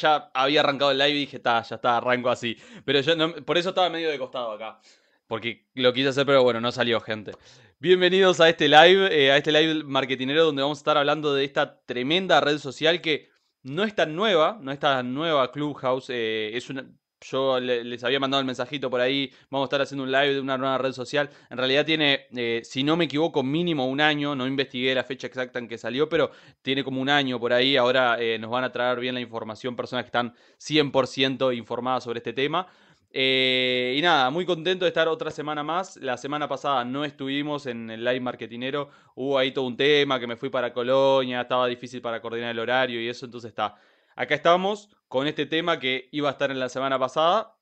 ya 0.00 0.30
había 0.34 0.60
arrancado 0.60 0.90
el 0.90 0.98
live 0.98 1.10
y 1.10 1.20
dije, 1.20 1.40
ya 1.42 1.60
está, 1.60 1.96
arranco 1.96 2.30
así. 2.30 2.56
Pero 2.84 3.00
yo 3.00 3.16
no, 3.16 3.34
por 3.44 3.58
eso 3.58 3.70
estaba 3.70 3.90
medio 3.90 4.10
de 4.10 4.18
costado 4.18 4.52
acá. 4.52 4.80
Porque 5.26 5.66
lo 5.74 5.92
quise 5.92 6.08
hacer, 6.08 6.24
pero 6.26 6.42
bueno, 6.42 6.60
no 6.60 6.72
salió, 6.72 7.00
gente. 7.00 7.32
Bienvenidos 7.78 8.40
a 8.40 8.48
este 8.48 8.66
live, 8.66 9.08
eh, 9.12 9.30
a 9.30 9.36
este 9.36 9.52
live 9.52 9.84
marketinero 9.84 10.44
donde 10.44 10.62
vamos 10.62 10.78
a 10.78 10.80
estar 10.80 10.96
hablando 10.96 11.34
de 11.34 11.44
esta 11.44 11.80
tremenda 11.84 12.40
red 12.40 12.58
social 12.58 13.00
que 13.00 13.28
no 13.62 13.84
es 13.84 13.94
tan 13.94 14.16
nueva, 14.16 14.58
no 14.60 14.72
es 14.72 14.78
tan 14.78 15.12
nueva 15.14 15.52
Clubhouse. 15.52 16.10
Eh, 16.10 16.56
es 16.56 16.70
una, 16.70 16.90
yo 17.20 17.58
les 17.60 18.04
había 18.04 18.20
mandado 18.20 18.40
el 18.40 18.46
mensajito 18.46 18.90
por 18.90 19.00
ahí, 19.00 19.32
vamos 19.50 19.66
a 19.66 19.68
estar 19.68 19.80
haciendo 19.80 20.04
un 20.04 20.12
live 20.12 20.34
de 20.34 20.40
una 20.40 20.56
nueva 20.56 20.78
red 20.78 20.92
social. 20.92 21.30
En 21.50 21.58
realidad 21.58 21.84
tiene, 21.84 22.26
eh, 22.36 22.62
si 22.64 22.82
no 22.82 22.96
me 22.96 23.06
equivoco, 23.06 23.42
mínimo 23.42 23.86
un 23.88 24.00
año, 24.00 24.34
no 24.34 24.46
investigué 24.46 24.94
la 24.94 25.04
fecha 25.04 25.26
exacta 25.26 25.58
en 25.58 25.68
que 25.68 25.78
salió, 25.78 26.08
pero 26.08 26.30
tiene 26.62 26.84
como 26.84 27.00
un 27.00 27.08
año 27.08 27.40
por 27.40 27.52
ahí. 27.52 27.76
Ahora 27.76 28.16
eh, 28.20 28.38
nos 28.38 28.50
van 28.50 28.64
a 28.64 28.72
traer 28.72 29.00
bien 29.00 29.14
la 29.14 29.20
información 29.20 29.76
personas 29.76 30.04
que 30.04 30.08
están 30.08 30.34
100% 30.58 31.56
informadas 31.56 32.04
sobre 32.04 32.18
este 32.18 32.32
tema. 32.32 32.66
Eh, 33.10 33.94
y 33.96 34.02
nada, 34.02 34.30
muy 34.30 34.44
contento 34.44 34.84
de 34.84 34.90
estar 34.90 35.08
otra 35.08 35.30
semana 35.30 35.62
más. 35.62 35.96
La 35.96 36.16
semana 36.16 36.46
pasada 36.46 36.84
no 36.84 37.04
estuvimos 37.04 37.66
en 37.66 37.90
el 37.90 38.04
live 38.04 38.20
marketinero. 38.20 38.90
Hubo 39.14 39.38
ahí 39.38 39.52
todo 39.52 39.66
un 39.66 39.76
tema 39.76 40.20
que 40.20 40.26
me 40.26 40.36
fui 40.36 40.50
para 40.50 40.72
Colonia, 40.72 41.40
estaba 41.40 41.66
difícil 41.66 42.00
para 42.02 42.20
coordinar 42.20 42.50
el 42.50 42.58
horario 42.58 43.00
y 43.00 43.08
eso, 43.08 43.26
entonces 43.26 43.48
está. 43.48 43.76
Acá 44.14 44.34
estamos 44.34 44.90
con 45.08 45.26
este 45.26 45.46
tema 45.46 45.78
que 45.78 46.08
iba 46.12 46.28
a 46.28 46.32
estar 46.32 46.50
en 46.50 46.60
la 46.60 46.68
semana 46.68 46.98
pasada. 46.98 47.54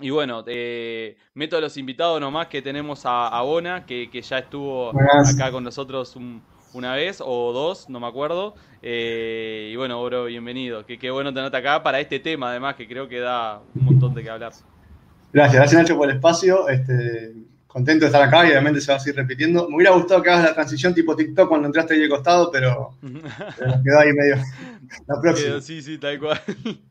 Y 0.00 0.10
bueno, 0.10 0.44
eh, 0.46 1.16
meto 1.34 1.56
a 1.56 1.60
los 1.60 1.76
invitados 1.76 2.20
nomás 2.20 2.46
que 2.46 2.62
tenemos 2.62 3.02
a, 3.04 3.40
Bona, 3.42 3.84
que, 3.84 4.08
ya 4.22 4.38
estuvo 4.38 4.90
acá 4.90 5.50
con 5.50 5.64
nosotros 5.64 6.16
una 6.72 6.94
vez 6.94 7.20
o 7.24 7.52
dos, 7.52 7.88
no 7.88 7.98
me 7.98 8.06
acuerdo. 8.06 8.54
Eh, 8.80 9.70
y 9.72 9.76
bueno, 9.76 10.02
bro, 10.04 10.26
bienvenido. 10.26 10.86
Qué, 10.86 10.98
qué 10.98 11.10
bueno 11.10 11.34
tenerte 11.34 11.56
acá 11.56 11.82
para 11.82 11.98
este 11.98 12.20
tema, 12.20 12.50
además, 12.50 12.76
que 12.76 12.86
creo 12.86 13.08
que 13.08 13.18
da 13.18 13.60
un 13.74 13.84
montón 13.84 14.14
de 14.14 14.22
que 14.22 14.30
hablar. 14.30 14.52
Gracias, 15.32 15.54
gracias 15.56 15.82
Nacho 15.82 15.96
por 15.96 16.08
el 16.08 16.16
espacio. 16.16 16.68
Este, 16.68 17.34
contento 17.68 18.04
de 18.04 18.06
estar 18.06 18.22
acá 18.22 18.44
y 18.44 18.50
obviamente 18.50 18.80
se 18.80 18.90
va 18.90 18.96
a 18.96 19.00
seguir 19.00 19.16
repitiendo. 19.16 19.68
Me 19.68 19.76
hubiera 19.76 19.92
gustado 19.92 20.22
que 20.22 20.30
hagas 20.30 20.44
la 20.44 20.54
transición 20.54 20.94
tipo 20.94 21.14
TikTok 21.14 21.48
cuando 21.48 21.68
entraste 21.68 21.94
ahí 21.94 22.00
de 22.00 22.08
costado, 22.08 22.50
pero, 22.50 22.96
nos 23.02 23.82
quedó 23.84 24.00
ahí 24.00 24.12
medio. 24.12 24.36
La 25.06 25.20
próxima. 25.20 25.60
sí, 25.60 25.80
sí, 25.82 25.98
tal 25.98 26.18
cual. 26.18 26.40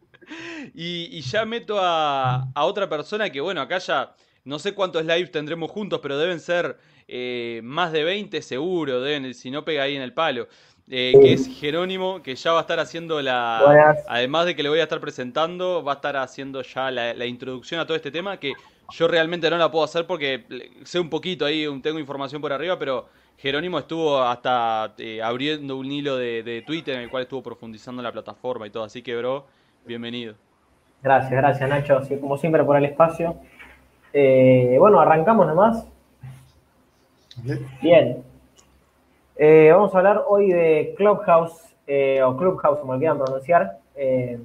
Y, 0.74 1.22
ya 1.22 1.46
meto 1.46 1.78
a, 1.80 2.52
otra 2.56 2.90
persona 2.90 3.30
que, 3.30 3.40
bueno, 3.40 3.62
acá 3.62 3.78
ya 3.78 4.14
no 4.44 4.60
sé 4.60 4.74
cuántos 4.74 5.06
lives 5.06 5.32
tendremos 5.32 5.72
juntos, 5.72 6.02
pero 6.04 6.18
deben 6.18 6.42
ser 6.42 6.78
eh, 7.08 7.62
más 7.64 7.94
de 7.94 8.04
20 8.04 8.42
seguro, 8.42 9.02
deben, 9.02 9.34
si 9.34 9.50
no 9.50 9.64
pega 9.64 9.84
ahí 9.84 9.96
en 9.96 10.02
el 10.02 10.14
palo. 10.14 10.50
Eh, 10.90 11.14
que 11.22 11.34
es 11.34 11.48
Jerónimo, 11.60 12.22
que 12.24 12.36
ya 12.36 12.54
va 12.54 12.60
a 12.60 12.62
estar 12.62 12.80
haciendo 12.80 13.22
la. 13.22 13.94
Además 14.08 14.46
de 14.46 14.56
que 14.56 14.64
le 14.64 14.70
voy 14.70 14.80
a 14.80 14.84
estar 14.84 15.02
presentando, 15.02 15.84
va 15.84 15.94
a 15.94 15.96
estar 15.96 16.16
haciendo 16.16 16.62
ya 16.62 16.92
la, 16.92 17.26
introducción 17.26 17.82
a 17.82 17.86
todo 17.86 17.98
este 17.98 18.10
tema, 18.10 18.38
que 18.38 18.54
yo 18.92 19.08
realmente 19.10 19.50
no 19.50 19.58
la 19.58 19.70
puedo 19.70 19.84
hacer 19.84 20.08
porque 20.08 20.46
sé 20.86 21.00
un 21.00 21.10
poquito 21.10 21.46
ahí, 21.46 21.66
tengo 21.82 22.00
información 22.00 22.42
por 22.42 22.54
arriba, 22.54 22.80
pero 22.80 23.10
Jerónimo 23.38 23.80
estuvo 23.80 24.22
hasta 24.22 24.94
eh, 24.98 25.22
abriendo 25.22 25.76
un 25.76 25.92
hilo 25.92 26.16
de, 26.16 26.64
Twitter 26.66 26.96
en 26.96 27.02
el 27.02 27.10
cual 27.10 27.24
estuvo 27.24 27.44
profundizando 27.44 28.02
la 28.02 28.14
plataforma 28.14 28.66
y 28.66 28.70
todo, 28.70 28.86
así 28.86 29.02
que, 29.02 29.14
bro, 29.18 29.46
bienvenido. 29.86 30.36
Gracias, 31.04 31.32
gracias, 31.32 31.70
Nacho, 31.70 32.00
como 32.22 32.38
siempre 32.38 32.64
por 32.64 32.78
el 32.78 32.86
espacio. 32.86 33.36
Eh, 34.14 34.78
bueno, 34.80 35.02
arrancamos 35.02 35.46
nomás. 35.48 35.86
Bien, 37.82 38.24
eh, 39.38 39.70
vamos 39.72 39.94
a 39.94 39.98
hablar 40.00 40.24
hoy 40.28 40.52
de 40.52 40.94
Clubhouse, 40.98 41.76
eh, 41.86 42.22
o 42.24 42.36
Clubhouse, 42.36 42.80
como 42.80 42.98
quieran 42.98 43.18
pronunciar, 43.18 43.78
eh, 43.96 44.40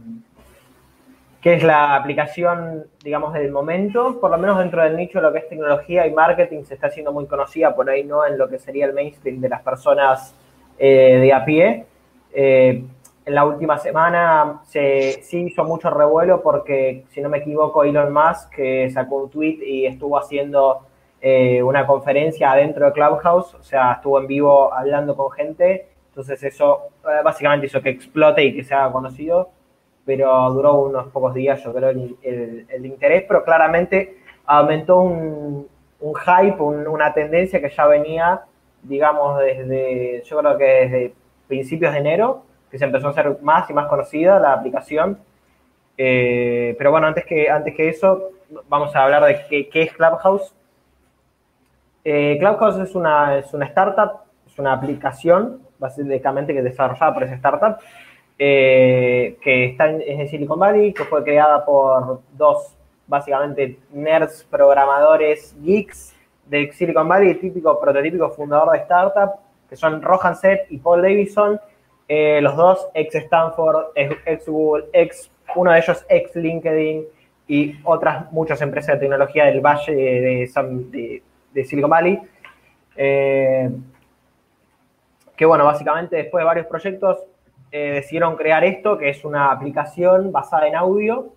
que 1.41 1.55
es 1.55 1.63
la 1.63 1.97
aplicación, 1.97 2.87
digamos, 3.03 3.33
del 3.33 3.51
momento, 3.51 4.21
por 4.21 4.31
lo 4.31 4.39
menos 4.39 4.59
dentro 4.59 4.83
del 4.83 4.97
nicho 4.97 5.19
de 5.19 5.23
lo 5.23 5.33
que 5.33 5.39
es 5.39 5.49
tecnología 5.49 6.07
y 6.07 6.13
marketing, 6.13 6.65
se 6.65 6.75
está 6.75 6.89
haciendo 6.89 7.13
muy 7.13 7.27
conocida, 7.27 7.75
por 7.75 7.89
ahí 7.89 8.05
no 8.05 8.25
en 8.27 8.39
lo 8.39 8.49
que 8.49 8.59
sería 8.59 8.87
el 8.87 8.93
mainstream 8.93 9.41
de 9.41 9.49
las 9.49 9.63
personas 9.63 10.35
de 10.79 11.33
a 11.33 11.45
pie. 11.45 11.87
en 12.35 12.89
la 13.27 13.45
última 13.45 13.79
semana 13.79 14.63
se, 14.65 15.23
sí 15.23 15.45
hizo 15.45 15.65
mucho 15.65 15.91
revuelo 15.91 16.43
porque, 16.43 17.05
si 17.11 17.21
no 17.21 17.29
me 17.29 17.39
equivoco, 17.39 17.85
Elon 17.85 18.13
Musk 18.13 18.55
sacó 18.93 19.25
un 19.25 19.31
tweet 19.31 19.59
y 19.65 19.87
estuvo 19.87 20.19
haciendo 20.19 20.87
eh, 21.25 21.63
una 21.63 21.87
conferencia 21.87 22.51
adentro 22.51 22.87
de 22.87 22.93
Clubhouse, 22.93 23.55
o 23.55 23.63
sea, 23.63 23.93
estuvo 23.93 24.19
en 24.19 24.27
vivo 24.27 24.75
hablando 24.75 25.15
con 25.15 25.31
gente, 25.31 25.87
entonces 26.09 26.43
eso 26.43 26.89
eh, 27.05 27.23
básicamente 27.23 27.67
hizo 27.67 27.81
que 27.81 27.91
explote 27.91 28.43
y 28.43 28.57
que 28.57 28.65
se 28.65 28.75
haga 28.75 28.91
conocido, 28.91 29.51
pero 30.05 30.51
duró 30.51 30.81
unos 30.81 31.07
pocos 31.13 31.33
días, 31.33 31.63
yo 31.63 31.73
creo, 31.73 31.91
el, 31.91 32.67
interés, 32.85 33.25
pero 33.29 33.45
claramente 33.45 34.19
aumentó 34.47 34.99
un, 34.99 35.69
hype, 36.01 36.61
una 36.61 37.15
tendencia 37.15 37.61
que 37.61 37.71
ya 37.71 37.87
venía, 37.87 38.43
digamos, 38.83 39.39
desde, 39.39 40.25
yo 40.25 40.39
creo 40.41 40.59
que 40.59 40.65
desde 40.65 41.15
principios 41.47 41.93
de 41.93 42.01
enero, 42.01 42.43
que 42.69 42.79
se 42.79 42.85
empezó 42.85 43.07
a 43.07 43.11
hacer 43.11 43.39
más 43.43 43.71
y 43.71 43.75
más 43.75 43.87
conocida 43.87 44.41
la 44.41 44.55
aplicación. 44.55 45.21
Eh, 45.97 46.75
pero 46.79 46.91
bueno, 46.91 47.07
antes 47.07 47.25
que, 47.25 47.49
antes 47.49 47.77
que 47.77 47.91
eso, 47.91 48.31
vamos 48.69 48.97
a 48.97 49.05
hablar 49.05 49.25
de 49.25 49.69
qué 49.69 49.83
es 49.83 49.93
Clubhouse. 49.93 50.53
Eh, 52.05 52.37
Clubhouse 52.39 52.79
es 52.79 52.95
una, 52.95 53.39
es 53.39 53.53
una 53.55 53.67
startup, 53.67 54.23
es 54.47 54.59
una 54.59 54.73
aplicación 54.73 55.63
básicamente 55.79 56.53
que 56.53 56.61
es 56.61 56.65
desarrollada 56.65 57.13
por 57.13 57.25
esa 57.25 57.35
startup, 57.35 57.77
eh, 58.39 59.37
que 59.43 59.67
está 59.67 59.91
en, 59.91 60.29
Silicon 60.29 60.59
Valley, 60.59 60.93
que 60.93 61.05
fue 61.05 61.23
creada 61.25 61.65
por 61.65 62.21
dos, 62.33 62.77
básicamente, 63.07 63.79
nerds, 63.93 64.47
programadores, 64.49 65.57
geeks 65.61 66.15
de 66.47 66.71
Silicon 66.73 67.09
Valley, 67.09 67.35
típico, 67.35 67.81
prototípico 67.81 68.31
fundador 68.31 68.73
de 68.73 68.79
startup, 68.79 69.33
que 69.69 69.77
son 69.77 70.01
Rohan 70.03 70.37
Seth 70.37 70.71
y 70.71 70.79
Paul 70.79 71.03
Davidson, 71.03 71.61
eh, 72.09 72.41
los 72.41 72.57
dos 72.57 72.89
ex 72.95 73.15
Stanford, 73.15 73.87
ex 73.95 74.49
Google, 74.49 74.87
ex, 74.93 75.31
uno 75.57 75.73
de 75.73 75.79
ellos 75.79 76.05
ex 76.09 76.37
LinkedIn 76.37 77.05
y 77.49 77.75
otras 77.85 78.31
muchas 78.33 78.61
empresas 78.61 78.95
de 78.95 79.01
tecnología 79.01 79.47
del 79.47 79.61
Valle 79.61 79.95
de, 79.95 80.51
de, 80.51 81.23
de 81.53 81.65
Silicon 81.65 81.91
Valley. 81.91 82.21
Eh, 82.97 83.71
que 85.37 85.47
bueno, 85.47 85.65
básicamente 85.65 86.17
después 86.17 86.43
de 86.43 86.47
varios 86.47 86.67
proyectos 86.67 87.19
eh, 87.71 87.93
decidieron 87.93 88.37
crear 88.37 88.65
esto, 88.65 88.99
que 88.99 89.09
es 89.09 89.25
una 89.25 89.51
aplicación 89.51 90.31
basada 90.31 90.69
en 90.69 90.77
audio, 90.77 91.33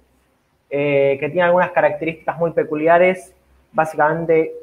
eh, 0.70 1.18
que 1.20 1.30
tiene 1.30 1.44
algunas 1.44 1.72
características 1.72 2.38
muy 2.38 2.52
peculiares. 2.52 3.34
Básicamente, 3.72 4.54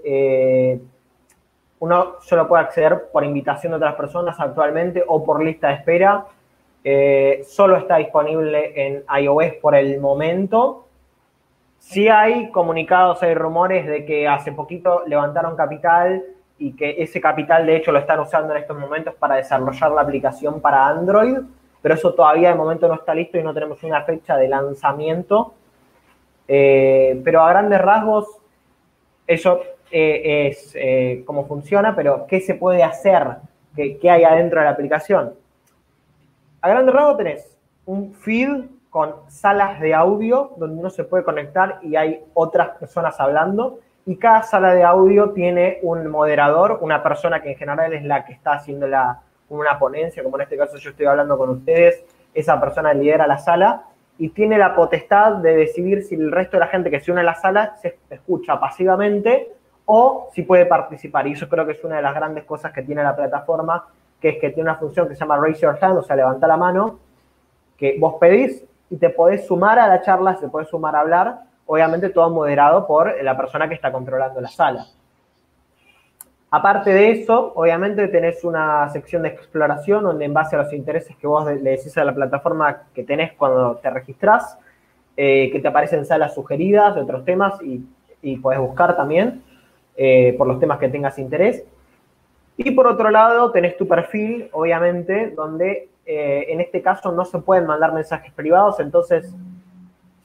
uno 1.80 2.14
solo 2.20 2.48
puede 2.48 2.62
acceder 2.62 3.10
por 3.12 3.24
invitación 3.24 3.72
de 3.72 3.76
otras 3.76 3.94
personas 3.94 4.38
actualmente 4.38 5.02
o 5.06 5.22
por 5.22 5.42
lista 5.42 5.68
de 5.68 5.74
espera. 5.74 6.24
solo 7.44 7.76
está 7.76 7.96
disponible 7.96 8.72
en 8.74 9.04
iOS 9.20 9.54
por 9.60 9.74
el 9.74 10.00
momento 10.00 10.86
Sí 11.82 12.08
hay 12.08 12.48
comunicados, 12.52 13.20
hay 13.24 13.34
rumores 13.34 13.84
de 13.88 14.06
que 14.06 14.28
hace 14.28 14.52
poquito 14.52 15.02
levantaron 15.04 15.56
capital 15.56 16.22
y 16.56 16.74
que 16.74 17.02
ese 17.02 17.20
capital 17.20 17.66
de 17.66 17.76
hecho 17.76 17.90
lo 17.90 17.98
están 17.98 18.20
usando 18.20 18.54
en 18.54 18.60
estos 18.62 18.78
momentos 18.78 19.14
para 19.16 19.34
desarrollar 19.34 19.90
la 19.90 20.02
aplicación 20.02 20.60
para 20.60 20.86
Android, 20.86 21.38
pero 21.82 21.94
eso 21.94 22.14
todavía 22.14 22.50
de 22.50 22.54
momento 22.54 22.86
no 22.86 22.94
está 22.94 23.12
listo 23.12 23.36
y 23.36 23.42
no 23.42 23.52
tenemos 23.52 23.82
una 23.82 24.02
fecha 24.04 24.36
de 24.36 24.48
lanzamiento. 24.48 25.54
Eh, 26.46 27.20
pero 27.24 27.42
a 27.42 27.50
grandes 27.50 27.80
rasgos, 27.80 28.28
eso 29.26 29.60
eh, 29.90 30.46
es 30.48 30.72
eh, 30.76 31.24
cómo 31.26 31.46
funciona, 31.46 31.96
pero 31.96 32.26
¿qué 32.28 32.40
se 32.40 32.54
puede 32.54 32.84
hacer? 32.84 33.26
¿Qué, 33.74 33.98
¿Qué 33.98 34.08
hay 34.08 34.22
adentro 34.22 34.60
de 34.60 34.66
la 34.66 34.72
aplicación? 34.72 35.34
A 36.60 36.68
grandes 36.68 36.94
rasgos 36.94 37.16
tenés 37.16 37.58
un 37.84 38.14
feed 38.14 38.66
con 38.92 39.14
salas 39.28 39.80
de 39.80 39.94
audio 39.94 40.52
donde 40.58 40.78
uno 40.78 40.90
se 40.90 41.04
puede 41.04 41.24
conectar 41.24 41.78
y 41.80 41.96
hay 41.96 42.22
otras 42.34 42.76
personas 42.76 43.18
hablando. 43.18 43.80
Y 44.04 44.16
cada 44.16 44.42
sala 44.42 44.74
de 44.74 44.84
audio 44.84 45.30
tiene 45.30 45.78
un 45.80 46.06
moderador, 46.08 46.78
una 46.82 47.02
persona 47.02 47.40
que 47.40 47.52
en 47.52 47.56
general 47.56 47.94
es 47.94 48.04
la 48.04 48.26
que 48.26 48.34
está 48.34 48.52
haciendo 48.52 48.86
la, 48.86 49.22
una 49.48 49.78
ponencia, 49.78 50.22
como 50.22 50.36
en 50.36 50.42
este 50.42 50.58
caso 50.58 50.76
yo 50.76 50.90
estoy 50.90 51.06
hablando 51.06 51.38
con 51.38 51.48
ustedes, 51.48 52.04
esa 52.34 52.60
persona 52.60 52.92
lidera 52.92 53.26
la 53.26 53.38
sala 53.38 53.84
y 54.18 54.28
tiene 54.28 54.58
la 54.58 54.74
potestad 54.74 55.36
de 55.36 55.56
decidir 55.56 56.02
si 56.02 56.14
el 56.14 56.30
resto 56.30 56.58
de 56.58 56.60
la 56.60 56.66
gente 56.66 56.90
que 56.90 57.00
se 57.00 57.10
une 57.10 57.22
a 57.22 57.24
la 57.24 57.34
sala 57.36 57.76
se 57.80 57.96
escucha 58.10 58.60
pasivamente 58.60 59.54
o 59.86 60.28
si 60.34 60.42
puede 60.42 60.66
participar. 60.66 61.26
Y 61.28 61.32
eso 61.32 61.48
creo 61.48 61.64
que 61.64 61.72
es 61.72 61.82
una 61.82 61.96
de 61.96 62.02
las 62.02 62.14
grandes 62.14 62.44
cosas 62.44 62.72
que 62.72 62.82
tiene 62.82 63.02
la 63.02 63.16
plataforma, 63.16 63.86
que 64.20 64.28
es 64.28 64.38
que 64.38 64.50
tiene 64.50 64.68
una 64.68 64.78
función 64.78 65.08
que 65.08 65.14
se 65.14 65.20
llama 65.20 65.38
Raise 65.38 65.62
Your 65.62 65.78
Hand, 65.80 65.96
o 65.96 66.02
sea, 66.02 66.14
levanta 66.14 66.46
la 66.46 66.58
mano, 66.58 66.98
que 67.78 67.96
vos 67.98 68.16
pedís 68.20 68.66
y 68.92 68.98
te 68.98 69.08
podés 69.08 69.46
sumar 69.46 69.78
a 69.78 69.88
la 69.88 70.02
charla, 70.02 70.36
se 70.36 70.48
puede 70.48 70.66
sumar 70.66 70.94
a 70.94 71.00
hablar, 71.00 71.44
obviamente 71.64 72.10
todo 72.10 72.28
moderado 72.28 72.86
por 72.86 73.10
la 73.22 73.34
persona 73.34 73.66
que 73.66 73.74
está 73.74 73.90
controlando 73.90 74.38
la 74.38 74.48
sala. 74.48 74.84
Aparte 76.50 76.90
de 76.90 77.12
eso, 77.12 77.54
obviamente 77.54 78.06
tenés 78.08 78.44
una 78.44 78.86
sección 78.90 79.22
de 79.22 79.30
exploración 79.30 80.04
donde 80.04 80.26
en 80.26 80.34
base 80.34 80.56
a 80.56 80.58
los 80.62 80.72
intereses 80.74 81.16
que 81.16 81.26
vos 81.26 81.46
le 81.46 81.70
decís 81.70 81.96
a 81.96 82.04
la 82.04 82.14
plataforma 82.14 82.82
que 82.94 83.02
tenés 83.02 83.32
cuando 83.32 83.76
te 83.76 83.88
registrás, 83.88 84.58
eh, 85.16 85.48
que 85.50 85.60
te 85.60 85.68
aparecen 85.68 86.04
salas 86.04 86.34
sugeridas 86.34 86.94
de 86.94 87.00
otros 87.00 87.24
temas 87.24 87.62
y, 87.62 87.86
y 88.20 88.36
podés 88.36 88.60
buscar 88.60 88.94
también 88.94 89.42
eh, 89.96 90.34
por 90.36 90.46
los 90.46 90.60
temas 90.60 90.78
que 90.78 90.90
tengas 90.90 91.18
interés. 91.18 91.64
Y 92.58 92.72
por 92.72 92.86
otro 92.86 93.08
lado, 93.08 93.50
tenés 93.52 93.78
tu 93.78 93.88
perfil, 93.88 94.50
obviamente, 94.52 95.30
donde 95.30 95.88
eh, 96.06 96.46
en 96.48 96.60
este 96.60 96.82
caso 96.82 97.12
no 97.12 97.24
se 97.24 97.38
pueden 97.38 97.66
mandar 97.66 97.92
mensajes 97.92 98.32
privados, 98.32 98.80
entonces 98.80 99.34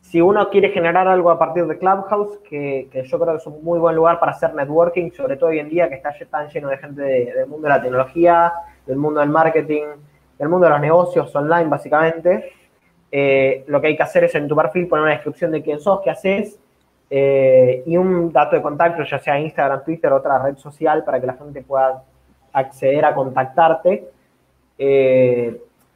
si 0.09 0.21
uno 0.21 0.49
quiere 0.49 0.69
generar 0.69 1.05
algo 1.07 1.29
a 1.29 1.37
partir 1.37 1.67
de 1.67 1.77
Clubhouse, 1.77 2.37
que, 2.49 2.87
yo 2.93 3.19
creo 3.19 3.33
que 3.33 3.39
es 3.39 3.47
un 3.47 3.61
muy 3.61 3.77
buen 3.77 3.93
lugar 3.93 4.21
para 4.21 4.31
hacer 4.31 4.53
networking, 4.53 5.11
sobre 5.11 5.35
todo 5.35 5.49
hoy 5.49 5.59
en 5.59 5.67
día 5.67 5.89
que 5.89 5.95
está 5.95 6.13
tan 6.31 6.47
lleno 6.47 6.69
de 6.69 6.77
gente 6.77 7.01
del 7.01 7.47
mundo 7.47 7.67
de 7.67 7.73
la 7.73 7.81
tecnología, 7.81 8.53
del 8.85 8.95
mundo 8.95 9.19
del 9.19 9.29
marketing, 9.29 9.83
del 10.39 10.47
mundo 10.47 10.65
de 10.65 10.71
los 10.71 10.79
negocios 10.79 11.35
online, 11.35 11.65
básicamente. 11.65 12.53
Eh, 13.11 13.65
lo 13.67 13.81
que 13.81 13.87
hay 13.87 13.97
que 13.97 14.03
hacer 14.03 14.23
es 14.23 14.35
en 14.35 14.47
tu 14.47 14.55
perfil 14.55 14.87
poner 14.87 15.03
una 15.03 15.11
descripción 15.11 15.51
de 15.51 15.61
quién 15.61 15.81
sos, 15.81 15.99
qué 16.01 16.09
haces, 16.09 16.57
eh, 17.09 17.83
y 17.85 17.97
un 17.97 18.31
dato 18.31 18.55
de 18.55 18.61
contacto, 18.61 19.03
ya 19.03 19.19
sea 19.19 19.37
Instagram, 19.37 19.83
Twitter, 19.83 20.13
otra 20.13 20.39
red 20.39 20.55
social, 20.55 21.03
para 21.03 21.19
que 21.19 21.27
la 21.27 21.33
gente 21.33 21.61
pueda 21.63 22.01
acceder 22.53 23.03
a 23.03 23.13
contactarte. 23.13 24.07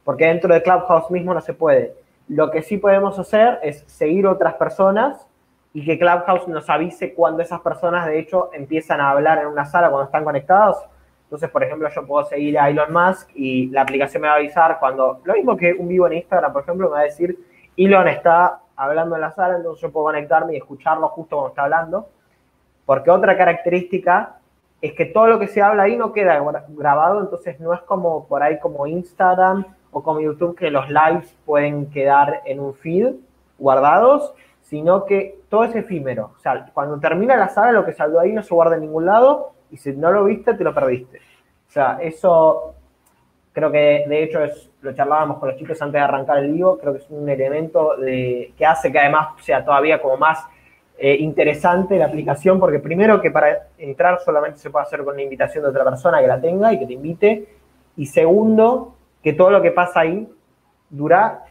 Porque 0.04 0.26
dentro 0.26 0.52
de 0.52 0.62
Clubhouse 0.62 1.10
mismo 1.10 1.34
no 1.34 1.40
se 1.40 1.54
puede. 1.54 1.94
Lo 2.28 2.50
que 2.50 2.62
sí 2.62 2.78
podemos 2.78 3.18
hacer 3.18 3.58
es 3.62 3.84
seguir 3.86 4.26
otras 4.26 4.54
personas 4.54 5.26
y 5.74 5.84
que 5.84 5.98
Clubhouse 5.98 6.48
nos 6.48 6.68
avise 6.68 7.14
cuando 7.14 7.42
esas 7.42 7.60
personas, 7.60 8.06
de 8.06 8.18
hecho, 8.18 8.50
empiezan 8.52 9.00
a 9.00 9.10
hablar 9.10 9.38
en 9.38 9.46
una 9.46 9.64
sala 9.64 9.88
cuando 9.88 10.06
están 10.06 10.24
conectados. 10.24 10.76
Entonces, 11.24 11.50
por 11.50 11.64
ejemplo, 11.64 11.88
yo 11.88 12.06
puedo 12.06 12.24
seguir 12.26 12.58
a 12.58 12.68
Elon 12.68 12.92
Musk 12.92 13.30
y 13.34 13.68
la 13.70 13.82
aplicación 13.82 14.22
me 14.22 14.28
va 14.28 14.34
a 14.34 14.36
avisar 14.36 14.78
cuando, 14.78 15.20
lo 15.24 15.34
mismo 15.34 15.56
que 15.56 15.72
un 15.72 15.88
vivo 15.88 16.06
en 16.06 16.14
Instagram, 16.14 16.52
por 16.52 16.62
ejemplo, 16.62 16.88
me 16.88 16.94
va 16.94 17.00
a 17.00 17.04
decir, 17.04 17.38
Elon 17.76 18.06
está 18.08 18.60
hablando 18.76 19.14
en 19.14 19.22
la 19.22 19.30
sala, 19.30 19.56
entonces 19.56 19.80
yo 19.80 19.90
puedo 19.90 20.06
conectarme 20.06 20.54
y 20.54 20.56
escucharlo 20.56 21.08
justo 21.08 21.36
cuando 21.36 21.48
está 21.50 21.62
hablando. 21.64 22.08
Porque 22.84 23.10
otra 23.10 23.36
característica 23.36 24.36
es 24.82 24.92
que 24.92 25.06
todo 25.06 25.26
lo 25.28 25.38
que 25.38 25.46
se 25.46 25.62
habla 25.62 25.84
ahí 25.84 25.96
no 25.96 26.12
queda 26.12 26.42
grabado, 26.68 27.20
entonces 27.20 27.58
no 27.60 27.72
es 27.72 27.80
como 27.82 28.26
por 28.26 28.42
ahí 28.42 28.58
como 28.58 28.86
Instagram 28.86 29.64
o 29.92 30.02
como 30.02 30.20
YouTube 30.20 30.56
que 30.56 30.70
los 30.70 30.88
lives 30.88 31.36
pueden 31.44 31.90
quedar 31.90 32.42
en 32.46 32.58
un 32.58 32.74
feed 32.74 33.14
guardados, 33.58 34.34
sino 34.62 35.04
que 35.04 35.38
todo 35.48 35.64
es 35.64 35.74
efímero. 35.76 36.32
O 36.36 36.40
sea, 36.40 36.66
cuando 36.72 36.98
termina 36.98 37.36
la 37.36 37.48
sala, 37.48 37.72
lo 37.72 37.84
que 37.84 37.92
salió 37.92 38.18
ahí 38.18 38.32
no 38.32 38.42
se 38.42 38.54
guarda 38.54 38.74
en 38.74 38.80
ningún 38.80 39.06
lado 39.06 39.52
y 39.70 39.76
si 39.76 39.92
no 39.92 40.10
lo 40.10 40.24
viste, 40.24 40.54
te 40.54 40.64
lo 40.64 40.74
perdiste. 40.74 41.18
O 41.68 41.70
sea, 41.70 41.98
eso 42.00 42.74
creo 43.52 43.70
que 43.70 44.04
de 44.08 44.22
hecho 44.22 44.42
es, 44.42 44.70
lo 44.80 44.94
charlábamos 44.94 45.38
con 45.38 45.50
los 45.50 45.58
chicos 45.58 45.80
antes 45.82 45.94
de 45.94 46.00
arrancar 46.00 46.38
el 46.38 46.52
vivo, 46.52 46.78
creo 46.78 46.92
que 46.92 47.00
es 47.00 47.10
un 47.10 47.28
elemento 47.28 47.96
de, 47.96 48.52
que 48.56 48.64
hace 48.64 48.90
que 48.90 48.98
además 48.98 49.28
sea 49.42 49.64
todavía 49.64 50.00
como 50.00 50.16
más 50.16 50.46
eh, 50.98 51.16
interesante 51.16 51.98
la 51.98 52.06
aplicación, 52.06 52.58
porque 52.58 52.78
primero 52.78 53.20
que 53.20 53.30
para 53.30 53.68
entrar 53.76 54.20
solamente 54.20 54.58
se 54.58 54.70
puede 54.70 54.84
hacer 54.84 55.04
con 55.04 55.14
una 55.14 55.22
invitación 55.22 55.64
de 55.64 55.70
otra 55.70 55.84
persona 55.84 56.20
que 56.20 56.26
la 56.26 56.40
tenga 56.40 56.72
y 56.72 56.78
que 56.78 56.86
te 56.86 56.92
invite, 56.94 57.48
y 57.96 58.06
segundo, 58.06 58.94
que 59.22 59.32
todo 59.32 59.50
lo 59.50 59.62
que 59.62 59.70
pasa 59.70 60.00
ahí 60.00 60.28
dura 60.90 61.44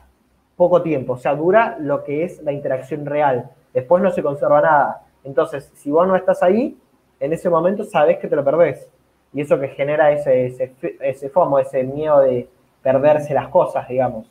poco 0.56 0.82
tiempo, 0.82 1.14
o 1.14 1.18
sea, 1.18 1.36
dura 1.36 1.78
lo 1.80 2.04
que 2.04 2.24
es 2.24 2.42
la 2.44 2.52
interacción 2.52 3.06
real. 3.06 3.50
Después 3.74 4.04
no 4.04 4.12
se 4.12 4.22
conserva 4.22 4.62
nada. 4.62 5.02
Entonces, 5.24 5.72
si 5.76 5.90
vos 5.92 6.08
no 6.08 6.16
estás 6.16 6.44
ahí, 6.44 6.78
en 7.20 7.34
ese 7.34 7.50
momento 7.50 7.84
sabes 7.84 8.18
que 8.18 8.28
te 8.28 8.36
lo 8.36 8.44
perdés. 8.44 8.90
Y 9.34 9.42
eso 9.42 9.60
que 9.60 9.70
genera 9.70 10.12
ese, 10.12 10.48
ese, 10.48 10.76
ese 11.00 11.30
FOMO, 11.30 11.60
ese 11.60 11.84
miedo 11.84 12.20
de 12.20 12.50
perderse 12.82 13.34
las 13.34 13.48
cosas, 13.48 13.88
digamos. 13.88 14.28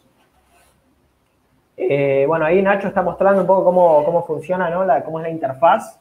Eh, 1.77 2.25
bueno, 2.27 2.45
ahí 2.45 2.61
Nacho 2.61 2.89
está 2.89 3.01
mostrando 3.01 3.41
un 3.41 3.47
poco 3.47 3.65
cómo, 3.65 4.05
cómo 4.05 4.27
funciona, 4.27 4.69
¿no? 4.69 4.85
La, 4.85 5.03
cómo 5.03 5.19
es 5.19 5.23
la 5.23 5.31
interfaz. 5.31 5.99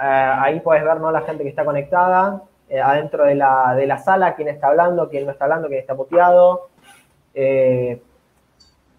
Eh, 0.00 0.04
ahí 0.04 0.60
puedes 0.60 0.82
ver, 0.82 0.98
¿no? 1.00 1.10
La 1.10 1.20
gente 1.20 1.42
que 1.42 1.50
está 1.50 1.64
conectada, 1.64 2.42
eh, 2.68 2.80
adentro 2.80 3.24
de 3.24 3.34
la, 3.34 3.74
de 3.76 3.86
la, 3.86 3.98
sala, 3.98 4.34
quién 4.34 4.48
está 4.48 4.68
hablando, 4.68 5.08
quién 5.10 5.26
no 5.26 5.32
está 5.32 5.44
hablando, 5.44 5.68
quién 5.68 5.80
está 5.80 5.94
muteado. 5.94 6.68
Eh, 7.34 8.00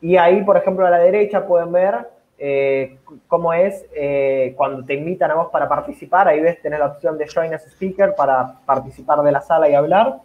y 0.02 0.18
ahí, 0.18 0.44
por 0.44 0.58
ejemplo, 0.58 0.86
a 0.86 0.90
la 0.90 1.00
derecha 1.00 1.46
pueden 1.46 1.72
ver 1.72 2.08
eh, 2.38 2.98
cómo 3.28 3.52
es 3.54 3.86
eh, 3.94 4.54
cuando 4.56 4.86
te 4.86 4.94
invitan 4.94 5.32
a 5.32 5.36
vos 5.36 5.50
para 5.52 5.68
participar. 5.68 6.28
Ahí 6.28 6.40
ves, 6.40 6.62
tener 6.62 6.80
la 6.80 6.88
opción 6.88 7.18
de 7.18 7.28
Join 7.28 7.54
as 7.54 7.66
Speaker 7.68 8.16
para 8.16 8.60
participar 8.66 9.22
de 9.22 9.32
la 9.32 9.42
sala 9.42 9.70
y 9.70 9.76
hablar. 9.76 10.20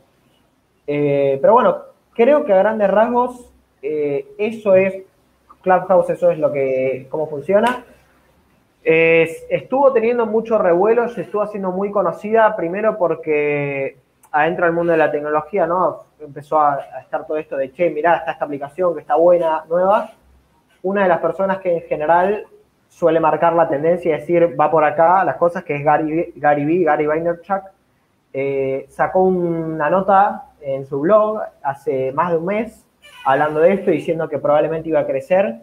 pero 0.86 1.52
bueno, 1.52 1.78
creo 2.14 2.44
que 2.44 2.52
a 2.52 2.58
grandes 2.58 2.90
rasgos 2.90 3.50
eso 3.82 4.74
es 4.74 5.02
Clubhouse, 5.62 6.10
eso 6.10 6.30
es 6.30 6.38
lo 6.38 6.52
que, 6.52 7.06
cómo 7.10 7.26
funciona. 7.26 7.84
estuvo 8.82 9.92
teniendo 9.92 10.26
mucho 10.26 10.56
revuelo, 10.58 11.08
se 11.08 11.22
estuvo 11.22 11.42
haciendo 11.42 11.72
muy 11.72 11.90
conocida, 11.90 12.54
primero 12.54 12.96
porque 12.96 13.96
adentro 14.34 14.66
del 14.66 14.74
mundo 14.74 14.90
de 14.90 14.98
la 14.98 15.12
tecnología, 15.12 15.64
¿no? 15.64 16.06
Empezó 16.18 16.60
a, 16.60 16.80
estar 17.00 17.24
todo 17.24 17.36
esto 17.36 17.56
de, 17.56 17.70
che, 17.70 17.88
mirá, 17.90 18.16
está 18.16 18.32
esta 18.32 18.44
aplicación 18.44 18.92
que 18.92 19.00
está 19.00 19.14
buena, 19.14 19.64
nueva. 19.68 20.10
Una 20.82 21.04
de 21.04 21.08
las 21.08 21.20
personas 21.20 21.58
que 21.58 21.76
en 21.76 21.82
general 21.82 22.44
suele 22.88 23.20
marcar 23.20 23.52
la 23.52 23.68
tendencia 23.68 24.08
y 24.16 24.20
decir, 24.20 24.60
va 24.60 24.72
por 24.72 24.82
acá, 24.84 25.24
las 25.24 25.36
cosas, 25.36 25.62
que 25.62 25.76
es 25.76 25.84
Gary, 25.84 26.32
Gary 26.34 26.64
B, 26.64 26.82
Gary 26.82 27.06
Vaynerchuk, 27.06 27.62
eh, 28.32 28.86
sacó 28.88 29.22
una 29.22 29.88
nota 29.88 30.46
en 30.60 30.84
su 30.84 30.98
blog 30.98 31.40
hace 31.62 32.10
más 32.10 32.32
de 32.32 32.38
un 32.38 32.46
mes 32.46 32.84
hablando 33.24 33.60
de 33.60 33.74
esto, 33.74 33.92
diciendo 33.92 34.28
que 34.28 34.38
probablemente 34.38 34.88
iba 34.88 34.98
a 34.98 35.06
crecer. 35.06 35.60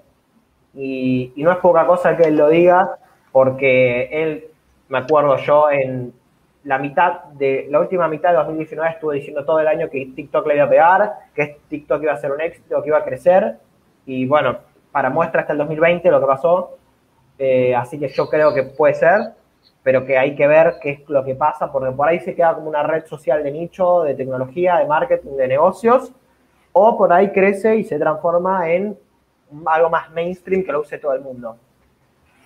Y, 0.73 1.33
y 1.35 1.43
no 1.43 1.51
es 1.51 1.57
poca 1.57 1.85
cosa 1.85 2.15
que 2.15 2.23
él 2.23 2.37
lo 2.37 2.47
diga, 2.47 2.97
porque 3.33 4.07
él, 4.13 4.45
me 4.87 4.99
acuerdo 4.99 5.35
yo, 5.35 5.69
en 5.69 6.13
la 6.63 6.77
mitad 6.77 7.23
de, 7.33 7.67
la 7.69 7.79
última 7.79 8.07
mitad 8.07 8.29
de 8.29 8.37
2019 8.37 8.91
estuvo 8.91 9.11
diciendo 9.11 9.43
todo 9.43 9.59
el 9.59 9.67
año 9.67 9.89
que 9.89 10.05
TikTok 10.15 10.45
le 10.47 10.55
iba 10.55 10.65
a 10.65 10.69
pegar, 10.69 11.13
que 11.33 11.59
TikTok 11.67 12.03
iba 12.03 12.13
a 12.13 12.17
ser 12.17 12.31
un 12.31 12.41
éxito, 12.41 12.81
que 12.81 12.89
iba 12.89 12.99
a 12.99 13.03
crecer. 13.03 13.57
Y 14.05 14.27
bueno, 14.27 14.59
para 14.91 15.09
muestra 15.09 15.41
hasta 15.41 15.53
el 15.53 15.59
2020 15.59 16.09
lo 16.11 16.19
que 16.19 16.27
pasó. 16.27 16.77
Eh, 17.39 17.75
así 17.75 17.97
que 17.97 18.09
yo 18.09 18.29
creo 18.29 18.53
que 18.53 18.63
puede 18.63 18.93
ser, 18.93 19.33
pero 19.81 20.05
que 20.05 20.17
hay 20.17 20.35
que 20.35 20.45
ver 20.45 20.75
qué 20.81 20.91
es 20.91 21.09
lo 21.09 21.23
que 21.23 21.33
pasa, 21.33 21.71
porque 21.71 21.91
por 21.91 22.07
ahí 22.07 22.19
se 22.19 22.35
queda 22.35 22.53
como 22.53 22.69
una 22.69 22.83
red 22.83 23.05
social 23.05 23.43
de 23.43 23.51
nicho, 23.51 24.03
de 24.03 24.13
tecnología, 24.13 24.77
de 24.77 24.85
marketing, 24.85 25.37
de 25.37 25.47
negocios, 25.47 26.11
o 26.73 26.97
por 26.97 27.11
ahí 27.11 27.31
crece 27.31 27.77
y 27.77 27.83
se 27.83 27.97
transforma 27.97 28.69
en 28.69 28.97
algo 29.65 29.89
más 29.89 30.11
mainstream 30.11 30.63
que 30.63 30.71
lo 30.71 30.81
use 30.81 30.99
todo 30.99 31.13
el 31.13 31.21
mundo. 31.21 31.57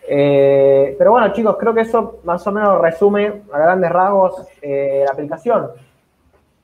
Eh, 0.08 0.96
pero 0.98 1.12
bueno, 1.12 1.34
chicos, 1.34 1.58
creo 1.60 1.74
que 1.74 1.82
eso 1.82 2.20
más 2.24 2.46
o 2.46 2.52
menos 2.52 2.80
resume 2.82 3.42
a 3.52 3.58
grandes 3.58 3.92
rasgos 3.92 4.48
eh, 4.62 5.04
la 5.06 5.12
aplicación. 5.12 5.70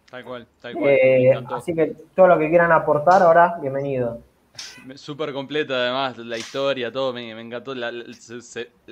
Tal 0.10 0.24
cual, 0.24 0.48
tal 0.62 0.74
cual. 0.74 0.90
Eh, 0.90 1.44
así 1.52 1.74
que 1.74 1.96
todo 2.16 2.28
lo 2.28 2.38
que 2.38 2.50
quieran 2.50 2.72
aportar 2.72 3.22
ahora, 3.24 3.58
bienvenido. 3.62 4.20
Súper 4.96 5.32
completa 5.32 5.74
además, 5.74 6.18
la 6.18 6.38
historia, 6.38 6.92
todo, 6.92 7.14
me, 7.14 7.32
encantó, 7.32 7.74
la, 7.74 7.90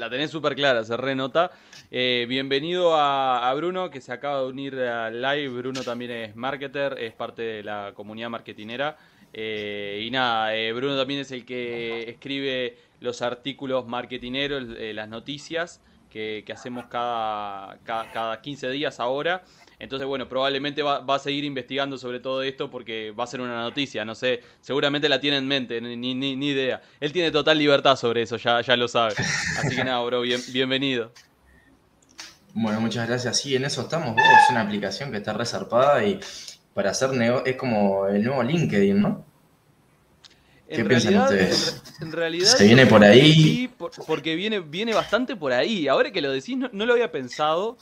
tenés 0.10 0.32
súper 0.32 0.56
clara, 0.56 0.86
se 0.86 0.96
renota. 0.96 1.52
bienvenido 1.92 2.96
a, 2.96 3.54
Bruno, 3.56 3.90
que 3.90 4.00
se 4.00 4.14
acaba 4.14 4.40
de 4.40 4.48
unir 4.48 4.80
al 4.80 5.22
live. 5.22 5.50
Bruno 5.50 5.84
también 5.84 6.12
es 6.12 6.36
marketer, 6.36 6.98
es 6.98 7.14
parte 7.14 7.42
de 7.42 7.64
la 7.64 7.92
comunidad 7.94 8.30
marketinera. 8.30 8.96
Y 9.34 10.10
nada, 10.12 10.52
Bruno 10.74 10.98
también 10.98 11.22
es 11.22 11.32
el 11.32 11.46
que 11.46 12.10
escribe 12.10 12.78
los 13.00 13.22
artículos 13.22 13.88
marketineros, 13.88 14.64
eh, 14.78 14.94
las 14.94 15.08
noticias 15.10 15.82
que, 16.10 16.44
hacemos 16.52 16.86
cada, 16.90 17.78
cada, 17.86 18.42
15 18.42 18.70
días 18.70 19.00
ahora. 19.00 19.44
Entonces, 19.78 20.08
bueno, 20.08 20.28
probablemente 20.28 20.82
va, 20.82 21.04
a 21.08 21.20
seguir 21.20 21.46
investigando 21.46 21.98
sobre 21.98 22.20
todo 22.20 22.44
esto 22.44 22.70
porque 22.70 23.12
va 23.12 23.24
a 23.24 23.28
ser 23.28 23.40
una 23.40 23.62
noticia, 23.62 24.04
no 24.04 24.14
sé, 24.14 24.42
seguramente 24.60 25.08
la 25.08 25.22
tiene 25.22 25.38
en 25.38 25.48
mente, 25.48 25.80
ni, 25.80 25.96
ni, 25.96 26.36
ni 26.36 26.48
idea. 26.48 26.82
Él 27.00 27.14
tiene 27.14 27.32
total 27.32 27.58
libertad 27.58 27.96
sobre 27.96 28.24
eso, 28.24 28.38
ya, 28.38 28.62
ya 28.62 28.76
lo 28.76 28.88
sabe. 28.88 29.14
Así 29.58 29.76
que 29.76 29.84
nada, 29.84 30.02
bro, 30.04 30.22
bien, 30.22 30.42
bienvenido. 30.52 31.12
Bueno, 32.54 32.82
muchas 32.82 33.08
gracias. 33.08 33.38
Sí, 33.38 33.56
en 33.56 33.64
eso 33.64 33.84
estamos, 33.84 34.18
Es 34.18 34.50
una 34.50 34.62
aplicación 34.62 35.12
que 35.12 35.18
está 35.18 35.32
resarpada 35.34 36.04
y 36.04 36.20
para 36.80 36.92
hacer 36.92 37.12
negocio 37.12 37.46
es 37.46 37.58
como 37.58 38.08
el 38.08 38.24
nuevo 38.24 38.42
LinkedIn, 38.42 39.02
¿no? 39.02 39.26
¿Qué 40.70 40.86
piensan 40.86 41.18
ustedes? 41.18 41.84
En, 42.00 42.10
realidad. 42.14 42.56
¿Se 42.56 42.64
viene 42.64 42.86
por 42.86 43.04
ahí? 43.04 43.34
Sí, 43.34 43.72
porque 44.08 44.34
viene, 44.36 44.62
viene 44.62 44.94
bastante 44.94 45.36
por 45.36 45.52
ahí. 45.52 45.90
Ahora 45.90 46.10
que 46.10 46.22
lo 46.22 46.32
decís, 46.32 46.56
no, 46.56 46.86
lo 46.86 46.94
había 46.94 47.12
pensado. 47.12 47.78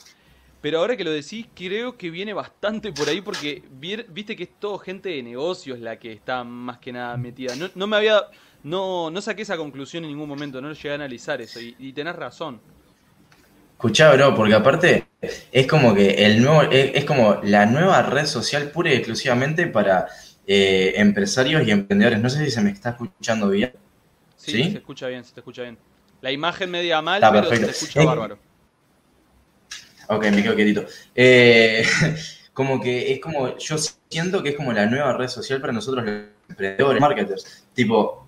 Pero 0.60 0.80
ahora 0.80 0.96
que 0.96 1.04
lo 1.04 1.12
decís, 1.12 1.46
creo 1.54 1.96
que 1.96 2.10
viene 2.10 2.32
bastante 2.32 2.92
por 2.92 3.08
ahí 3.08 3.20
porque 3.20 3.62
viste 3.70 4.34
que 4.34 4.42
es 4.42 4.50
todo 4.58 4.78
gente 4.78 5.10
de 5.10 5.22
negocios 5.22 5.78
la 5.78 5.96
que 5.96 6.12
está 6.12 6.42
más 6.42 6.78
que 6.78 6.92
nada 6.92 7.16
metida. 7.16 7.54
No, 7.76 7.86
me 7.86 7.96
había. 7.96 8.22
No, 8.64 9.12
no 9.12 9.20
saqué 9.20 9.42
esa 9.42 9.56
conclusión 9.56 10.02
en 10.02 10.10
ningún 10.10 10.28
momento, 10.28 10.60
no 10.60 10.72
llegué 10.72 10.90
a 10.90 10.94
analizar 10.94 11.40
eso. 11.40 11.60
Y, 11.60 11.92
tenés 11.92 12.16
razón. 12.16 12.60
Escuchá, 13.78 14.12
bro, 14.12 14.34
porque 14.34 14.54
aparte 14.54 15.06
es 15.52 15.68
como 15.68 15.94
que 15.94 16.26
el 16.26 16.42
nuevo, 16.42 16.62
es, 16.62 17.04
como 17.04 17.38
la 17.44 17.64
nueva 17.64 18.02
red 18.02 18.26
social 18.26 18.72
pura 18.72 18.90
y 18.90 18.94
exclusivamente 18.94 19.68
para 19.68 20.08
eh, 20.48 20.94
empresarios 20.96 21.64
y 21.64 21.70
emprendedores. 21.70 22.20
No 22.20 22.28
sé 22.28 22.44
si 22.44 22.50
se 22.50 22.60
me 22.60 22.70
está 22.70 22.90
escuchando 22.90 23.48
bien. 23.50 23.72
Sí, 24.34 24.64
se 24.64 24.78
escucha 24.78 25.06
bien, 25.06 25.24
se 25.24 25.32
te 25.32 25.38
escucha 25.38 25.62
bien. 25.62 25.78
La 26.22 26.32
imagen 26.32 26.72
media 26.72 27.00
mal, 27.00 27.22
pero 27.30 27.48
se 27.48 27.60
te 27.60 27.70
escucha 27.70 28.02
bárbaro. 28.02 28.36
Ok, 30.08 30.24
me 30.32 30.42
quedo 30.42 30.56
quietito. 30.56 30.84
Eh, 31.14 31.86
como 32.52 32.80
que 32.80 33.12
es 33.12 33.20
como, 33.20 33.56
yo 33.58 33.76
siento 33.78 34.42
que 34.42 34.48
es 34.48 34.56
como 34.56 34.72
la 34.72 34.86
nueva 34.86 35.12
red 35.12 35.28
social 35.28 35.60
para 35.60 35.72
nosotros 35.72 36.04
los 36.04 36.24
emprendedores, 36.48 37.00
marketers. 37.00 37.64
Tipo, 37.72 38.26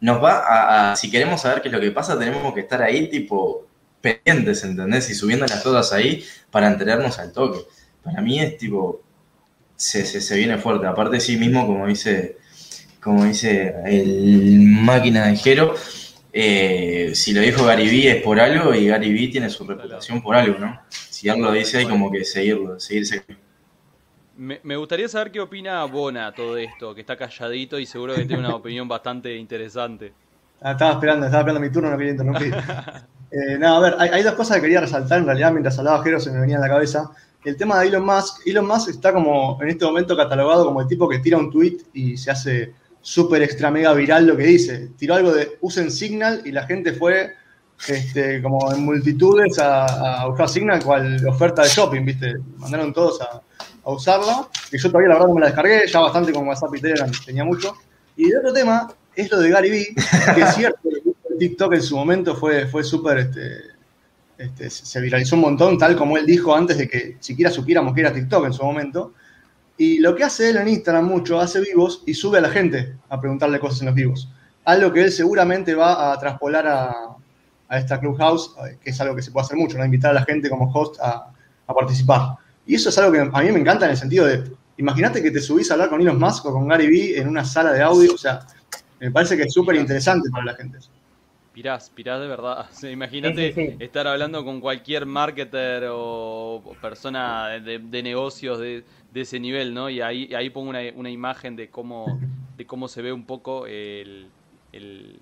nos 0.00 0.22
va 0.22 0.92
a, 0.92 0.94
si 0.94 1.10
queremos 1.10 1.40
saber 1.40 1.60
qué 1.60 1.66
es 1.66 1.74
lo 1.74 1.80
que 1.80 1.90
pasa, 1.90 2.16
tenemos 2.16 2.54
que 2.54 2.60
estar 2.60 2.80
ahí, 2.80 3.10
tipo, 3.10 3.66
pendientes, 4.00 4.64
¿entendés? 4.64 5.10
Y 5.10 5.14
subiéndolas 5.14 5.62
todas 5.62 5.92
ahí 5.92 6.24
para 6.50 6.68
enterarnos 6.68 7.18
al 7.18 7.32
toque. 7.32 7.60
Para 8.02 8.20
mí 8.20 8.40
es 8.40 8.56
tipo, 8.56 9.02
se, 9.76 10.04
se, 10.04 10.36
viene 10.36 10.58
fuerte. 10.58 10.86
Aparte 10.86 11.16
de 11.16 11.20
sí 11.20 11.36
mismo, 11.36 11.66
como 11.66 11.86
dice, 11.86 12.36
como 13.00 13.24
dice 13.24 13.74
el 13.86 14.60
máquina 14.60 15.26
de 15.26 15.36
Jero, 15.36 15.74
eh, 16.32 17.12
si 17.14 17.32
lo 17.32 17.40
dijo 17.40 17.64
Gary 17.64 17.88
Vee 17.88 18.10
es 18.10 18.22
por 18.22 18.38
algo 18.38 18.74
y 18.74 18.86
Gary 18.86 19.12
Vee 19.12 19.28
tiene 19.28 19.50
su 19.50 19.64
reputación 19.66 20.22
por 20.22 20.36
algo, 20.36 20.58
¿no? 20.58 20.80
Si 20.88 21.28
él 21.28 21.40
lo 21.40 21.52
dice 21.52 21.78
hay 21.78 21.86
como 21.86 22.10
que 22.10 22.24
seguirlo, 22.24 22.78
seguirse. 22.78 23.24
Me, 24.36 24.60
me 24.62 24.76
gustaría 24.76 25.08
saber 25.08 25.32
qué 25.32 25.40
opina 25.40 25.84
Bona 25.84 26.32
todo 26.32 26.56
esto, 26.56 26.94
que 26.94 27.02
está 27.02 27.16
calladito 27.16 27.78
y 27.78 27.84
seguro 27.84 28.14
que 28.14 28.24
tiene 28.24 28.40
una 28.40 28.54
opinión 28.54 28.88
bastante 28.88 29.36
interesante. 29.36 30.12
Ah, 30.62 30.72
estaba 30.72 30.92
esperando, 30.92 31.26
estaba 31.26 31.40
esperando 31.40 31.66
mi 31.66 31.72
turno, 31.72 31.90
no 31.90 31.96
quería 31.98 32.12
interrumpir. 32.12 32.54
eh, 33.30 33.58
no, 33.58 33.76
a 33.76 33.80
ver, 33.80 33.94
hay, 33.98 34.22
dos 34.22 34.34
cosas 34.34 34.56
que 34.56 34.62
quería 34.62 34.80
resaltar 34.80 35.18
en 35.20 35.26
realidad 35.26 35.52
mientras 35.52 35.78
hablaba 35.78 36.02
Jero 36.02 36.18
se 36.18 36.30
me 36.30 36.40
venía 36.40 36.56
a 36.56 36.60
la 36.60 36.68
cabeza. 36.68 37.10
El 37.44 37.56
tema 37.56 37.80
de 37.80 37.88
Elon 37.88 38.04
Musk, 38.04 38.46
Elon 38.46 38.66
Musk 38.66 38.90
está 38.90 39.12
como 39.12 39.58
en 39.62 39.68
este 39.68 39.84
momento 39.84 40.16
catalogado 40.16 40.66
como 40.66 40.80
el 40.80 40.88
tipo 40.88 41.08
que 41.08 41.20
tira 41.20 41.38
un 41.38 41.50
tweet 41.50 41.78
y 41.94 42.16
se 42.16 42.30
hace 42.30 42.74
súper 43.00 43.42
extra 43.42 43.70
mega 43.70 43.92
viral 43.94 44.26
lo 44.26 44.36
que 44.36 44.42
dice. 44.44 44.90
Tiró 44.96 45.14
algo 45.14 45.32
de 45.32 45.56
usen 45.60 45.90
Signal 45.90 46.42
y 46.44 46.52
la 46.52 46.66
gente 46.66 46.92
fue 46.92 47.34
este, 47.88 48.42
como 48.42 48.72
en 48.72 48.84
multitudes 48.84 49.58
a, 49.58 50.26
buscar 50.26 50.48
Signal 50.48 50.84
cual 50.84 51.26
oferta 51.26 51.62
de 51.62 51.68
shopping, 51.68 52.04
¿viste? 52.04 52.34
Mandaron 52.58 52.92
todos 52.92 53.20
a, 53.22 53.40
usarla. 53.84 54.46
Y 54.70 54.78
yo 54.78 54.88
todavía 54.88 55.08
la 55.08 55.14
verdad 55.14 55.28
no 55.28 55.34
me 55.34 55.40
la 55.40 55.46
descargué, 55.46 55.86
ya 55.86 56.00
bastante 56.00 56.32
con 56.32 56.46
WhatsApp 56.46 56.74
y 56.74 56.80
Telegram 56.80 57.10
tenía 57.24 57.44
mucho. 57.44 57.74
Y 58.16 58.30
el 58.30 58.38
otro 58.38 58.52
tema 58.52 58.92
es 59.16 59.30
lo 59.30 59.38
de 59.40 59.50
Gary 59.50 59.70
Vee, 59.70 59.94
que 60.34 60.40
es 60.42 60.54
cierto, 60.54 60.78
TikTok 61.40 61.72
en 61.72 61.82
su 61.82 61.96
momento 61.96 62.36
fue, 62.36 62.66
fue 62.66 62.84
súper, 62.84 63.16
este, 63.18 63.62
este, 64.36 64.68
se 64.68 65.00
viralizó 65.00 65.36
un 65.36 65.42
montón, 65.42 65.78
tal 65.78 65.96
como 65.96 66.18
él 66.18 66.26
dijo 66.26 66.54
antes 66.54 66.76
de 66.76 66.86
que 66.86 67.16
siquiera 67.18 67.50
supiéramos 67.50 67.94
que 67.94 68.02
era 68.02 68.12
TikTok 68.12 68.44
en 68.44 68.52
su 68.52 68.62
momento. 68.62 69.14
Y 69.78 70.00
lo 70.00 70.14
que 70.14 70.22
hace 70.22 70.50
él 70.50 70.58
en 70.58 70.68
Instagram 70.68 71.06
mucho, 71.06 71.40
hace 71.40 71.62
vivos 71.62 72.02
y 72.06 72.12
sube 72.12 72.38
a 72.38 72.40
la 72.42 72.50
gente 72.50 72.94
a 73.08 73.18
preguntarle 73.18 73.58
cosas 73.58 73.80
en 73.80 73.86
los 73.86 73.94
vivos. 73.94 74.28
Algo 74.66 74.92
que 74.92 75.04
él 75.04 75.12
seguramente 75.12 75.74
va 75.74 76.12
a 76.12 76.20
traspolar 76.20 76.66
a, 76.66 77.16
esta 77.70 77.98
Clubhouse, 77.98 78.54
eh, 78.66 78.76
que 78.82 78.90
es 78.90 79.00
algo 79.00 79.16
que 79.16 79.22
se 79.22 79.30
puede 79.30 79.46
hacer 79.46 79.56
mucho, 79.56 79.78
¿no? 79.78 79.84
invitar 79.84 80.10
a 80.10 80.14
la 80.14 80.24
gente 80.24 80.50
como 80.50 80.70
host 80.70 81.00
a, 81.00 81.32
participar. 81.66 82.34
Y 82.66 82.74
eso 82.74 82.90
es 82.90 82.98
algo 82.98 83.12
que 83.12 83.20
a 83.20 83.42
mí 83.42 83.52
me 83.52 83.60
encanta 83.60 83.86
en 83.86 83.92
el 83.92 83.96
sentido 83.96 84.26
de, 84.26 84.44
imagínate 84.76 85.22
que 85.22 85.30
te 85.30 85.40
subís 85.40 85.70
a 85.70 85.74
hablar 85.74 85.88
con 85.88 86.00
Elon 86.02 86.18
Musk 86.18 86.44
o 86.46 86.52
con 86.52 86.68
Gary 86.68 86.88
Vee 86.88 87.18
en 87.18 87.28
una 87.28 87.44
sala 87.44 87.72
de 87.72 87.80
audio, 87.80 88.12
o 88.12 88.18
sea, 88.18 88.40
me 88.98 89.10
parece 89.10 89.36
que 89.36 89.44
es 89.44 89.52
súper 89.52 89.76
interesante 89.76 90.28
para 90.30 90.44
la 90.44 90.54
gente. 90.54 90.78
Pirás, 91.60 91.90
pirás 91.90 92.20
de 92.20 92.26
verdad. 92.26 92.66
imagínate 92.90 93.76
estar 93.84 94.06
hablando 94.06 94.44
con 94.44 94.60
cualquier 94.60 95.04
marketer 95.04 95.88
o 95.90 96.62
persona 96.80 97.48
de 97.60 98.02
negocios 98.02 98.58
de 98.58 98.82
de 99.12 99.20
ese 99.22 99.40
nivel, 99.40 99.74
¿no? 99.74 99.90
Y 99.90 100.00
ahí, 100.00 100.32
ahí 100.34 100.50
pongo 100.50 100.70
una, 100.70 100.80
una 100.94 101.10
imagen 101.10 101.56
de 101.56 101.68
cómo, 101.68 102.20
de 102.56 102.66
cómo 102.66 102.88
se 102.88 103.02
ve 103.02 103.12
un 103.12 103.24
poco 103.24 103.66
el, 103.66 104.28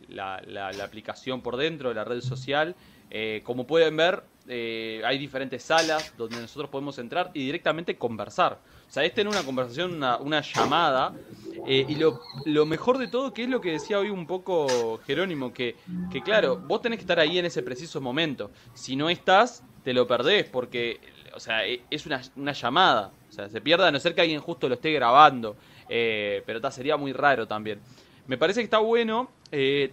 la, 0.09 0.43
la, 0.47 0.85
aplicación 0.85 1.41
por 1.41 1.57
dentro 1.57 1.89
de 1.89 1.95
la 1.95 2.05
red 2.05 2.21
social. 2.21 2.75
Eh, 3.11 3.41
como 3.45 3.67
pueden 3.67 3.97
ver, 3.97 4.23
eh, 4.51 5.03
hay 5.05 5.19
diferentes 5.19 5.63
salas 5.63 6.15
donde 6.17 6.41
nosotros 6.41 6.71
podemos 6.71 6.99
entrar 6.99 7.31
y 7.35 7.45
directamente 7.45 7.97
conversar. 7.97 8.59
O 8.89 8.91
sea, 8.91 9.05
es 9.05 9.13
tener 9.13 9.31
una 9.31 9.43
conversación, 9.43 10.03
una, 10.21 10.41
llamada. 10.41 11.13
Eh, 11.67 11.85
y 11.87 11.97
lo, 11.97 12.21
lo, 12.47 12.65
mejor 12.65 12.97
de 12.97 13.09
todo, 13.09 13.35
que 13.35 13.43
es 13.43 13.49
lo 13.51 13.61
que 13.61 13.73
decía 13.73 13.99
hoy 13.99 14.09
un 14.09 14.27
poco 14.27 14.99
Jerónimo, 15.07 15.53
que, 15.53 15.77
que 16.11 16.23
claro, 16.23 16.57
vos 16.57 16.81
tenés 16.81 16.99
que 16.99 17.03
estar 17.03 17.21
ahí 17.21 17.39
en 17.39 17.45
ese 17.45 17.63
preciso 17.63 18.01
momento. 18.01 18.51
Si 18.73 18.97
no 18.97 19.11
estás, 19.11 19.63
te 19.85 19.93
lo 19.93 20.07
perdés, 20.07 20.47
porque 20.47 20.99
o 21.35 21.41
sea, 21.41 21.67
e, 21.67 21.83
es 21.91 22.07
una, 22.07 22.23
una 22.37 22.53
llamada. 22.53 23.13
O 23.29 23.33
sea, 23.33 23.51
se 23.51 23.61
pierde 23.61 23.87
a 23.87 23.91
no 23.91 24.01
ser 24.01 24.15
que 24.15 24.23
alguien 24.23 24.41
justo 24.41 24.67
lo 24.67 24.77
esté 24.77 24.91
grabando. 24.93 25.57
Eh, 25.91 26.43
pero 26.47 26.59
ta, 26.59 26.71
sería 26.71 26.97
muy 26.97 27.13
raro 27.13 27.47
también. 27.47 27.81
Me 28.27 28.39
parece 28.39 28.61
que 28.61 28.65
está 28.65 28.79
bueno. 28.79 29.31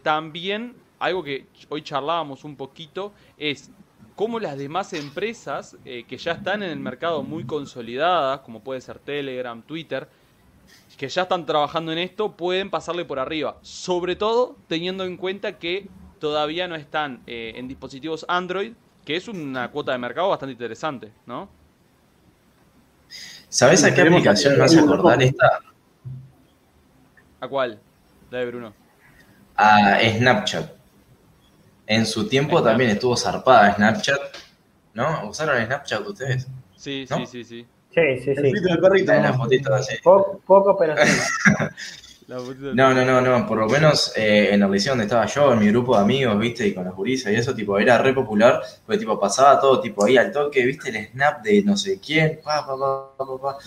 También, 0.04 0.76
algo 1.00 1.24
que 1.24 1.46
hoy 1.70 1.82
charlábamos 1.82 2.44
un 2.44 2.58
poquito, 2.58 3.14
es 3.38 3.72
cómo 4.16 4.40
las 4.40 4.58
demás 4.58 4.94
empresas 4.94 5.78
eh, 5.86 6.06
que 6.08 6.18
ya 6.18 6.34
están 6.34 6.64
en 6.64 6.70
el 6.72 6.80
mercado 6.80 7.24
muy 7.24 7.46
consolidadas, 7.46 8.40
como 8.42 8.62
puede 8.62 8.82
ser 8.82 9.00
Telegram, 9.00 9.62
Twitter, 9.62 10.08
que 10.98 11.10
ya 11.10 11.24
están 11.24 11.46
trabajando 11.46 11.92
en 11.92 11.98
esto, 11.98 12.32
pueden 12.32 12.70
pasarle 12.70 13.06
por 13.06 13.20
arriba. 13.20 13.58
Sobre 13.62 14.16
todo 14.16 14.56
teniendo 14.68 15.04
en 15.04 15.18
cuenta 15.18 15.60
que 15.60 15.88
todavía 16.20 16.68
no 16.68 16.76
están 16.76 17.22
en 17.28 17.68
dispositivos 17.68 18.26
Android, 18.30 18.74
que 19.04 19.16
es 19.16 19.28
una 19.28 19.70
cuota 19.70 19.92
de 19.92 19.98
mercado 19.98 20.30
bastante 20.30 20.54
interesante, 20.54 21.12
¿no? 21.26 21.50
¿Sabes 23.50 23.84
a 23.84 23.94
qué 23.94 24.02
aplicación 24.02 24.58
me 24.58 24.64
hace 24.64 24.80
acordar 24.80 25.22
esta? 25.22 25.60
¿A 27.40 27.48
cuál? 27.48 27.80
Dale, 28.32 28.46
Bruno. 28.48 28.74
A 29.56 30.00
Snapchat. 30.02 30.85
En 31.88 32.06
su 32.06 32.28
tiempo 32.28 32.62
también 32.64 32.92
estuvo 32.92 33.16
zarpada 33.16 33.76
Snapchat. 33.76 34.20
¿No? 34.94 35.28
¿Usaron 35.30 35.64
Snapchat 35.66 36.08
ustedes? 36.08 36.48
Sí, 36.76 37.06
sí, 37.08 37.26
sí, 37.26 37.44
sí. 37.44 37.66
Sí, 37.94 38.02
sí, 38.20 38.36
sí. 38.36 38.52
El 38.70 38.80
perrito, 38.80 39.14
Poco, 40.04 40.42
poco, 40.46 40.78
pero 40.78 40.96
sí. 40.98 41.12
No, 42.28 42.92
no, 42.92 43.06
no, 43.06 43.22
no, 43.22 43.48
por 43.48 43.60
lo 43.60 43.68
menos 43.68 44.12
eh, 44.16 44.50
en 44.52 44.60
la 44.60 44.68
liceo 44.68 44.94
donde 44.94 45.06
estaba 45.06 45.28
yo, 45.28 45.54
en 45.54 45.60
mi 45.60 45.68
grupo 45.68 45.96
de 45.96 46.02
amigos, 46.02 46.40
viste, 46.40 46.68
y 46.68 46.74
con 46.74 46.84
las 46.84 46.94
jurisas 46.96 47.32
y 47.32 47.36
eso, 47.36 47.54
tipo, 47.54 47.78
era 47.78 48.00
re 48.00 48.14
popular, 48.14 48.62
porque 48.84 48.98
tipo 48.98 49.20
pasaba 49.20 49.60
todo, 49.60 49.80
tipo, 49.80 50.04
ahí 50.06 50.18
al 50.18 50.32
toque, 50.32 50.66
viste, 50.66 50.90
el 50.90 51.10
snap 51.12 51.44
de 51.44 51.62
no 51.62 51.78
sé 51.78 52.00
quién, 52.00 52.40
pa, 52.44 52.66
pa, 52.66 52.76
pa, 52.76 53.16
pa, 53.16 53.38
pa. 53.38 53.58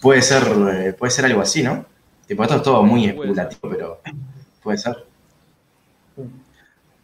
Puede 0.00 0.22
ser, 0.22 0.44
eh, 0.72 0.92
puede 0.92 1.10
ser 1.10 1.24
algo 1.24 1.40
así, 1.40 1.64
¿no? 1.64 1.84
Tipo, 2.28 2.44
esto 2.44 2.56
es 2.56 2.62
todo 2.62 2.84
muy 2.84 3.06
especulativo, 3.06 3.68
pero 3.68 4.00
puede 4.62 4.78
ser. 4.78 5.04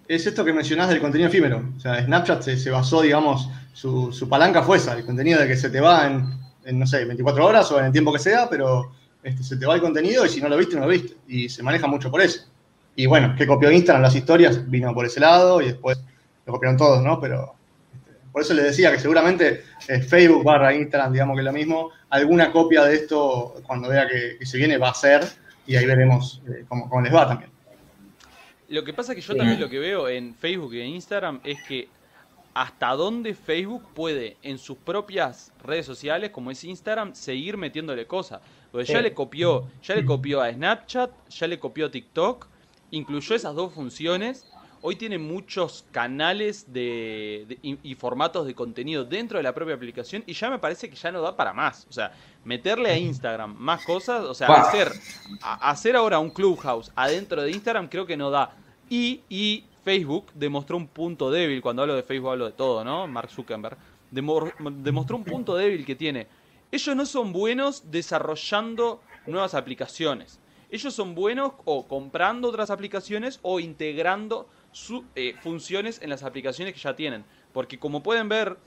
Es 0.09 0.27
esto 0.27 0.45
que 0.45 0.53
mencionás 0.53 0.89
del 0.89 1.01
contenido 1.01 1.29
efímero. 1.29 1.65
O 1.77 1.81
sea, 1.81 2.05
Snapchat 2.05 2.43
se, 2.43 2.71
basó, 2.71 3.03
digamos, 3.03 3.51
su, 3.73 4.13
su, 4.13 4.29
palanca 4.29 4.63
fue 4.63 4.77
esa, 4.77 4.97
el 4.97 5.05
contenido 5.05 5.41
de 5.41 5.49
que 5.49 5.57
se 5.57 5.69
te 5.69 5.81
va 5.81 6.07
en, 6.07 6.79
no 6.79 6.87
sé, 6.87 7.05
24 7.05 7.45
horas 7.45 7.71
o 7.73 7.81
en 7.81 7.87
el 7.87 7.93
tiempo 7.93 8.13
que 8.13 8.21
sea, 8.21 8.49
pero 8.49 8.93
este, 9.23 9.43
se 9.43 9.57
te 9.57 9.67
va 9.67 9.75
el 9.75 9.81
contenido 9.81 10.25
y 10.25 10.29
si 10.29 10.41
no 10.41 10.49
lo 10.49 10.57
viste, 10.57 10.77
no 10.77 10.83
lo 10.83 10.89
viste. 10.89 11.15
Y 11.27 11.49
se 11.49 11.63
maneja 11.63 11.89
mucho 11.89 12.11
por 12.11 12.21
eso. 12.21 12.45
Y 12.95 13.07
bueno, 13.07 13.35
que 13.37 13.47
copió 13.47 13.71
Instagram 13.71 14.03
las 14.03 14.15
historias, 14.15 14.71
vino 14.71 14.95
por 14.95 15.07
ese 15.07 15.19
lado 15.19 15.61
y 15.61 15.67
después 15.67 15.99
lo 16.47 16.53
copiaron 16.53 16.77
todos, 16.77 17.03
¿no? 17.03 17.21
Pero 17.21 17.55
este, 17.93 18.13
por 18.31 18.43
eso 18.43 18.55
les 18.55 18.67
decía 18.67 18.93
que 18.93 19.01
seguramente 19.01 19.65
eh, 19.89 20.01
Facebook 20.01 20.45
barra 20.45 20.73
Instagram, 20.73 21.13
digamos 21.13 21.35
que 21.35 21.41
es 21.41 21.47
lo 21.47 21.53
mismo, 21.53 21.91
alguna 22.11 22.53
copia 22.53 22.85
de 22.85 22.95
esto 22.95 23.57
cuando 23.67 23.89
vea 23.89 24.07
que, 24.07 24.47
se 24.47 24.57
viene 24.57 24.79
va 24.79 24.91
a 24.91 24.95
ser 24.95 25.25
y 25.67 25.75
ahí 25.75 25.85
veremos 25.85 26.41
eh, 26.49 26.65
cómo, 26.69 26.89
cómo 26.89 27.03
les 27.03 27.13
va 27.13 27.27
también. 27.27 27.56
Lo 28.69 28.85
que 28.85 28.93
pasa 28.93 29.13
es 29.13 29.17
que 29.17 29.23
yo 29.23 29.37
también 29.37 29.61
lo 29.61 29.69
que 29.69 29.79
veo 29.79 30.09
en 30.09 30.35
Facebook 30.35 30.75
y 30.75 30.81
en 30.81 30.89
Instagram 30.89 31.41
es 31.45 31.63
que 31.63 31.89
hasta 32.55 32.93
dónde 32.93 33.35
Facebook 33.35 33.85
puede 33.95 34.39
en 34.43 34.59
sus 34.59 34.79
propias 34.79 35.53
redes 35.63 35.85
sociales, 35.85 36.31
como 36.31 36.51
es 36.51 36.65
Instagram, 36.65 37.15
seguir 37.15 37.59
metiéndole 37.59 38.07
cosas. 38.07 38.41
Porque 38.73 38.87
ya 38.91 39.03
le 39.03 39.13
copió, 39.13 39.69
ya 39.83 39.95
le 39.95 40.05
copió 40.05 40.41
a 40.41 40.51
Snapchat, 40.51 41.11
ya 41.29 41.47
le 41.47 41.59
copió 41.59 41.87
a 41.87 41.91
TikTok, 41.91 42.47
incluyó 42.93 43.37
esas 43.37 43.55
dos 43.55 43.75
funciones. 43.75 44.47
Hoy 44.89 44.95
tiene 44.95 45.19
muchos 45.19 45.85
canales 45.91 46.73
de, 46.73 47.59
y, 47.61 47.95
formatos 47.97 48.47
de 48.47 48.55
contenido 48.55 49.05
dentro 49.05 49.37
de 49.37 49.43
la 49.43 49.53
propia 49.53 49.75
aplicación 49.75 50.23
y 50.29 50.33
ya 50.33 50.49
me 50.49 50.61
parece 50.61 50.89
que 50.89 50.95
ya 50.95 51.11
no 51.11 51.21
da 51.21 51.37
para 51.37 51.53
más. 51.53 51.89
O 51.91 51.93
sea, 51.93 52.13
meterle 52.45 52.91
a 52.91 52.97
Instagram 52.97 53.57
más 53.59 53.85
cosas, 53.85 54.23
o 54.23 54.33
sea, 54.33 54.47
hacer, 54.47 54.93
hacer 55.43 55.97
ahora 55.97 56.21
un 56.21 56.31
Clubhouse 56.31 56.93
adentro 56.95 57.43
de 57.43 57.51
Instagram 57.51 57.89
creo 57.89 58.07
que 58.07 58.17
no 58.17 58.31
da. 58.31 58.55
Y, 58.89 59.23
y 59.29 59.65
Facebook 59.83 60.27
demostró 60.35 60.77
un 60.77 60.87
punto 60.87 61.33
débil, 61.33 61.61
cuando 61.63 61.83
hablo 61.83 61.97
de 61.97 62.05
Facebook 62.05 62.31
hablo 62.31 62.47
de 62.47 62.53
todo, 62.53 62.85
¿no? 62.85 63.09
Mark 63.09 63.31
Zuckerberg, 63.33 63.77
demostró 64.13 65.17
un 65.17 65.25
punto 65.25 65.57
débil 65.57 65.85
que 65.85 65.97
tiene. 65.97 66.29
Ellos 66.71 66.95
no 66.95 67.07
son 67.07 67.33
buenos 67.33 67.91
desarrollando 67.91 69.03
nuevas 69.27 69.55
aplicaciones. 69.55 70.39
Ellos 70.71 70.95
son 70.95 71.17
buenos 71.17 71.55
o 71.65 71.89
comprando 71.89 72.49
otras 72.49 72.71
aplicaciones 72.71 73.41
o 73.43 73.59
integrando 73.59 74.47
sus 74.77 75.05
eh, 75.15 75.35
funciones 75.41 76.03
en 76.03 76.11
las 76.11 76.23
aplicaciones 76.23 76.75
que 76.75 76.81
ya 76.81 76.95
tienen. 76.95 77.25
Porque 77.55 77.79
como 77.79 78.03
pueden 78.03 78.29
ver, 78.29 78.59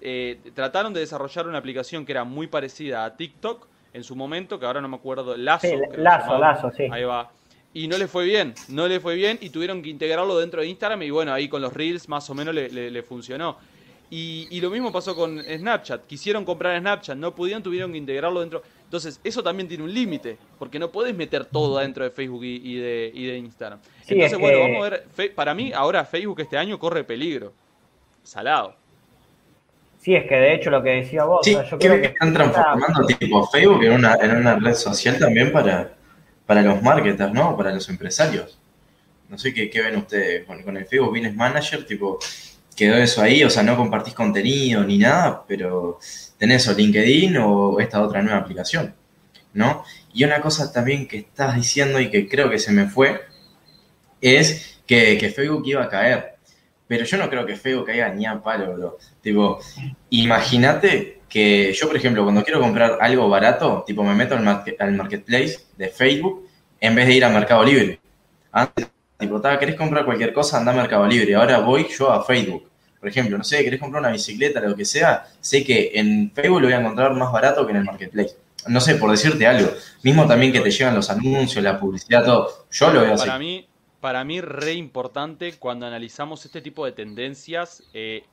eh, 0.00 0.38
trataron 0.54 0.94
de 0.94 1.00
desarrollar 1.00 1.46
una 1.46 1.58
aplicación 1.58 2.06
que 2.06 2.12
era 2.12 2.24
muy 2.24 2.46
parecida 2.46 3.04
a 3.04 3.14
TikTok 3.14 3.66
en 3.92 4.02
su 4.02 4.16
momento, 4.16 4.58
que 4.58 4.64
ahora 4.64 4.80
no 4.80 4.88
me 4.88 4.96
acuerdo, 4.96 5.36
Lazo. 5.36 5.68
Lazo, 5.98 6.38
Lazo, 6.38 6.70
sí. 6.74 6.84
Ahí 6.90 7.04
va. 7.04 7.30
Y 7.74 7.88
no 7.88 7.98
le 7.98 8.08
fue 8.08 8.24
bien, 8.24 8.54
no 8.68 8.88
le 8.88 9.00
fue 9.00 9.14
bien 9.16 9.38
y 9.42 9.50
tuvieron 9.50 9.82
que 9.82 9.90
integrarlo 9.90 10.38
dentro 10.38 10.62
de 10.62 10.68
Instagram 10.68 11.02
y 11.02 11.10
bueno, 11.10 11.32
ahí 11.34 11.46
con 11.46 11.60
los 11.60 11.74
Reels 11.74 12.08
más 12.08 12.28
o 12.30 12.34
menos 12.34 12.54
le, 12.54 13.02
funcionó. 13.02 13.58
Y, 14.08 14.60
lo 14.62 14.70
mismo 14.70 14.90
pasó 14.90 15.14
con 15.14 15.40
Snapchat. 15.44 16.06
Quisieron 16.06 16.46
comprar 16.46 16.80
Snapchat, 16.80 17.18
no 17.18 17.34
pudieron, 17.34 17.62
tuvieron 17.62 17.92
que 17.92 17.98
integrarlo 17.98 18.40
dentro. 18.40 18.62
Entonces, 18.90 19.20
eso 19.22 19.40
también 19.40 19.68
tiene 19.68 19.84
un 19.84 19.94
límite, 19.94 20.36
porque 20.58 20.76
no 20.76 20.90
puedes 20.90 21.14
meter 21.14 21.44
todo 21.44 21.78
dentro 21.78 22.02
de 22.02 22.10
Facebook 22.10 22.42
y, 22.42 22.74
de, 22.74 23.12
de, 23.14 23.38
Instagram. 23.38 23.78
Entonces, 24.08 24.36
bueno, 24.36 24.58
vamos 24.58 24.84
a 24.84 24.90
ver. 24.90 25.32
Para 25.32 25.54
mí, 25.54 25.70
ahora 25.72 26.04
Facebook 26.04 26.40
este 26.40 26.58
año 26.58 26.76
corre 26.76 27.04
peligro. 27.04 27.52
Salado. 28.24 28.74
Sí, 30.00 30.16
es 30.16 30.26
que 30.26 30.34
de 30.34 30.54
hecho 30.54 30.70
lo 30.70 30.82
que 30.82 30.90
decía 30.90 31.22
vos. 31.22 31.38
Sí, 31.44 31.52
yo 31.52 31.78
creo 31.78 32.00
que, 32.00 32.08
están 32.08 32.34
transformando 32.34 33.06
tipo 33.06 33.46
Facebook 33.46 33.84
en 33.84 33.92
una, 33.92 34.16
en 34.20 34.38
una 34.38 34.56
red 34.56 34.74
social 34.74 35.20
también 35.20 35.52
para, 35.52 35.92
para 36.44 36.60
los 36.60 36.82
marketers, 36.82 37.32
¿no? 37.32 37.56
Para 37.56 37.72
los 37.72 37.88
empresarios. 37.88 38.58
No 39.28 39.38
sé 39.38 39.54
qué, 39.54 39.70
qué 39.70 39.82
ven 39.82 39.98
ustedes 39.98 40.44
con, 40.46 40.76
el 40.76 40.86
Facebook 40.86 41.10
Business 41.10 41.36
Manager, 41.36 41.86
tipo, 41.86 42.18
quedó 42.76 42.96
eso 42.96 43.22
ahí, 43.22 43.44
o 43.44 43.50
sea, 43.50 43.62
no 43.62 43.76
compartís 43.76 44.14
contenido 44.14 44.82
ni 44.84 44.98
nada, 44.98 45.44
pero 45.46 45.98
tenés 46.38 46.66
o 46.68 46.72
LinkedIn 46.72 47.36
o 47.38 47.78
esta 47.80 48.02
otra 48.02 48.22
nueva 48.22 48.38
aplicación, 48.38 48.94
¿no? 49.52 49.84
Y 50.12 50.24
una 50.24 50.40
cosa 50.40 50.72
también 50.72 51.06
que 51.06 51.18
estás 51.18 51.54
diciendo 51.54 52.00
y 52.00 52.10
que 52.10 52.28
creo 52.28 52.50
que 52.50 52.58
se 52.58 52.72
me 52.72 52.88
fue, 52.88 53.20
es 54.20 54.80
que, 54.86 55.18
que 55.18 55.30
Facebook 55.30 55.62
iba 55.66 55.84
a 55.84 55.88
caer. 55.88 56.34
Pero 56.88 57.04
yo 57.04 57.18
no 57.18 57.30
creo 57.30 57.46
que 57.46 57.56
Facebook 57.56 57.86
caiga 57.86 58.08
ni 58.08 58.26
a 58.26 58.42
palo, 58.42 58.74
bro. 58.74 58.98
Tipo, 59.22 59.60
imagínate 60.10 61.20
que 61.28 61.72
yo, 61.72 61.86
por 61.86 61.96
ejemplo, 61.96 62.24
cuando 62.24 62.42
quiero 62.42 62.60
comprar 62.60 62.98
algo 63.00 63.28
barato, 63.28 63.84
tipo, 63.86 64.02
me 64.02 64.14
meto 64.14 64.34
al, 64.34 64.92
marketplace 64.92 65.60
de 65.76 65.88
Facebook 65.88 66.48
en 66.80 66.96
vez 66.96 67.06
de 67.06 67.14
ir 67.14 67.24
a 67.24 67.28
Mercado 67.28 67.62
Libre. 67.62 68.00
Antes, 68.50 68.88
tipo, 69.20 69.40
¿querés 69.40 69.76
comprar 69.76 70.04
cualquier 70.04 70.32
cosa? 70.32 70.58
Anda 70.58 70.72
a 70.72 70.74
Mercado 70.74 71.06
Libre. 71.06 71.36
Ahora 71.36 71.60
voy 71.60 71.86
yo 71.88 72.10
a 72.10 72.24
Facebook. 72.24 72.68
Por 72.98 73.08
ejemplo, 73.08 73.38
no 73.38 73.44
sé, 73.44 73.62
querés 73.62 73.80
comprar 73.80 74.02
una 74.02 74.12
bicicleta, 74.12 74.60
lo 74.60 74.76
que 74.76 74.84
sea, 74.84 75.26
sé 75.40 75.64
que 75.64 75.92
en 75.94 76.32
Facebook 76.34 76.60
lo 76.60 76.66
voy 76.66 76.74
a 76.74 76.80
encontrar 76.80 77.14
más 77.14 77.32
barato 77.32 77.64
que 77.64 77.70
en 77.70 77.78
el 77.78 77.84
marketplace. 77.84 78.36
No 78.66 78.80
sé, 78.80 78.96
por 78.96 79.10
decirte 79.10 79.46
algo. 79.46 79.70
Mismo 80.02 80.26
también 80.26 80.52
que 80.52 80.60
te 80.60 80.70
llegan 80.70 80.94
los 80.94 81.08
anuncios, 81.08 81.64
la 81.64 81.80
publicidad, 81.80 82.24
todo. 82.24 82.66
Yo 82.70 82.90
lo 82.90 83.00
veo 83.00 83.14
así. 83.14 83.26
Para 83.26 83.38
mí, 83.38 83.66
para 84.00 84.24
mí 84.24 84.40
re 84.42 84.74
importante 84.74 85.54
cuando 85.58 85.86
analizamos 85.86 86.44
este 86.44 86.60
tipo 86.60 86.84
de 86.84 86.92
tendencias, 86.92 87.82
eh, 87.94 88.24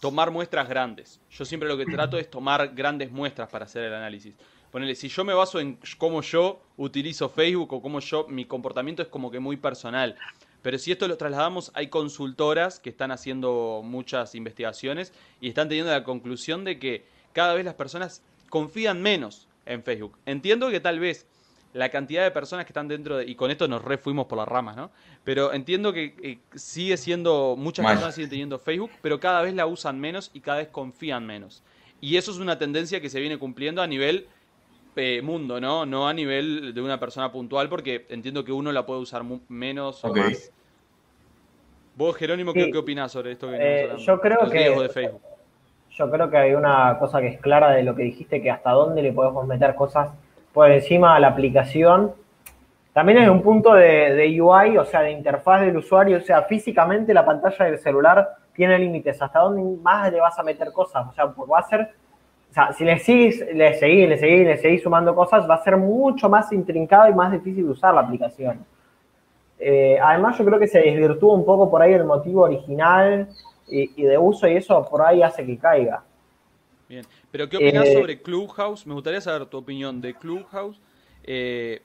tomar 0.00 0.30
muestras 0.30 0.68
grandes. 0.68 1.20
Yo 1.30 1.44
siempre 1.44 1.68
lo 1.68 1.76
que 1.76 1.84
trato 1.84 2.18
es 2.18 2.30
tomar 2.30 2.74
grandes 2.74 3.10
muestras 3.10 3.50
para 3.50 3.66
hacer 3.66 3.84
el 3.84 3.94
análisis. 3.94 4.34
Ponele, 4.76 4.94
si 4.94 5.08
yo 5.08 5.24
me 5.24 5.32
baso 5.32 5.58
en 5.58 5.78
cómo 5.96 6.20
yo 6.20 6.60
utilizo 6.76 7.30
Facebook 7.30 7.72
o 7.72 7.80
cómo 7.80 7.98
yo, 8.00 8.26
mi 8.28 8.44
comportamiento 8.44 9.00
es 9.00 9.08
como 9.08 9.30
que 9.30 9.40
muy 9.40 9.56
personal. 9.56 10.16
Pero 10.60 10.78
si 10.78 10.92
esto 10.92 11.08
lo 11.08 11.16
trasladamos, 11.16 11.72
hay 11.72 11.88
consultoras 11.88 12.78
que 12.78 12.90
están 12.90 13.10
haciendo 13.10 13.80
muchas 13.82 14.34
investigaciones 14.34 15.14
y 15.40 15.48
están 15.48 15.70
teniendo 15.70 15.92
la 15.92 16.04
conclusión 16.04 16.64
de 16.64 16.78
que 16.78 17.06
cada 17.32 17.54
vez 17.54 17.64
las 17.64 17.72
personas 17.72 18.22
confían 18.50 19.00
menos 19.00 19.48
en 19.64 19.82
Facebook. 19.82 20.18
Entiendo 20.26 20.68
que 20.68 20.80
tal 20.80 21.00
vez 21.00 21.26
la 21.72 21.88
cantidad 21.88 22.24
de 22.24 22.30
personas 22.30 22.66
que 22.66 22.72
están 22.72 22.86
dentro 22.86 23.16
de... 23.16 23.24
Y 23.24 23.34
con 23.34 23.50
esto 23.50 23.68
nos 23.68 23.82
refuimos 23.82 24.26
por 24.26 24.36
las 24.36 24.46
ramas, 24.46 24.76
¿no? 24.76 24.90
Pero 25.24 25.54
entiendo 25.54 25.94
que 25.94 26.14
eh, 26.22 26.38
sigue 26.54 26.98
siendo... 26.98 27.56
Muchas 27.56 27.86
personas 27.86 28.14
siguen 28.14 28.28
teniendo 28.28 28.58
Facebook, 28.58 28.90
pero 29.00 29.20
cada 29.20 29.40
vez 29.40 29.54
la 29.54 29.64
usan 29.64 29.98
menos 29.98 30.30
y 30.34 30.40
cada 30.40 30.58
vez 30.58 30.68
confían 30.68 31.24
menos. 31.24 31.62
Y 31.98 32.18
eso 32.18 32.30
es 32.30 32.36
una 32.36 32.58
tendencia 32.58 33.00
que 33.00 33.08
se 33.08 33.20
viene 33.20 33.38
cumpliendo 33.38 33.80
a 33.80 33.86
nivel 33.86 34.28
eh, 34.96 35.22
mundo, 35.22 35.60
¿no? 35.60 35.86
No 35.86 36.08
a 36.08 36.12
nivel 36.12 36.74
de 36.74 36.82
una 36.82 36.98
persona 36.98 37.30
puntual, 37.30 37.68
porque 37.68 38.06
entiendo 38.08 38.44
que 38.44 38.52
uno 38.52 38.72
la 38.72 38.84
puede 38.86 39.00
usar 39.00 39.22
menos 39.48 40.04
o 40.04 40.14
más. 40.14 40.52
Vos, 41.94 42.16
Jerónimo, 42.16 42.52
¿qué, 42.52 42.70
¿qué 42.70 42.78
opinás 42.78 43.12
sobre 43.12 43.32
esto 43.32 43.48
que 43.48 43.56
eh, 43.58 43.96
Yo 43.98 44.20
creo 44.20 44.50
que... 44.50 44.70
De 44.70 44.88
Facebook? 44.88 45.22
Yo 45.96 46.10
creo 46.10 46.28
que 46.28 46.36
hay 46.36 46.54
una 46.54 46.98
cosa 46.98 47.20
que 47.20 47.28
es 47.28 47.40
clara 47.40 47.70
de 47.70 47.82
lo 47.82 47.94
que 47.94 48.02
dijiste, 48.02 48.42
que 48.42 48.50
hasta 48.50 48.70
dónde 48.72 49.00
le 49.00 49.12
podemos 49.12 49.46
meter 49.46 49.74
cosas 49.74 50.10
por 50.52 50.70
encima 50.70 51.14
de 51.14 51.20
la 51.20 51.28
aplicación. 51.28 52.12
También 52.92 53.18
hay 53.18 53.28
un 53.28 53.40
punto 53.42 53.72
de, 53.72 54.40
UI, 54.40 54.76
o 54.76 54.84
sea, 54.84 55.00
de 55.00 55.12
interfaz 55.12 55.62
del 55.62 55.76
usuario, 55.76 56.18
o 56.18 56.20
sea, 56.20 56.42
físicamente 56.42 57.14
la 57.14 57.24
pantalla 57.24 57.64
del 57.64 57.78
celular 57.78 58.28
tiene 58.54 58.78
límites. 58.78 59.20
¿Hasta 59.22 59.38
dónde 59.38 59.62
más 59.82 60.12
le 60.12 60.20
vas 60.20 60.38
a 60.38 60.42
meter 60.42 60.70
cosas? 60.72 61.06
O 61.08 61.12
sea, 61.14 61.28
pues 61.28 61.50
va 61.50 61.60
a 61.60 61.62
ser, 61.62 61.94
sea, 62.56 62.72
si 62.72 62.84
le 62.84 62.98
seguís, 62.98 63.44
le 63.52 63.74
seguís, 63.74 64.08
le 64.08 64.18
seguís, 64.18 64.46
le 64.46 64.56
seguís 64.56 64.82
sumando 64.82 65.14
cosas, 65.14 65.48
va 65.48 65.56
a 65.56 65.62
ser 65.62 65.76
mucho 65.76 66.28
más 66.28 66.50
intrincado 66.52 67.10
y 67.10 67.14
más 67.14 67.30
difícil 67.30 67.64
de 67.66 67.70
usar 67.70 67.94
la 67.94 68.00
aplicación. 68.00 68.64
Eh, 69.58 69.98
además, 70.02 70.38
yo 70.38 70.44
creo 70.44 70.58
que 70.58 70.66
se 70.66 70.80
desvirtúa 70.80 71.34
un 71.34 71.44
poco 71.44 71.70
por 71.70 71.82
ahí 71.82 71.92
el 71.92 72.04
motivo 72.04 72.42
original 72.42 73.28
y, 73.68 74.02
de 74.02 74.16
uso 74.16 74.48
y 74.48 74.56
eso 74.56 74.86
por 74.88 75.02
ahí 75.02 75.22
hace 75.22 75.44
que 75.44 75.58
caiga. 75.58 76.02
Bien, 76.88 77.04
pero 77.30 77.48
¿qué 77.48 77.56
opinas 77.56 77.88
eh, 77.88 77.92
sobre 77.94 78.22
Clubhouse? 78.22 78.86
Me 78.86 78.94
gustaría 78.94 79.20
saber 79.20 79.46
tu 79.46 79.58
opinión 79.58 80.00
de 80.00 80.14
Clubhouse 80.14 80.80
eh, 81.24 81.82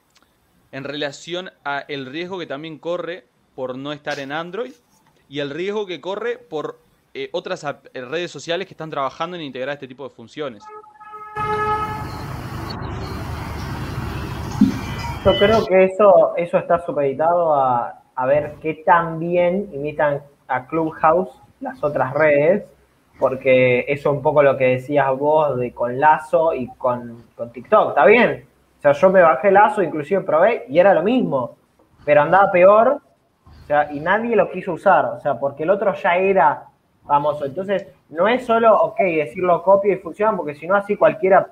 en 0.70 0.84
relación 0.84 1.50
a 1.64 1.80
el 1.80 2.06
riesgo 2.06 2.38
que 2.38 2.46
también 2.46 2.78
corre 2.78 3.24
por 3.54 3.76
no 3.76 3.92
estar 3.92 4.20
en 4.20 4.32
Android 4.32 4.72
y 5.28 5.40
el 5.40 5.50
riesgo 5.50 5.86
que 5.86 6.00
corre 6.00 6.38
por 6.38 6.78
eh, 7.14 7.28
otras 7.32 7.64
redes 7.92 8.30
sociales 8.30 8.66
que 8.66 8.74
están 8.74 8.90
trabajando 8.90 9.36
en 9.36 9.42
integrar 9.42 9.74
este 9.74 9.88
tipo 9.88 10.04
de 10.04 10.10
funciones. 10.10 10.62
Yo 15.24 15.38
creo 15.38 15.64
que 15.66 15.84
eso, 15.84 16.34
eso 16.36 16.58
está 16.58 16.84
supeditado 16.84 17.54
a, 17.54 18.02
a 18.14 18.26
ver 18.26 18.56
qué 18.60 18.82
tan 18.84 19.20
bien 19.20 19.70
imitan 19.72 20.22
a 20.48 20.66
Clubhouse 20.66 21.30
las 21.60 21.82
otras 21.84 22.12
redes 22.12 22.64
porque 23.22 23.84
eso 23.86 24.10
es 24.10 24.16
un 24.16 24.20
poco 24.20 24.42
lo 24.42 24.56
que 24.56 24.64
decías 24.64 25.16
vos 25.16 25.56
de 25.56 25.72
con 25.72 26.00
Lazo 26.00 26.54
y 26.54 26.66
con, 26.76 27.22
TikTok, 27.52 27.90
¿está 27.90 28.04
bien? 28.04 28.46
O 28.78 28.82
sea, 28.82 28.92
yo 28.92 29.10
me 29.10 29.22
bajé 29.22 29.52
Lazo, 29.52 29.80
inclusive 29.80 30.22
probé 30.22 30.64
y 30.68 30.80
era 30.80 30.92
lo 30.92 31.04
mismo, 31.04 31.54
pero 32.04 32.22
andaba 32.22 32.50
peor, 32.50 33.00
o 33.46 33.66
sea, 33.68 33.92
y 33.92 34.00
nadie 34.00 34.34
lo 34.34 34.50
quiso 34.50 34.72
usar, 34.72 35.04
o 35.04 35.20
sea, 35.20 35.38
porque 35.38 35.62
el 35.62 35.70
otro 35.70 35.94
ya 35.94 36.16
era 36.16 36.64
famoso. 37.06 37.44
Entonces, 37.44 37.86
no 38.08 38.28
es 38.28 38.44
solo, 38.44 38.74
ok, 38.76 38.98
decirlo 38.98 39.62
copia 39.62 39.94
y 39.94 39.98
funciona, 39.98 40.36
porque 40.36 40.54
si 40.54 40.66
no 40.66 40.74
así 40.74 40.96
cualquiera, 40.96 41.46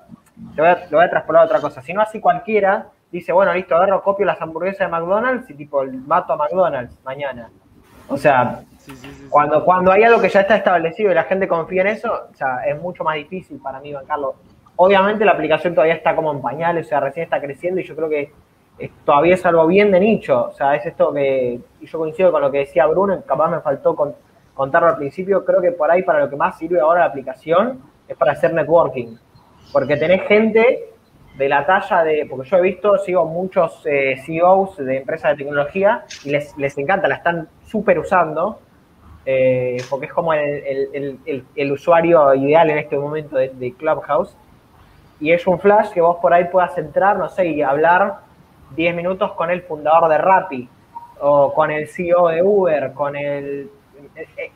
lo 0.55 0.63
voy, 0.63 0.71
a, 0.71 0.87
lo 0.89 0.97
voy 0.97 1.05
a 1.05 1.09
traspolar 1.09 1.43
a 1.43 1.45
otra 1.45 1.61
cosa, 1.61 1.81
si 1.81 1.93
no 1.93 2.01
así 2.01 2.19
cualquiera 2.19 2.87
dice, 3.11 3.33
bueno, 3.33 3.53
listo, 3.53 3.75
agarro, 3.75 4.01
copio 4.01 4.25
las 4.25 4.41
hamburguesas 4.41 4.87
de 4.87 4.87
McDonald's 4.87 5.49
y 5.49 5.53
tipo, 5.53 5.83
mato 6.07 6.33
a 6.33 6.37
McDonald's 6.37 6.97
mañana. 7.03 7.49
O 8.07 8.17
sea, 8.17 8.61
cuando, 9.29 9.63
cuando 9.63 9.91
hay 9.91 10.03
algo 10.03 10.21
que 10.21 10.29
ya 10.29 10.41
está 10.41 10.55
establecido 10.55 11.11
y 11.11 11.15
la 11.15 11.23
gente 11.23 11.47
confía 11.47 11.81
en 11.81 11.87
eso, 11.87 12.11
o 12.31 12.35
sea, 12.35 12.63
es 12.65 12.79
mucho 12.81 13.03
más 13.03 13.15
difícil 13.15 13.59
para 13.61 13.79
mí 13.79 13.93
bancarlo. 13.93 14.35
Obviamente 14.77 15.25
la 15.25 15.31
aplicación 15.31 15.75
todavía 15.75 15.95
está 15.95 16.15
como 16.15 16.31
en 16.31 16.41
pañales, 16.41 16.87
o 16.87 16.89
sea, 16.89 16.99
recién 16.99 17.25
está 17.25 17.39
creciendo 17.39 17.79
y 17.79 17.83
yo 17.83 17.95
creo 17.95 18.09
que 18.09 18.31
todavía 19.05 19.35
es 19.35 19.45
algo 19.45 19.67
bien 19.67 19.91
de 19.91 19.99
nicho. 19.99 20.47
O 20.47 20.53
sea, 20.53 20.75
es 20.75 20.85
esto 20.85 21.13
que, 21.13 21.59
y 21.79 21.85
yo 21.85 21.99
coincido 21.99 22.31
con 22.31 22.41
lo 22.41 22.51
que 22.51 22.59
decía 22.59 22.87
Bruno, 22.87 23.21
capaz 23.25 23.49
me 23.49 23.61
faltó 23.61 23.95
contarlo 24.61 24.89
al 24.89 24.97
principio, 24.97 25.43
creo 25.43 25.59
que 25.59 25.71
por 25.71 25.89
ahí 25.89 26.03
para 26.03 26.19
lo 26.19 26.29
que 26.29 26.35
más 26.35 26.57
sirve 26.57 26.79
ahora 26.79 26.99
la 26.99 27.05
aplicación 27.07 27.81
es 28.07 28.15
para 28.15 28.33
hacer 28.33 28.53
networking. 28.53 29.15
Porque 29.73 29.97
tenés 29.97 30.21
gente 30.27 30.89
de 31.35 31.49
la 31.49 31.65
talla 31.65 32.03
de, 32.03 32.27
porque 32.29 32.47
yo 32.47 32.57
he 32.57 32.61
visto, 32.61 32.97
sigo 32.99 33.25
muchos 33.25 33.81
eh, 33.85 34.21
CEOs 34.23 34.77
de 34.77 34.97
empresas 34.97 35.31
de 35.31 35.37
tecnología 35.43 36.05
y 36.23 36.29
les, 36.29 36.55
les 36.57 36.77
encanta, 36.77 37.07
la 37.07 37.15
están 37.15 37.47
súper 37.65 37.97
usando 37.97 38.59
eh, 39.25 39.77
porque 39.89 40.07
es 40.07 40.13
como 40.13 40.33
el, 40.33 41.71
usuario 41.71 42.33
ideal 42.33 42.69
en 42.69 42.77
este 42.77 42.97
momento 42.97 43.37
de, 43.37 43.73
Clubhouse. 43.77 44.35
Y 45.19 45.31
es 45.31 45.45
un 45.45 45.59
flash 45.59 45.89
que 45.91 46.01
vos 46.01 46.17
por 46.21 46.33
ahí 46.33 46.45
puedas 46.45 46.77
entrar, 46.77 47.17
no 47.17 47.29
sé, 47.29 47.47
y 47.47 47.61
hablar 47.61 48.19
10 48.75 48.95
minutos 48.95 49.31
con 49.33 49.51
el 49.51 49.61
fundador 49.63 50.09
de 50.09 50.17
Rappi, 50.17 50.69
o 51.19 51.53
con 51.53 51.69
el 51.69 51.87
CEO 51.87 52.29
de 52.29 52.41
Uber, 52.41 52.93
con 52.93 53.15
el 53.15 53.69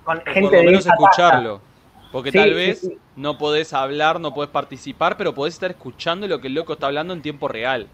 con 0.03 0.21
gente 0.21 0.41
por 0.41 0.53
lo 0.53 0.63
menos 0.63 0.85
escucharlo. 0.85 1.61
Porque 2.11 2.31
tal 2.31 2.53
vez 2.53 2.89
no 3.17 3.37
podés 3.37 3.73
hablar, 3.73 4.21
no 4.21 4.33
podés 4.33 4.49
participar, 4.49 5.17
pero 5.17 5.33
podés 5.33 5.55
estar 5.55 5.71
escuchando 5.71 6.27
lo 6.27 6.39
que 6.39 6.47
el 6.47 6.53
loco 6.53 6.73
está 6.73 6.87
hablando 6.87 7.13
en 7.13 7.21
tiempo 7.21 7.47
real. 7.47 7.87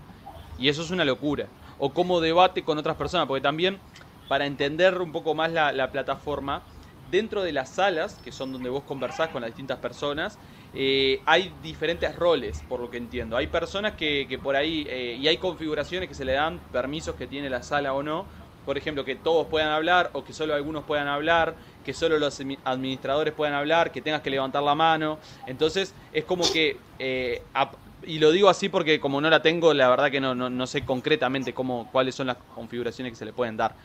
Y 0.59 0.69
eso 0.69 0.83
es 0.83 0.91
una 0.91 1.03
locura. 1.05 1.47
O 1.79 1.91
como 1.91 2.21
debate 2.21 2.63
con 2.63 2.77
otras 2.77 2.95
personas, 2.97 3.25
porque 3.25 3.41
también 3.41 3.79
para 4.27 4.45
entender 4.45 5.01
un 5.01 5.11
poco 5.11 5.33
más 5.33 5.51
la, 5.51 5.91
plataforma, 5.91 6.61
dentro 7.09 7.41
de 7.43 7.51
las 7.51 7.69
salas, 7.69 8.13
que 8.23 8.31
son 8.31 8.53
donde 8.53 8.69
vos 8.69 8.83
conversás 8.83 9.29
con 9.29 9.41
las 9.41 9.49
distintas 9.49 9.79
personas, 9.79 10.37
eh, 10.73 11.21
hay 11.25 11.51
diferentes 11.61 12.15
roles, 12.15 12.63
por 12.69 12.79
lo 12.79 12.89
que 12.89 12.97
entiendo. 12.97 13.35
Hay 13.35 13.47
personas 13.47 13.93
que, 13.95 14.39
por 14.41 14.55
ahí, 14.55 14.85
eh, 14.87 15.17
y 15.19 15.27
hay 15.27 15.37
configuraciones 15.37 16.07
que 16.07 16.15
se 16.15 16.23
le 16.23 16.31
dan, 16.31 16.59
permisos 16.71 17.15
que 17.15 17.27
tiene 17.27 17.49
la 17.49 17.61
sala 17.61 17.93
o 17.93 18.03
no, 18.03 18.25
por 18.65 18.77
ejemplo, 18.77 19.03
que 19.03 19.15
todos 19.15 19.47
puedan 19.47 19.69
hablar 19.69 20.09
o 20.13 20.23
que 20.23 20.33
solo 20.33 20.53
algunos 20.53 20.83
puedan 20.83 21.07
hablar, 21.07 21.55
que 21.83 21.93
solo 21.93 22.19
los 22.19 22.39
administradores 22.63 23.33
puedan 23.33 23.53
hablar, 23.53 23.91
que 23.91 24.01
tengas 24.01 24.21
que 24.21 24.29
levantar 24.29 24.63
la 24.63 24.75
mano. 24.75 25.19
Entonces 25.47 25.93
es 26.13 26.25
como 26.25 26.43
que, 26.51 26.77
eh, 26.99 27.41
y 28.03 28.19
lo 28.19 28.31
digo 28.31 28.49
así 28.49 28.69
porque 28.69 28.99
como 28.99 29.19
no 29.21 29.29
la 29.29 29.41
tengo, 29.41 29.73
la 29.73 29.89
verdad 29.89 30.11
que 30.11 30.21
no, 30.21 30.35
no, 30.35 30.67
sé 30.67 30.85
concretamente 30.85 31.53
cómo, 31.53 31.89
cuáles 31.91 32.15
son 32.15 32.27
las 32.27 32.37
configuraciones 32.55 33.13
que 33.13 33.17
se 33.17 33.25
le 33.25 33.33
pueden 33.33 33.57
dar. 33.57 33.75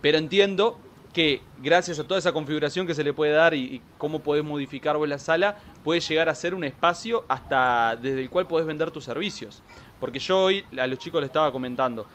Pero 0.00 0.18
entiendo 0.18 0.78
que 1.14 1.40
gracias 1.62 1.98
a 2.00 2.04
toda 2.04 2.18
esa 2.18 2.32
configuración 2.32 2.86
que 2.86 2.94
se 2.94 3.04
le 3.04 3.12
puede 3.12 3.32
dar 3.32 3.54
y, 3.54 3.80
cómo 3.98 4.18
podés 4.18 4.44
modificar 4.44 4.96
vos 4.96 5.08
la 5.08 5.18
sala, 5.18 5.56
puede 5.84 6.00
llegar 6.00 6.28
a 6.28 6.34
ser 6.34 6.54
un 6.54 6.64
espacio 6.64 7.24
hasta 7.28 7.96
desde 7.96 8.20
el 8.20 8.28
cual 8.28 8.46
podés 8.46 8.66
vender 8.66 8.90
tus 8.90 9.04
servicios. 9.04 9.62
Porque 10.00 10.18
yo 10.18 10.42
hoy 10.42 10.64
a 10.76 10.86
los 10.86 10.98
chicos 10.98 11.20
les 11.20 11.28
estaba 11.28 11.52
comentando, 11.52 12.06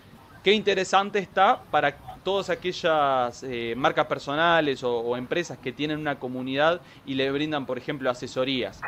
qué 0.43 0.53
interesante 0.53 1.19
está 1.19 1.61
para 1.71 1.97
todas 2.23 2.49
aquellas 2.49 3.43
eh, 3.43 3.73
marcas 3.77 4.05
personales 4.05 4.83
o, 4.83 5.15
empresas 5.17 5.57
que 5.57 5.71
tienen 5.71 5.99
una 5.99 6.19
comunidad 6.19 6.81
y 7.05 7.15
le 7.15 7.31
brindan, 7.31 7.65
por 7.65 7.77
ejemplo, 7.77 8.09
asesorías 8.09 8.81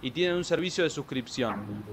y 0.00 0.10
tienen 0.10 0.36
un 0.36 0.44
servicio 0.44 0.84
de 0.84 0.90
suscripción. 0.90 1.84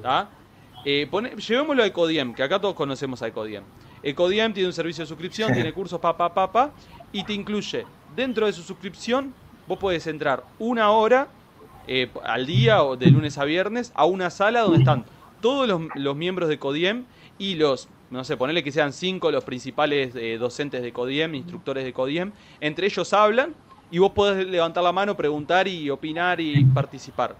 Eh, 0.86 1.10
llevémoslo 1.48 1.84
a 1.84 1.86
Ecodiem, 1.86 2.34
que 2.34 2.44
acá 2.44 2.60
todos 2.60 2.76
conocemos 2.76 3.22
a 3.22 3.28
Ecodiem. 3.28 3.64
Ecodiem 4.02 4.54
tiene 4.54 4.68
un 4.68 4.74
servicio 4.74 5.04
de 5.04 5.08
suscripción, 5.08 5.54
tiene 5.54 5.74
cursos 5.74 6.00
pa, 6.00 6.16
pa, 6.16 6.34
pa, 6.34 6.52
pa, 6.52 6.72
y 7.12 7.24
te 7.24 7.34
incluye 7.34 7.86
dentro 8.16 8.46
de 8.46 8.54
su 8.54 8.64
suscripción, 8.64 9.34
vos 9.68 9.78
puedes 9.78 10.08
entrar 10.08 10.46
una 10.58 10.92
hora 10.92 11.28
eh, 11.88 12.10
al 12.24 12.46
día 12.46 12.84
o 12.84 12.96
de 12.96 13.08
lunes 13.08 13.38
a 13.38 13.44
viernes 13.44 13.92
a 13.96 14.06
una 14.06 14.30
sala 14.30 14.62
donde 14.62 14.80
están 14.80 15.06
todos 15.42 15.68
los, 15.68 15.82
los 15.96 16.16
miembros 16.16 16.48
de 16.48 16.56
Ecodiem 16.56 17.06
y 17.38 17.56
los 17.56 17.90
no 18.12 18.24
sé, 18.24 18.38
ponerle 18.38 18.63
que 18.63 18.72
sean 18.72 18.93
cinco 18.93 19.32
los 19.32 19.43
principales 19.43 20.15
eh, 20.15 20.38
docentes 20.39 20.82
de 20.82 20.91
CODIEM, 20.91 21.36
instructores 21.36 21.84
de 21.84 21.93
CODIEM, 21.93 22.32
entre 22.60 22.88
ellos 22.88 23.13
hablan 23.13 23.54
y 23.91 24.00
vos 24.00 24.12
podés 24.12 24.48
levantar 24.48 24.84
la 24.84 24.91
mano, 24.91 25.15
preguntar 25.15 25.67
y 25.67 25.89
opinar 25.89 26.39
y 26.39 26.63
participar. 26.65 27.36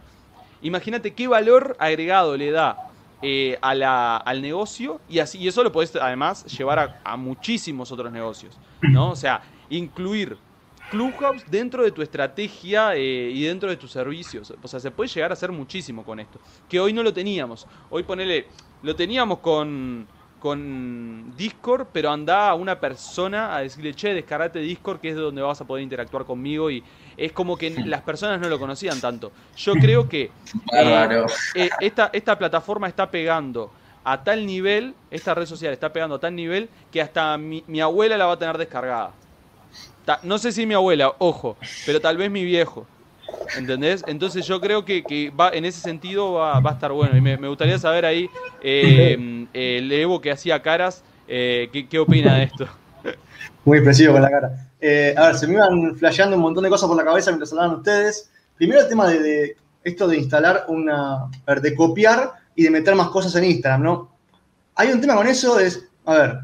Imagínate 0.62 1.14
qué 1.14 1.28
valor 1.28 1.76
agregado 1.80 2.36
le 2.36 2.52
da 2.52 2.90
eh, 3.22 3.58
a 3.62 3.74
la, 3.76 4.18
al 4.18 4.42
negocio 4.42 5.00
y 5.10 5.20
así 5.20 5.40
y 5.40 5.48
eso 5.48 5.64
lo 5.64 5.72
podés 5.72 5.96
además 5.96 6.46
llevar 6.46 7.02
a, 7.04 7.18
muchísimos 7.18 7.92
otros 7.92 8.12
negocios, 8.12 8.58
¿no? 8.82 9.12
O 9.12 9.16
sea, 9.16 9.42
incluir 9.70 10.38
Clubhouse 10.90 11.44
dentro 11.50 11.84
de 11.84 11.92
tu 11.92 12.02
estrategia 12.02 12.96
eh, 12.96 13.32
y 13.34 13.44
dentro 13.44 13.70
de 13.70 13.78
tus 13.78 13.92
servicios. 13.92 14.54
O 14.62 14.68
sea, 14.68 14.80
se 14.80 14.90
puede 14.90 15.10
llegar 15.10 15.32
a 15.32 15.34
hacer 15.34 15.52
muchísimo 15.52 16.04
con 16.04 16.20
esto. 16.20 16.40
Que 16.68 16.80
hoy 16.80 16.94
no 16.94 17.04
lo 17.04 17.14
teníamos. 17.14 17.68
Hoy 17.90 18.04
ponele, 18.04 18.48
lo 18.82 18.96
teníamos 18.96 19.40
con, 19.40 20.08
con 20.40 21.34
Discord, 21.38 21.88
pero 21.92 22.10
anda 22.10 22.50
a 22.50 22.56
una 22.56 22.80
persona 22.80 23.56
a 23.56 23.60
decirle, 23.60 23.94
che, 23.94 24.14
descarate 24.14 24.60
Discord, 24.60 25.00
que 25.00 25.10
es 25.10 25.16
donde 25.16 25.42
vas 25.42 25.60
a 25.62 25.66
poder 25.66 25.84
interactuar 25.84 26.26
conmigo. 26.26 26.72
Y 26.72 26.84
es 27.18 27.32
como 27.32 27.58
que 27.58 27.70
las 27.86 28.02
personas 28.02 28.40
no 28.40 28.48
lo 28.48 28.58
conocían 28.58 29.00
tanto. 29.02 29.32
Yo 29.58 29.74
creo 29.74 30.08
que 30.08 30.32
eh, 30.74 31.26
eh, 31.56 31.70
esta, 31.82 32.10
esta 32.14 32.38
plataforma 32.38 32.88
está 32.88 33.12
pegando 33.12 33.72
a 34.04 34.24
tal 34.24 34.46
nivel, 34.46 34.96
esta 35.12 35.34
red 35.34 35.46
social 35.46 35.74
está 35.74 35.92
pegando 35.92 36.16
a 36.16 36.20
tal 36.20 36.36
nivel, 36.36 36.70
que 36.92 37.02
hasta 37.02 37.38
mi, 37.38 37.64
abuela 37.82 38.18
la 38.18 38.26
va 38.26 38.34
a 38.34 38.40
tener 38.40 38.58
descargada. 38.58 39.12
no 40.24 40.38
sé 40.38 40.52
si 40.52 40.66
mi 40.66 40.74
abuela, 40.74 41.14
ojo, 41.20 41.58
pero 41.86 42.00
tal 42.00 42.18
vez 42.18 42.32
mi 42.32 42.44
viejo. 42.44 42.88
¿Entendés? 43.58 44.04
Entonces 44.08 44.46
yo 44.46 44.62
creo 44.62 44.86
que, 44.86 45.32
va, 45.38 45.50
en 45.50 45.66
ese 45.66 45.82
sentido 45.82 46.34
va, 46.34 46.58
a 46.58 46.72
estar 46.72 46.92
bueno. 46.92 47.18
Y 47.18 47.22
me, 47.22 47.48
gustaría 47.48 47.80
saber 47.80 48.06
ahí, 48.06 48.30
eh, 48.62 49.48
el 49.54 49.92
Evo 49.92 50.22
que 50.22 50.32
hacía 50.32 50.62
caras, 50.62 51.04
eh, 51.28 51.70
¿qué, 51.90 52.00
opina 52.00 52.36
de 52.38 52.44
esto? 52.44 52.68
Muy 53.66 53.78
expresivo 53.78 54.14
con 54.14 54.22
la 54.22 54.30
cara. 54.30 54.70
Eh, 54.82 55.14
a 55.18 55.28
ver, 55.28 55.36
se 55.36 55.48
me 55.48 55.54
iban 55.54 55.96
flasheando 55.96 56.36
un 56.36 56.42
montón 56.42 56.64
de 56.64 56.70
cosas 56.70 56.88
por 56.88 56.98
la 56.98 57.04
cabeza 57.04 57.32
mientras 57.32 57.52
hablaban 57.52 57.78
ustedes. 57.78 58.32
Primero 58.56 58.82
el 58.82 58.90
tema 58.90 59.08
de, 59.08 59.56
esto 59.84 60.08
de 60.08 60.18
instalar 60.18 60.66
una, 60.68 61.24
a 61.24 61.30
ver, 61.48 61.62
de 61.62 61.76
copiar 61.76 62.32
y 62.56 62.64
de 62.64 62.72
meter 62.72 62.96
más 62.96 63.10
cosas 63.10 63.36
en 63.36 63.46
Instagram, 63.46 63.84
¿no? 63.84 64.16
Hay 64.76 64.92
un 64.92 65.02
tema 65.02 65.16
con 65.16 65.28
eso, 65.28 65.60
es, 65.60 65.86
a 66.06 66.14
ver, 66.14 66.40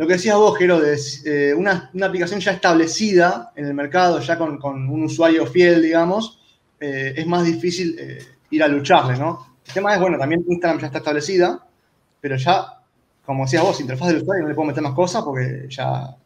lo 0.00 0.06
que 0.06 0.14
decías 0.14 0.36
vos, 0.36 0.56
Jero, 0.56 0.80
eh, 0.82 1.52
una, 1.54 1.90
aplicación 2.02 2.40
ya 2.40 2.52
establecida 2.52 3.52
en 3.54 3.66
el 3.66 3.74
mercado, 3.74 4.18
ya 4.20 4.38
con, 4.38 4.58
un 4.64 5.04
usuario 5.04 5.44
fiel, 5.44 5.82
digamos, 5.82 6.40
eh, 6.80 7.12
es 7.14 7.26
más 7.26 7.44
difícil 7.44 7.94
eh, 7.98 8.18
ir 8.48 8.62
a 8.62 8.68
lucharle, 8.68 9.18
¿no? 9.18 9.58
El 9.66 9.74
tema 9.74 9.92
es, 9.92 10.00
bueno, 10.00 10.16
también 10.16 10.42
Instagram 10.48 10.80
ya 10.80 10.86
está 10.86 10.98
establecida, 11.00 11.66
pero 12.18 12.36
ya, 12.36 12.80
como 13.26 13.44
decías 13.44 13.62
vos, 13.62 13.78
interfaz 13.78 14.08
del 14.08 14.22
usuario 14.22 14.44
no 14.44 14.48
le 14.48 14.54
puedo 14.54 14.68
meter 14.68 14.82
más 14.82 14.94
cosas 14.94 15.22
porque 15.22 15.66
ya, 15.68 16.16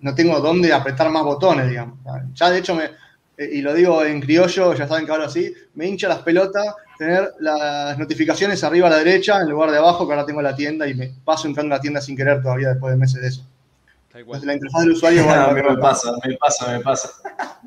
no 0.00 0.14
tengo 0.16 0.40
dónde 0.40 0.72
apretar 0.72 1.08
más 1.08 1.22
botones, 1.22 1.68
digamos. 1.68 2.00
Ya, 2.34 2.50
de 2.50 2.58
hecho, 2.58 2.74
me, 2.74 2.90
y 3.38 3.62
lo 3.62 3.74
digo 3.74 4.04
en 4.04 4.20
criollo, 4.20 4.74
ya 4.74 4.86
saben 4.86 5.06
que 5.06 5.12
ahora 5.12 5.28
sí, 5.28 5.52
me 5.74 5.86
hincha 5.86 6.08
las 6.08 6.18
pelotas 6.18 6.74
tener 6.98 7.32
las 7.40 7.98
notificaciones 7.98 8.62
arriba 8.62 8.86
a 8.86 8.90
la 8.90 8.98
derecha 8.98 9.40
en 9.40 9.50
lugar 9.50 9.70
de 9.70 9.78
abajo, 9.78 10.06
que 10.06 10.12
ahora 10.12 10.26
tengo 10.26 10.42
la 10.42 10.54
tienda 10.54 10.86
y 10.86 10.94
me 10.94 11.10
paso 11.24 11.48
entrando 11.48 11.74
a 11.74 11.78
la 11.78 11.82
tienda 11.82 12.00
sin 12.00 12.16
querer 12.16 12.42
todavía 12.42 12.68
después 12.68 12.92
de 12.92 12.98
meses 12.98 13.20
de 13.20 13.28
eso. 13.28 13.46
Entonces, 14.14 14.44
la 14.44 14.54
interfaz 14.54 14.82
del 14.82 14.92
usuario... 14.92 15.24
me 15.54 15.76
pasa, 15.78 16.12
me 16.24 16.36
pasa, 16.36 16.72
me 16.72 16.80
pasa. 16.80 17.10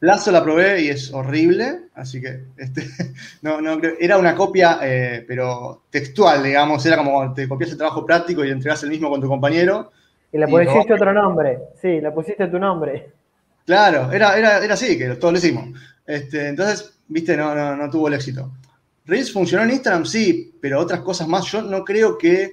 Lazo 0.00 0.32
la 0.32 0.42
probé 0.42 0.82
y 0.82 0.88
es 0.88 1.12
horrible, 1.12 1.82
así 1.94 2.20
que 2.20 2.44
este, 2.56 2.82
no, 3.42 3.60
no, 3.60 3.78
era 4.00 4.18
una 4.18 4.34
copia, 4.34 4.78
eh, 4.82 5.24
pero 5.26 5.82
textual, 5.90 6.42
digamos, 6.42 6.84
era 6.86 6.96
como 6.96 7.32
te 7.32 7.48
copias 7.48 7.70
el 7.70 7.76
trabajo 7.76 8.04
práctico 8.04 8.44
y 8.44 8.50
entregas 8.50 8.82
el 8.82 8.90
mismo 8.90 9.08
con 9.08 9.20
tu 9.20 9.28
compañero. 9.28 9.92
Y 10.32 10.38
le 10.38 10.48
pusiste 10.48 10.94
otro 10.94 11.12
nombre, 11.12 11.58
sí, 11.80 12.00
le 12.00 12.10
pusiste 12.10 12.48
tu 12.48 12.58
nombre. 12.58 13.12
Claro, 13.66 14.10
era, 14.12 14.36
era, 14.36 14.64
era 14.64 14.74
así, 14.74 14.98
que 14.98 15.08
todos 15.14 15.32
lo 15.32 15.38
hicimos. 15.38 15.68
Este, 16.06 16.48
entonces, 16.48 16.98
viste, 17.08 17.36
no, 17.36 17.76
no, 17.76 17.90
tuvo 17.90 18.08
el 18.08 18.14
éxito. 18.14 18.52
Reels 19.04 19.32
funcionó 19.32 19.64
en 19.64 19.70
Instagram, 19.70 20.04
sí, 20.04 20.54
pero 20.60 20.80
otras 20.80 21.00
cosas 21.00 21.28
más. 21.28 21.46
Yo 21.46 21.62
no 21.62 21.84
creo 21.84 22.18
que 22.18 22.52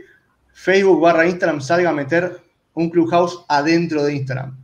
Facebook 0.53 1.01
barra 1.01 1.27
Instagram 1.27 1.61
salga 1.61 1.89
a 1.89 1.93
meter 1.93 2.41
un 2.73 2.89
Clubhouse 2.89 3.45
adentro 3.47 4.03
de 4.03 4.15
Instagram. 4.15 4.57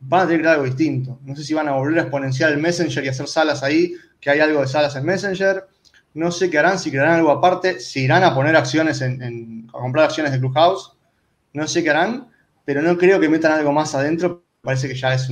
Van 0.00 0.26
a 0.26 0.28
tener 0.28 0.46
algo 0.46 0.64
distinto. 0.64 1.18
No 1.24 1.34
sé 1.34 1.44
si 1.44 1.54
van 1.54 1.68
a 1.68 1.72
volver 1.72 1.98
a 1.98 2.02
exponenciar 2.02 2.52
el 2.52 2.58
Messenger 2.58 3.04
y 3.04 3.08
hacer 3.08 3.26
salas 3.26 3.62
ahí, 3.62 3.94
que 4.20 4.30
hay 4.30 4.40
algo 4.40 4.60
de 4.60 4.66
salas 4.66 4.94
en 4.96 5.04
Messenger. 5.04 5.66
No 6.14 6.30
sé 6.30 6.48
qué 6.48 6.58
harán, 6.58 6.78
si 6.78 6.90
crearán 6.90 7.14
algo 7.14 7.30
aparte, 7.30 7.80
si 7.80 8.04
irán 8.04 8.24
a 8.24 8.34
poner 8.34 8.56
acciones 8.56 9.00
en, 9.02 9.68
a 9.68 9.72
comprar 9.72 10.06
acciones 10.06 10.32
de 10.32 10.38
Clubhouse. 10.38 10.92
No 11.52 11.66
sé 11.66 11.82
qué 11.82 11.90
harán, 11.90 12.28
pero 12.64 12.82
no 12.82 12.96
creo 12.96 13.20
que 13.20 13.28
metan 13.28 13.52
algo 13.52 13.72
más 13.72 13.94
adentro. 13.94 14.44
Parece 14.62 14.88
que 14.88 14.94
ya 14.94 15.14
es 15.14 15.28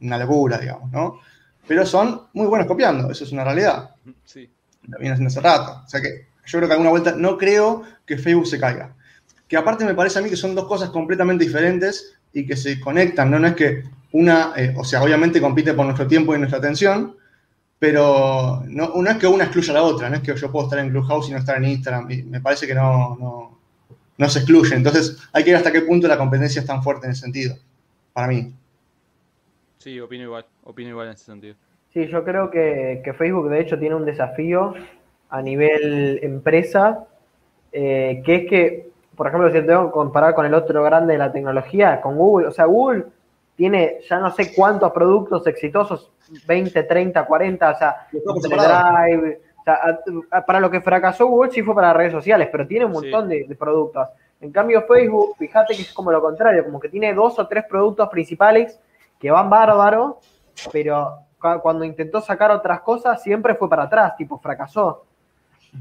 una 0.00 0.18
locura, 0.18 0.58
digamos, 0.58 0.90
¿no? 0.90 1.20
pero 1.70 1.86
son 1.86 2.22
muy 2.32 2.48
buenos 2.48 2.66
copiando, 2.66 3.12
eso 3.12 3.22
es 3.22 3.30
una 3.30 3.44
realidad. 3.44 3.90
Sí. 4.24 4.50
Lo 4.88 4.98
viene 4.98 5.12
haciendo 5.12 5.28
hace 5.28 5.40
rato. 5.40 5.82
O 5.86 5.88
sea 5.88 6.00
que 6.00 6.26
yo 6.44 6.58
creo 6.58 6.66
que 6.66 6.72
alguna 6.72 6.90
vuelta 6.90 7.14
no 7.16 7.38
creo 7.38 7.84
que 8.04 8.18
Facebook 8.18 8.48
se 8.48 8.58
caiga. 8.58 8.92
Que 9.46 9.56
aparte 9.56 9.84
me 9.84 9.94
parece 9.94 10.18
a 10.18 10.22
mí 10.22 10.28
que 10.28 10.36
son 10.36 10.56
dos 10.56 10.66
cosas 10.66 10.90
completamente 10.90 11.44
diferentes 11.44 12.14
y 12.32 12.44
que 12.44 12.56
se 12.56 12.80
conectan, 12.80 13.30
¿no? 13.30 13.38
No 13.38 13.46
es 13.46 13.54
que 13.54 13.84
una, 14.10 14.52
eh, 14.56 14.74
o 14.76 14.82
sea, 14.82 15.00
obviamente 15.00 15.40
compite 15.40 15.72
por 15.72 15.84
nuestro 15.84 16.08
tiempo 16.08 16.34
y 16.34 16.38
nuestra 16.38 16.58
atención, 16.58 17.14
pero 17.78 18.64
no, 18.66 19.08
es 19.08 19.16
que 19.18 19.28
una 19.28 19.44
excluya 19.44 19.70
a 19.70 19.74
la 19.74 19.82
otra, 19.84 20.10
no 20.10 20.16
es 20.16 20.22
que 20.22 20.34
yo 20.34 20.50
puedo 20.50 20.66
estar 20.66 20.80
en 20.80 20.90
Clubhouse 20.90 21.28
y 21.28 21.30
no 21.30 21.38
estar 21.38 21.56
en 21.56 21.66
Instagram, 21.66 22.10
y 22.10 22.24
me 22.24 22.40
parece 22.40 22.66
que 22.66 22.74
no, 22.74 23.16
no, 23.16 23.60
no 24.18 24.28
se 24.28 24.40
excluye. 24.40 24.74
Entonces 24.74 25.18
hay 25.32 25.44
que 25.44 25.50
ver 25.50 25.58
hasta 25.58 25.70
qué 25.70 25.82
punto 25.82 26.08
la 26.08 26.18
competencia 26.18 26.60
es 26.60 26.66
tan 26.66 26.82
fuerte 26.82 27.06
en 27.06 27.12
ese 27.12 27.20
sentido, 27.20 27.56
para 28.12 28.26
mí. 28.26 28.52
Sí, 29.80 29.98
opino 29.98 30.24
igual, 30.24 30.44
opino 30.64 30.90
igual 30.90 31.06
en 31.06 31.14
ese 31.14 31.24
sentido. 31.24 31.54
Sí, 31.88 32.06
yo 32.06 32.22
creo 32.22 32.50
que, 32.50 33.02
Facebook 33.16 33.48
de 33.48 33.60
hecho 33.60 33.78
tiene 33.78 33.94
un 33.94 34.04
desafío 34.04 34.74
a 35.30 35.40
nivel 35.40 36.20
empresa, 36.22 37.06
eh, 37.72 38.22
que 38.24 38.34
es 38.36 38.48
que, 38.50 38.90
por 39.16 39.28
ejemplo, 39.28 39.50
si 39.50 39.66
tengo 39.66 39.86
que 39.86 39.92
comparar 39.92 40.34
con 40.34 40.44
el 40.44 40.52
otro 40.52 40.82
grande 40.82 41.14
de 41.14 41.18
la 41.18 41.32
tecnología, 41.32 41.98
con 42.02 42.16
Google, 42.16 42.48
o 42.48 42.50
sea, 42.50 42.66
Google 42.66 43.06
tiene 43.56 44.00
ya 44.06 44.18
no 44.18 44.30
sé 44.30 44.52
cuántos 44.54 44.92
productos 44.92 45.46
exitosos, 45.46 46.12
20, 46.46 46.82
30, 46.82 47.24
40, 47.24 47.70
o 47.70 47.78
sea, 47.78 48.06
Drive, 48.12 49.40
o 49.60 49.64
sea, 49.64 50.44
para 50.46 50.60
lo 50.60 50.70
que 50.70 50.82
fracasó 50.82 51.26
Google 51.26 51.52
sí 51.52 51.62
fue 51.62 51.74
para 51.74 51.94
redes 51.94 52.12
sociales, 52.12 52.50
pero 52.52 52.66
tiene 52.66 52.84
un 52.84 52.92
montón 52.92 53.30
de, 53.30 53.44
de, 53.48 53.54
productos. 53.56 54.08
En 54.42 54.52
cambio, 54.52 54.82
Facebook, 54.82 55.36
fíjate 55.38 55.74
que 55.74 55.82
es 55.82 55.92
como 55.94 56.12
lo 56.12 56.20
contrario, 56.20 56.64
como 56.64 56.78
que 56.78 56.90
tiene 56.90 57.14
dos 57.14 57.38
o 57.38 57.48
tres 57.48 57.64
productos 57.64 58.10
principales 58.10 58.78
que 59.20 59.30
van 59.30 59.50
bárbaro, 59.50 60.18
pero 60.72 61.18
cuando 61.62 61.84
intentó 61.84 62.20
sacar 62.20 62.50
otras 62.50 62.80
cosas 62.80 63.22
siempre 63.22 63.54
fue 63.54 63.68
para 63.68 63.84
atrás, 63.84 64.16
tipo 64.16 64.38
fracasó. 64.38 65.04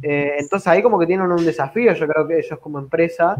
Eh, 0.03 0.35
entonces 0.37 0.67
ahí 0.67 0.83
como 0.83 0.99
que 0.99 1.07
tienen 1.07 1.31
un 1.31 1.43
desafío, 1.43 1.93
yo 1.93 2.07
creo 2.07 2.27
que 2.27 2.37
ellos 2.37 2.59
como 2.59 2.77
empresa, 2.77 3.35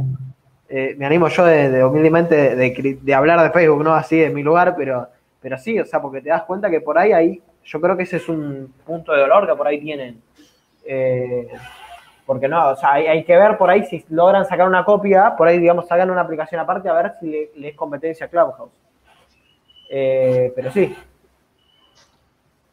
eh, 0.67 0.95
me 0.97 1.05
animo 1.05 1.27
yo 1.27 1.45
de, 1.45 1.83
humildemente 1.83 2.55
de, 2.55 3.13
hablar 3.13 3.41
de 3.43 3.51
Facebook, 3.51 3.83
no 3.83 3.93
así 3.93 4.17
de 4.17 4.29
mi 4.29 4.41
lugar, 4.41 4.73
pero, 4.75 5.07
pero 5.41 5.57
sí, 5.57 5.79
o 5.79 5.85
sea, 5.85 6.01
porque 6.01 6.21
te 6.21 6.29
das 6.29 6.43
cuenta 6.43 6.69
que 6.69 6.81
por 6.81 6.97
ahí, 6.97 7.11
ahí, 7.11 7.41
yo 7.63 7.79
creo 7.79 7.95
que 7.95 8.03
ese 8.03 8.17
es 8.17 8.29
un 8.29 8.73
punto 8.85 9.11
de 9.11 9.19
dolor 9.19 9.47
que 9.47 9.55
por 9.55 9.67
ahí 9.67 9.79
tienen. 9.79 10.21
Eh, 10.85 11.47
Porque 12.25 12.47
no, 12.47 12.69
o 12.69 12.75
sea, 12.75 12.93
hay, 12.93 13.23
que 13.23 13.35
ver 13.35 13.57
por 13.57 13.71
ahí 13.71 13.85
si 13.85 14.05
logran 14.09 14.45
sacar 14.45 14.67
una 14.67 14.85
copia, 14.85 15.35
por 15.35 15.47
ahí, 15.47 15.57
digamos, 15.57 15.87
sacan 15.87 16.11
una 16.11 16.21
aplicación 16.21 16.61
aparte 16.61 16.87
a 16.87 16.93
ver 16.93 17.13
si 17.19 17.49
le, 17.55 17.69
es 17.69 17.75
competencia 17.75 18.27
a 18.27 18.29
Clubhouse. 18.29 18.71
Eh, 19.89 20.53
pero 20.55 20.71
sí. 20.71 20.95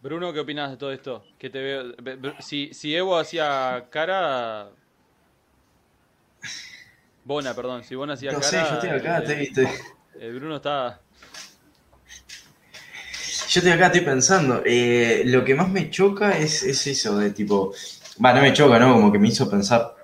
Bruno, 0.03 0.33
¿qué 0.33 0.41
opinas 0.41 0.71
de 0.71 0.77
todo 0.77 0.93
esto? 0.93 1.25
Que 1.39 1.51
te 1.51 1.59
veo, 1.59 1.95
si, 2.39 2.73
si 2.73 2.95
Evo 2.95 3.19
hacía 3.19 3.87
cara, 3.91 4.71
Bona, 7.25 7.55
perdón, 7.55 7.83
si 7.83 7.97
Bona 7.97 8.13
hacía 8.13 8.31
no 8.31 8.39
cara. 8.39 8.51
Sé, 8.51 8.59
yo 8.59 8.75
estoy 8.75 8.91
acá, 8.91 9.19
eh, 9.19 9.43
estoy, 9.43 9.67
El 10.21 10.35
Bruno 10.39 10.57
está. 10.57 11.01
Yo 13.49 13.61
estoy 13.61 13.73
acá, 13.73 13.87
estoy 13.87 14.03
pensando. 14.03 14.63
Eh, 14.65 15.23
lo 15.27 15.45
que 15.45 15.57
más 15.57 15.69
me 15.69 15.91
choca 15.91 16.39
es, 16.39 16.63
es 16.63 16.87
eso 16.87 17.19
de 17.19 17.31
tipo. 17.31 17.75
Va, 18.25 18.33
no 18.33 18.43
me 18.43 18.53
choca, 18.53 18.79
¿no? 18.79 18.93
Como 18.93 19.11
que 19.11 19.19
me 19.19 19.27
hizo 19.27 19.51
pensar. 19.51 19.96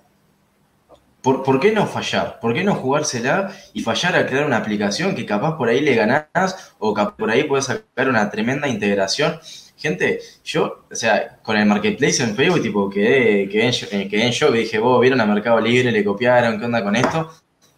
¿Por, 1.22 1.42
¿Por, 1.44 1.60
qué 1.60 1.70
no 1.72 1.86
fallar? 1.86 2.40
¿Por 2.40 2.52
qué 2.52 2.64
no 2.64 2.74
jugársela 2.74 3.54
y 3.72 3.82
fallar 3.82 4.16
a 4.16 4.26
crear 4.26 4.44
una 4.44 4.56
aplicación 4.56 5.14
que 5.14 5.24
capaz 5.24 5.56
por 5.56 5.68
ahí 5.68 5.80
le 5.80 5.94
ganás 5.94 6.72
o 6.78 6.92
capaz 6.92 7.16
por 7.16 7.30
ahí 7.30 7.44
puedes 7.44 7.66
sacar 7.66 8.08
una 8.08 8.28
tremenda 8.28 8.66
integración? 8.68 9.38
Gente, 9.76 10.20
yo, 10.44 10.84
o 10.90 10.94
sea, 10.94 11.38
con 11.42 11.56
el 11.56 11.66
marketplace 11.66 12.22
en 12.22 12.36
Facebook, 12.36 12.62
tipo, 12.62 12.90
quedé, 12.90 13.48
quedé, 13.48 13.70
en, 13.90 14.08
quedé 14.08 14.26
en 14.26 14.32
shock. 14.32 14.52
Dije, 14.52 14.78
vos 14.78 15.00
vieron 15.00 15.20
a 15.20 15.26
Mercado 15.26 15.60
Libre, 15.60 15.90
le 15.90 16.04
copiaron, 16.04 16.58
¿qué 16.58 16.66
onda 16.66 16.84
con 16.84 16.94
esto? 16.94 17.30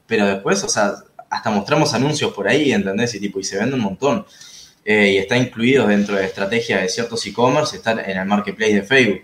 Pero 0.06 0.26
después, 0.26 0.62
o 0.64 0.68
sea, 0.68 0.94
hasta 1.30 1.50
mostramos 1.50 1.94
anuncios 1.94 2.32
por 2.32 2.46
ahí, 2.48 2.72
¿entendés? 2.72 3.14
Y 3.14 3.20
tipo, 3.20 3.40
y 3.40 3.44
se 3.44 3.58
vende 3.58 3.74
un 3.76 3.82
montón. 3.82 4.26
Eh, 4.84 5.12
y 5.12 5.16
está 5.16 5.36
incluido 5.36 5.86
dentro 5.86 6.16
de 6.16 6.26
estrategias 6.26 6.82
de 6.82 6.88
ciertos 6.88 7.24
e-commerce, 7.26 7.76
está 7.76 7.92
en 7.92 8.18
el 8.18 8.26
marketplace 8.26 8.74
de 8.74 8.82
Facebook. 8.82 9.22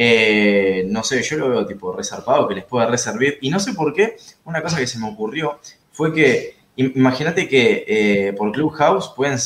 Eh, 0.00 0.84
no 0.86 1.02
sé, 1.02 1.20
yo 1.24 1.36
lo 1.38 1.48
veo 1.48 1.66
tipo 1.66 1.92
resarpado, 1.92 2.46
que 2.46 2.54
les 2.54 2.64
pueda 2.64 2.86
reservir. 2.86 3.38
Y 3.40 3.50
no 3.50 3.58
sé 3.58 3.74
por 3.74 3.92
qué, 3.92 4.16
una 4.44 4.62
cosa 4.62 4.78
que 4.78 4.86
se 4.86 4.96
me 5.00 5.08
ocurrió 5.08 5.58
fue 5.90 6.14
que, 6.14 6.54
imagínate 6.76 7.48
que 7.48 7.84
eh, 7.88 8.32
por 8.34 8.52
Clubhouse 8.52 9.08
pueden, 9.16 9.36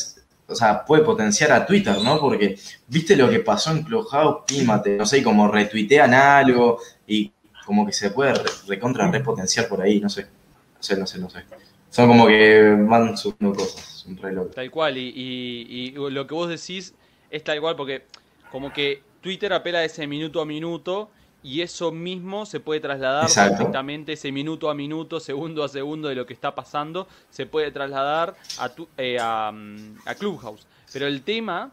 o 0.47 0.55
sea, 0.55 0.85
puede 0.85 1.05
potenciar 1.05 1.53
a 1.53 1.65
Twitter, 1.65 1.97
¿no? 2.05 2.21
Porque 2.21 2.59
viste 2.87 3.17
lo 3.17 3.31
que 3.31 3.41
pasó 3.41 3.71
en 3.71 3.83
Clubhouse, 3.83 4.43
pímate, 4.47 4.99
no 4.99 5.07
sé, 5.07 5.23
como 5.23 5.49
retuitean 5.49 6.13
algo 6.13 6.79
y 7.07 7.33
como 7.65 7.87
que 7.87 7.95
se 7.95 8.11
puede 8.11 8.35
recontra 8.69 9.11
repotenciar 9.11 9.69
por 9.69 9.81
ahí, 9.81 10.01
no 10.01 10.11
sé. 10.11 10.25
No 10.77 10.83
sé, 10.83 10.97
no 10.99 11.07
sé, 11.07 11.19
no 11.19 11.31
sé. 11.31 11.45
Son 11.89 12.09
como 12.09 12.27
que 12.27 12.77
van 12.79 13.17
subiendo 13.17 13.57
cosas, 13.57 14.05
un 14.07 14.19
reloj. 14.19 14.51
Tal 14.55 14.71
cual, 14.71 14.99
y, 14.99 15.13
y, 15.17 15.93
lo 15.93 16.27
que 16.27 16.35
vos 16.35 16.51
decís 16.51 16.93
es 17.31 17.43
tal 17.43 17.59
cual 17.63 17.75
porque 17.75 18.05
como 18.51 18.71
que 18.71 19.03
Twitter 19.23 19.53
apela 19.53 19.79
a 19.79 19.85
ese 19.85 20.07
minuto 20.07 20.41
a 20.41 20.45
minuto 20.45 21.11
y 21.43 21.61
eso 21.61 21.91
mismo 21.91 22.47
se 22.47 22.61
puede 22.61 22.81
trasladar 22.81 23.29
perfectamente, 23.33 24.13
ese 24.13 24.31
minuto 24.31 24.71
a 24.71 24.75
minuto, 24.75 25.19
segundo 25.19 25.65
a 25.65 25.69
segundo 25.69 26.09
de 26.09 26.15
lo 26.15 26.25
que 26.25 26.35
está 26.35 26.55
pasando, 26.55 27.09
se 27.31 27.47
puede 27.47 27.71
trasladar 27.73 28.37
a, 28.59 28.71
eh, 28.97 29.19
mm, 29.19 29.97
a, 30.07 30.15
Clubhouse. 30.15 30.67
Pero 30.93 31.07
el 31.07 31.23
tema 31.23 31.73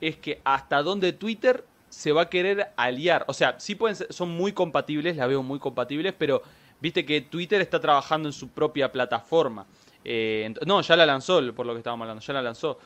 es 0.00 0.16
que 0.16 0.40
hasta 0.44 0.82
dónde 0.82 1.12
Twitter 1.12 1.64
se 1.88 2.12
va 2.12 2.22
a 2.22 2.28
querer 2.28 2.70
aliar. 2.76 3.24
O 3.28 3.32
sea, 3.32 3.58
sí 3.58 3.74
pueden 3.74 3.96
son 4.10 4.30
muy 4.30 4.52
compatibles, 4.52 5.16
la 5.16 5.26
veo 5.26 5.42
muy 5.42 5.58
compatibles, 5.58 6.14
pero 6.16 6.42
viste 6.80 7.06
que 7.06 7.22
Twitter 7.22 7.60
está 7.62 7.80
trabajando 7.80 8.28
en 8.28 8.34
su 8.34 8.48
propia 8.48 8.92
plataforma. 8.92 9.66
Eh, 10.04 10.52
no, 10.66 10.82
ya 10.82 10.96
la 10.96 11.06
lanzó, 11.06 11.40
por 11.54 11.64
lo 11.64 11.72
que 11.72 11.78
estábamos 11.78 12.04
hablando, 12.04 12.22
ya 12.22 12.34
la 12.34 12.42
lanzó. 12.42 12.78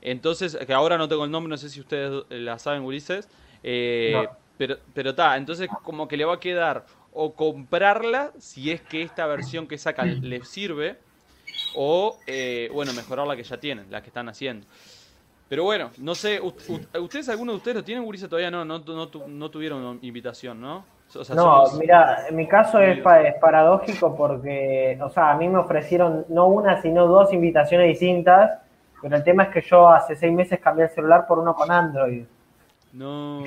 Entonces, 0.00 0.56
que 0.66 0.72
ahora 0.72 0.98
no 0.98 1.08
tengo 1.08 1.24
el 1.24 1.30
nombre, 1.30 1.50
no 1.50 1.56
sé 1.56 1.70
si 1.70 1.80
ustedes 1.80 2.24
la 2.30 2.58
saben, 2.58 2.82
Ulises. 2.82 3.28
Eh, 3.62 4.28
pero 4.56 4.76
pero 4.92 5.10
está, 5.10 5.36
entonces 5.36 5.68
como 5.82 6.08
que 6.08 6.16
le 6.16 6.24
va 6.24 6.34
a 6.34 6.40
quedar 6.40 6.84
o 7.12 7.34
comprarla 7.34 8.32
si 8.38 8.70
es 8.70 8.80
que 8.80 9.02
esta 9.02 9.26
versión 9.26 9.66
que 9.66 9.78
sacan 9.78 10.20
le 10.28 10.44
sirve, 10.44 10.98
o 11.74 12.16
eh, 12.26 12.70
bueno, 12.72 12.92
mejorar 12.92 13.26
la 13.26 13.36
que 13.36 13.42
ya 13.42 13.56
tienen, 13.58 13.90
la 13.90 14.00
que 14.02 14.08
están 14.08 14.28
haciendo. 14.28 14.66
Pero 15.48 15.64
bueno, 15.64 15.90
no 15.98 16.14
sé, 16.14 16.40
¿ustedes, 16.40 17.28
alguno 17.30 17.52
de 17.52 17.58
ustedes 17.58 17.76
lo 17.78 17.84
tienen, 17.84 18.04
Ulises? 18.04 18.28
Todavía 18.28 18.50
no, 18.50 18.64
no, 18.64 18.80
no, 18.80 19.08
no 19.26 19.50
tuvieron 19.50 19.98
invitación, 20.02 20.60
¿no? 20.60 20.84
no, 21.34 21.64
mira, 21.78 22.28
en 22.28 22.36
mi 22.36 22.46
caso 22.46 22.78
es, 22.80 22.98
es, 22.98 23.34
paradójico 23.40 24.14
porque, 24.14 24.98
o 25.02 25.08
sea, 25.08 25.30
a 25.30 25.36
mí 25.36 25.48
me 25.48 25.58
ofrecieron 25.58 26.26
no 26.28 26.48
una, 26.48 26.82
sino 26.82 27.06
dos 27.06 27.32
invitaciones 27.32 27.88
distintas, 27.88 28.60
pero 29.00 29.16
el 29.16 29.24
tema 29.24 29.44
es 29.44 29.48
que 29.48 29.62
yo 29.62 29.88
hace 29.88 30.16
seis 30.16 30.32
meses 30.32 30.60
cambié 30.60 30.84
el 30.84 30.90
celular 30.90 31.26
por 31.26 31.38
uno 31.38 31.54
con 31.54 31.70
Android. 31.70 32.24
No. 32.92 33.42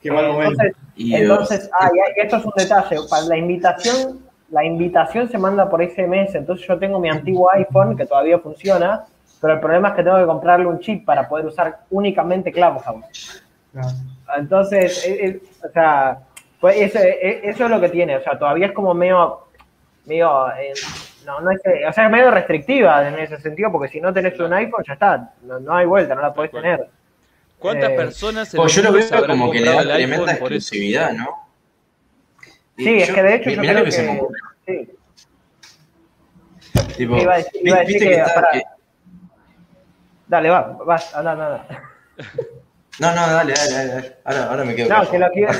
Qué 0.00 0.10
mal 0.10 0.24
entonces, 0.24 0.72
entonces 0.96 1.70
ah, 1.78 1.90
y 1.94 2.20
esto 2.20 2.36
es 2.36 2.44
un 2.44 2.52
detalle, 2.56 2.96
para 3.08 3.22
la 3.24 3.36
invitación, 3.36 4.20
la 4.50 4.64
invitación 4.64 5.28
se 5.28 5.36
manda 5.38 5.68
por 5.68 5.82
SMS, 5.82 6.34
entonces 6.34 6.66
yo 6.66 6.78
tengo 6.78 6.98
mi 6.98 7.10
antiguo 7.10 7.50
iPhone 7.52 7.96
que 7.96 8.06
todavía 8.06 8.38
funciona, 8.38 9.04
pero 9.40 9.54
el 9.54 9.60
problema 9.60 9.88
es 9.88 9.94
que 9.94 10.02
tengo 10.02 10.18
que 10.18 10.26
comprarle 10.26 10.66
un 10.66 10.80
chip 10.80 11.04
para 11.04 11.28
poder 11.28 11.46
usar 11.46 11.80
únicamente 11.90 12.50
Clubhouse. 12.50 13.42
Entonces, 14.36 15.06
o 15.62 15.68
sea, 15.70 16.18
pues 16.60 16.76
eso, 16.76 16.98
e, 16.98 17.40
eso, 17.44 17.64
es 17.64 17.70
lo 17.70 17.80
que 17.80 17.88
tiene, 17.88 18.16
o 18.16 18.22
sea, 18.22 18.38
todavía 18.38 18.66
es 18.66 18.72
como 18.72 18.94
medio, 18.94 19.46
medio, 20.06 20.48
eh, 20.52 20.72
no, 21.24 21.40
no 21.40 21.50
es, 21.50 21.60
o 21.88 21.92
sea, 21.92 22.06
es 22.06 22.10
medio 22.10 22.30
restrictiva 22.30 23.06
en 23.06 23.18
ese 23.18 23.38
sentido, 23.38 23.70
porque 23.70 23.88
si 23.88 24.00
no 24.00 24.12
tenés 24.12 24.38
un 24.40 24.52
iPhone, 24.52 24.84
ya 24.86 24.94
está, 24.94 25.32
no, 25.42 25.74
hay 25.74 25.86
vuelta, 25.86 26.14
no 26.14 26.22
la 26.22 26.32
podés 26.32 26.50
tener. 26.50 26.88
¿Cuántas 27.60 27.90
eh, 27.90 27.94
personas 27.94 28.52
pues 28.56 28.74
yo 28.74 28.82
lo 28.82 28.92
veo 28.92 29.26
como 29.26 29.50
que 29.50 29.60
le 29.60 29.70
da 29.70 29.82
tremenda 29.82 30.32
exclusividad, 30.32 31.12
¿no? 31.12 31.28
sí, 32.76 32.96
es 32.96 33.12
que 33.12 33.22
de 33.22 33.34
hecho 33.34 33.50
yo 33.50 33.60
creo 33.60 33.84
que, 33.84 33.92
sí. 33.92 34.88
Tipo, 36.96 37.16
iba 37.18 37.34
a 37.34 37.36
decir, 37.36 37.60
iba 37.62 37.76
a 37.76 37.80
decir 37.80 37.98
que, 37.98 38.24
Dale, 40.26 40.48
va, 40.48 40.78
vas, 40.86 41.14
anda, 41.14 41.32
anda. 41.32 41.66
No, 42.98 43.14
no, 43.14 43.20
dale, 43.20 43.52
dale, 43.52 43.86
dale. 43.88 44.16
Ahora, 44.24 44.44
ahora 44.50 44.64
me 44.64 44.74
quedo. 44.74 44.88
No, 44.88 45.10
que 45.10 45.18
lo 45.18 45.30
que, 45.30 45.40
iba, 45.40 45.52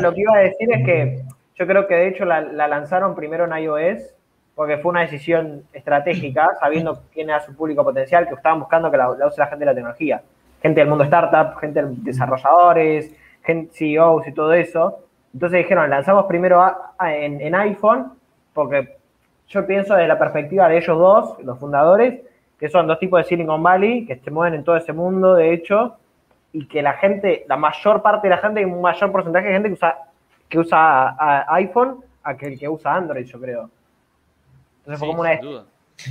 lo, 0.00 0.14
que 0.14 0.20
iba, 0.20 0.36
a 0.36 0.40
decir 0.40 0.72
es 0.72 0.84
que 0.84 1.22
yo 1.56 1.66
creo 1.66 1.86
que 1.86 1.94
de 1.94 2.08
hecho 2.08 2.24
la, 2.24 2.40
lanzaron 2.40 3.14
primero 3.14 3.44
en 3.44 3.62
iOS 3.62 4.02
porque 4.54 4.78
fue 4.78 4.90
una 4.92 5.02
decisión 5.02 5.64
estratégica, 5.72 6.50
sabiendo 6.58 7.02
quién 7.12 7.30
era 7.30 7.40
su 7.40 7.54
público 7.54 7.84
potencial, 7.84 8.26
que 8.26 8.34
estaban 8.34 8.60
buscando 8.60 8.90
que 8.90 8.96
la, 8.96 9.10
use 9.10 9.38
la 9.38 9.46
gente 9.46 9.60
de 9.60 9.66
la 9.66 9.74
tecnología. 9.74 10.22
Gente 10.64 10.80
del 10.80 10.88
mundo 10.88 11.04
startup, 11.04 11.58
gente 11.60 11.82
de 11.82 11.94
desarrolladores, 11.98 13.14
gente 13.44 13.70
CEOs 13.74 14.26
y 14.26 14.32
todo 14.32 14.54
eso. 14.54 15.00
Entonces 15.34 15.58
dijeron, 15.58 15.90
lanzamos 15.90 16.24
primero 16.24 16.64
en, 17.00 17.40
en 17.40 17.54
iPhone, 17.54 18.12
porque 18.54 18.96
yo 19.48 19.66
pienso 19.66 19.94
desde 19.94 20.08
la 20.08 20.18
perspectiva 20.18 20.68
de 20.68 20.78
ellos 20.78 20.98
dos, 20.98 21.36
los 21.44 21.58
fundadores, 21.58 22.22
que 22.58 22.68
son 22.70 22.86
dos 22.86 22.98
tipos 22.98 23.18
de 23.18 23.24
Silicon 23.24 23.62
Valley, 23.62 24.06
que 24.06 24.16
se 24.16 24.30
mueven 24.30 24.54
en 24.54 24.64
todo 24.64 24.76
ese 24.76 24.94
mundo, 24.94 25.34
de 25.34 25.52
hecho, 25.52 25.96
y 26.52 26.66
que 26.66 26.80
la 26.80 26.94
gente, 26.94 27.44
la 27.46 27.56
mayor 27.56 28.00
parte 28.00 28.28
de 28.28 28.34
la 28.34 28.40
gente, 28.40 28.64
un 28.64 28.80
mayor 28.80 29.12
porcentaje 29.12 29.48
de 29.48 29.52
gente 29.52 29.68
que 29.68 29.74
usa, 29.74 29.98
que 30.48 30.58
usa 30.58 31.44
iPhone 31.52 32.00
a 32.22 32.36
que 32.36 32.46
el 32.46 32.58
que 32.58 32.68
usa 32.68 32.94
Android, 32.94 33.26
yo 33.26 33.38
creo. 33.38 33.70
Entonces 34.78 34.98
fue 34.98 35.08
como 35.08 35.20
una 35.20 35.38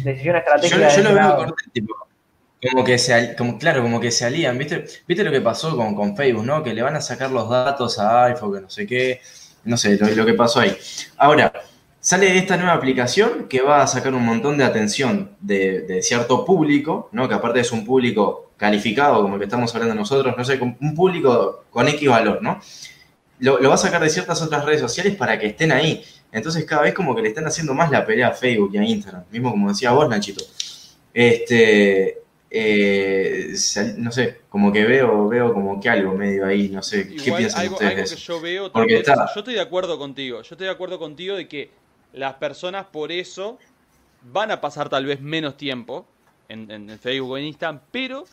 decisión 0.03 0.35
estratégica. 0.35 0.89
Yo, 0.89 1.03
lo 1.03 1.15
veo 1.15 1.55
tipo, 1.71 1.95
como 2.69 2.83
que 2.83 2.97
se, 2.97 3.35
como, 3.35 3.57
claro, 3.57 3.81
como 3.81 3.99
que 3.99 4.11
se 4.11 4.25
alían, 4.25 4.57
¿viste? 4.57 4.85
¿Viste 5.07 5.23
lo 5.23 5.31
que 5.31 5.41
pasó 5.41 5.75
con, 5.75 5.95
con 5.95 6.15
Facebook, 6.15 6.45
no? 6.45 6.63
Que 6.63 6.73
le 6.73 6.81
van 6.81 6.95
a 6.95 7.01
sacar 7.01 7.31
los 7.31 7.49
datos 7.49 7.99
a 7.99 8.25
iPhone, 8.25 8.53
que 8.53 8.61
no 8.61 8.69
sé 8.69 8.87
qué, 8.87 9.21
no 9.65 9.77
sé, 9.77 9.97
lo, 9.97 10.25
que 10.25 10.33
pasó 10.33 10.59
ahí. 10.59 10.75
Ahora, 11.17 11.53
sale 11.99 12.37
esta 12.37 12.57
nueva 12.57 12.73
aplicación 12.73 13.47
que 13.47 13.61
va 13.61 13.81
a 13.81 13.87
sacar 13.87 14.13
un 14.13 14.25
montón 14.25 14.57
de 14.57 14.63
atención 14.63 15.31
de, 15.39 16.01
cierto 16.01 16.45
público, 16.45 17.09
¿no? 17.11 17.27
Que 17.27 17.35
aparte 17.35 17.59
es 17.59 17.71
un 17.71 17.85
público 17.85 18.51
calificado, 18.57 19.21
como 19.21 19.35
el 19.35 19.39
que 19.39 19.45
estamos 19.45 19.73
hablando 19.73 19.95
nosotros, 19.95 20.35
no 20.37 20.43
sé, 20.43 20.59
un 20.61 20.95
público 20.95 21.65
con 21.69 21.87
X 21.87 22.09
valor, 22.09 22.41
¿no? 22.41 22.59
Lo, 23.39 23.61
va 23.67 23.73
a 23.73 23.77
sacar 23.77 24.01
de 24.01 24.09
ciertas 24.09 24.41
otras 24.41 24.63
redes 24.63 24.79
sociales 24.79 25.15
para 25.15 25.37
que 25.37 25.47
estén 25.47 25.71
ahí. 25.71 26.03
Entonces 26.31 26.63
cada 26.65 26.83
vez 26.83 26.93
como 26.93 27.15
que 27.15 27.21
le 27.21 27.29
están 27.29 27.45
haciendo 27.45 27.73
más 27.73 27.91
la 27.91 28.05
pelea 28.05 28.29
a 28.29 28.31
Facebook 28.31 28.71
y 28.73 28.77
a 28.77 28.83
Instagram, 28.83 29.23
mismo 29.31 29.51
como 29.51 29.69
decía 29.69 29.91
vos, 29.91 30.07
Nachito. 30.07 30.43
Este, 31.13 32.22
eh, 32.55 33.55
no 33.97 34.11
sé, 34.11 34.41
como 34.49 34.71
que 34.71 34.83
veo, 34.83 35.27
veo 35.27 35.53
como 35.53 35.79
que 35.81 35.89
algo 35.89 36.13
medio 36.13 36.45
ahí, 36.45 36.69
no 36.69 36.83
sé, 36.83 37.07
¿qué 37.07 37.31
piensan 37.31 37.73
ustedes? 37.73 38.15
yo 38.15 38.39
veo, 38.39 38.71
Porque 38.71 39.03
yo 39.03 39.39
estoy 39.39 39.55
de 39.55 39.61
acuerdo 39.61 39.97
contigo, 39.97 40.43
yo 40.43 40.53
estoy 40.53 40.67
de 40.67 40.71
acuerdo 40.71 40.99
contigo 40.99 41.35
de 41.35 41.47
que 41.47 41.71
las 42.13 42.35
personas 42.35 42.85
por 42.85 43.11
eso 43.11 43.57
van 44.31 44.51
a 44.51 44.61
pasar 44.61 44.87
tal 44.87 45.05
vez 45.05 45.19
menos 45.19 45.57
tiempo 45.57 46.05
en, 46.47 46.69
en 46.69 46.99
Facebook 46.99 47.31
o 47.31 47.37
en 47.39 47.45
Instagram, 47.45 47.81
pero 47.91 48.25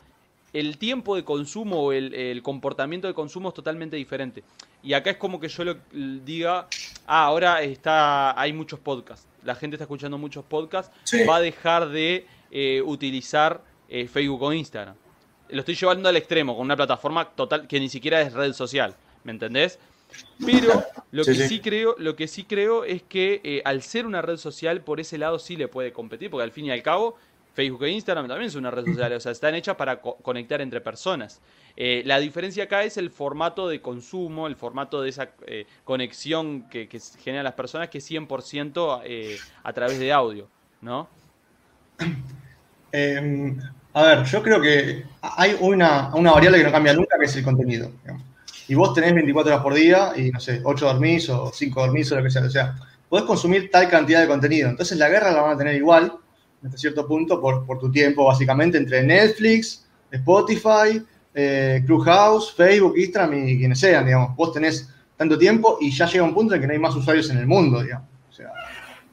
el 0.52 0.78
tiempo 0.78 1.16
de 1.16 1.24
consumo 1.24 1.84
o 1.84 1.92
el, 1.92 2.42
comportamiento 2.42 3.06
de 3.06 3.14
consumo 3.14 3.48
es 3.48 3.54
totalmente 3.54 3.96
diferente. 3.96 4.42
Y 4.82 4.94
acá 4.94 5.10
es 5.10 5.16
como 5.16 5.40
que 5.40 5.48
yo 5.48 5.64
lo 5.64 5.76
diga, 5.92 6.66
ah, 7.06 7.24
ahora 7.24 7.62
está, 7.62 8.38
hay 8.40 8.52
muchos 8.52 8.80
podcasts, 8.80 9.26
la 9.44 9.54
gente 9.54 9.76
está 9.76 9.84
escuchando 9.84 10.18
muchos 10.18 10.44
podcasts, 10.44 10.92
va 11.28 11.36
a 11.36 11.40
dejar 11.40 11.88
de 11.88 12.26
eh, 12.50 12.82
utilizar 12.84 13.62
eh, 13.90 14.06
Facebook 14.06 14.40
o 14.42 14.52
Instagram. 14.52 14.94
Lo 15.50 15.60
estoy 15.60 15.74
llevando 15.74 16.08
al 16.08 16.16
extremo, 16.16 16.56
con 16.56 16.64
una 16.64 16.76
plataforma 16.76 17.28
total 17.28 17.66
que 17.66 17.80
ni 17.80 17.88
siquiera 17.88 18.20
es 18.22 18.32
red 18.32 18.52
social, 18.52 18.94
¿me 19.24 19.32
entendés? 19.32 19.80
Pero 20.44 20.84
lo 21.10 21.24
que 21.26 21.34
sí, 21.34 21.60
creo, 21.60 21.96
lo 21.98 22.14
que 22.14 22.28
sí 22.28 22.44
creo 22.44 22.84
es 22.84 23.02
que 23.02 23.40
eh, 23.42 23.62
al 23.64 23.82
ser 23.82 24.06
una 24.06 24.22
red 24.22 24.36
social, 24.36 24.80
por 24.82 25.00
ese 25.00 25.18
lado 25.18 25.40
sí 25.40 25.56
le 25.56 25.66
puede 25.66 25.92
competir, 25.92 26.30
porque 26.30 26.44
al 26.44 26.52
fin 26.52 26.66
y 26.66 26.70
al 26.70 26.82
cabo, 26.84 27.16
Facebook 27.52 27.82
e 27.82 27.90
Instagram 27.90 28.28
también 28.28 28.48
son 28.48 28.60
una 28.60 28.70
red 28.70 28.84
social, 28.84 29.12
o 29.12 29.20
sea, 29.20 29.32
están 29.32 29.56
hechas 29.56 29.74
para 29.74 30.00
conectar 30.00 30.60
entre 30.60 30.80
personas. 30.80 31.40
Eh, 31.76 32.02
la 32.06 32.20
diferencia 32.20 32.64
acá 32.64 32.84
es 32.84 32.96
el 32.96 33.10
formato 33.10 33.66
de 33.66 33.80
consumo, 33.80 34.46
el 34.46 34.54
formato 34.54 35.02
de 35.02 35.08
esa 35.08 35.30
eh, 35.46 35.66
conexión 35.82 36.68
que, 36.68 36.88
que, 36.88 37.00
generan 37.00 37.42
las 37.42 37.54
personas, 37.54 37.88
que 37.88 37.98
es 37.98 38.08
100% 38.08 39.40
a 39.64 39.72
través 39.72 39.98
de 39.98 40.12
audio, 40.12 40.48
¿no? 40.80 41.08
A 43.92 44.02
ver, 44.02 44.24
yo 44.24 44.42
creo 44.42 44.60
que 44.60 45.04
hay 45.20 45.56
una, 45.60 46.14
una, 46.14 46.32
variable 46.32 46.58
que 46.58 46.64
no 46.64 46.72
cambia 46.72 46.92
nunca, 46.92 47.18
que 47.18 47.24
es 47.24 47.36
el 47.36 47.44
contenido. 47.44 47.90
Y 48.68 48.74
vos 48.74 48.94
tenés 48.94 49.12
24 49.14 49.52
horas 49.52 49.62
por 49.64 49.74
día 49.74 50.12
y, 50.16 50.30
no 50.30 50.38
sé, 50.38 50.60
8 50.62 50.86
dormís 50.86 51.28
o 51.28 51.50
5 51.52 51.80
dormís 51.80 52.12
o 52.12 52.16
lo 52.16 52.22
que 52.22 52.30
sea. 52.30 52.42
O 52.42 52.50
sea, 52.50 52.76
podés 53.08 53.24
consumir 53.24 53.68
tal 53.70 53.88
cantidad 53.88 54.20
de 54.20 54.28
contenido. 54.28 54.68
Entonces 54.68 54.96
la 54.96 55.08
guerra 55.08 55.32
la 55.32 55.42
van 55.42 55.54
a 55.54 55.58
tener 55.58 55.74
igual, 55.74 56.12
hasta 56.64 56.78
cierto 56.78 57.06
punto, 57.06 57.40
por, 57.40 57.66
por 57.66 57.80
tu 57.80 57.90
tiempo, 57.90 58.24
básicamente, 58.24 58.78
entre 58.78 59.02
Netflix, 59.02 59.84
Spotify, 60.12 61.04
eh, 61.34 61.82
Clubhouse, 61.84 62.52
Facebook, 62.54 62.96
Instagram 62.96 63.48
y 63.48 63.58
quienes 63.58 63.80
sean, 63.80 64.04
digamos. 64.06 64.36
Vos 64.36 64.52
tenés 64.52 64.88
tanto 65.16 65.36
tiempo 65.36 65.78
y 65.80 65.90
ya 65.90 66.06
llega 66.06 66.22
un 66.22 66.34
punto 66.34 66.54
en 66.54 66.60
que 66.60 66.66
no 66.68 66.72
hay 66.72 66.78
más 66.78 66.94
usuarios 66.94 67.28
en 67.30 67.38
el 67.38 67.46
mundo, 67.46 67.82
digamos. 67.82 68.08
O 68.28 68.32
sea, 68.32 68.52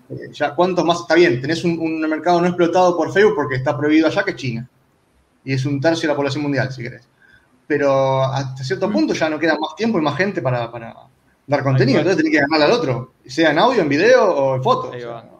eh, 0.09 0.29
ya 0.31 0.55
cuántos 0.55 0.85
más, 0.85 1.01
está 1.01 1.15
bien, 1.15 1.41
tenés 1.41 1.63
un, 1.63 1.99
mercado 2.01 2.39
no 2.39 2.47
explotado 2.47 2.95
por 2.95 3.11
Facebook 3.11 3.35
porque 3.35 3.55
está 3.55 3.77
prohibido 3.77 4.07
allá, 4.07 4.23
que 4.23 4.31
es 4.31 4.37
China. 4.37 4.69
Y 5.43 5.53
es 5.53 5.65
un 5.65 5.79
tercio 5.81 6.07
de 6.07 6.13
la 6.13 6.15
población 6.15 6.43
mundial, 6.43 6.71
si 6.71 6.83
querés. 6.83 7.07
Pero 7.65 8.23
hasta 8.23 8.63
cierto 8.63 8.89
punto 8.89 9.13
ya 9.13 9.29
no 9.29 9.39
queda 9.39 9.57
más 9.57 9.75
tiempo 9.75 9.97
y 9.97 10.01
más 10.01 10.17
gente 10.17 10.41
para, 10.41 10.69
dar 11.47 11.63
contenido. 11.63 11.99
Entonces 11.99 12.23
tenés 12.23 12.39
que 12.39 12.45
ganar 12.49 12.69
al 12.69 12.71
otro, 12.71 13.13
sea 13.25 13.51
en 13.51 13.59
audio, 13.59 13.81
en 13.81 13.89
video 13.89 14.23
o 14.23 14.55
en 14.55 14.63
foto. 14.63 14.91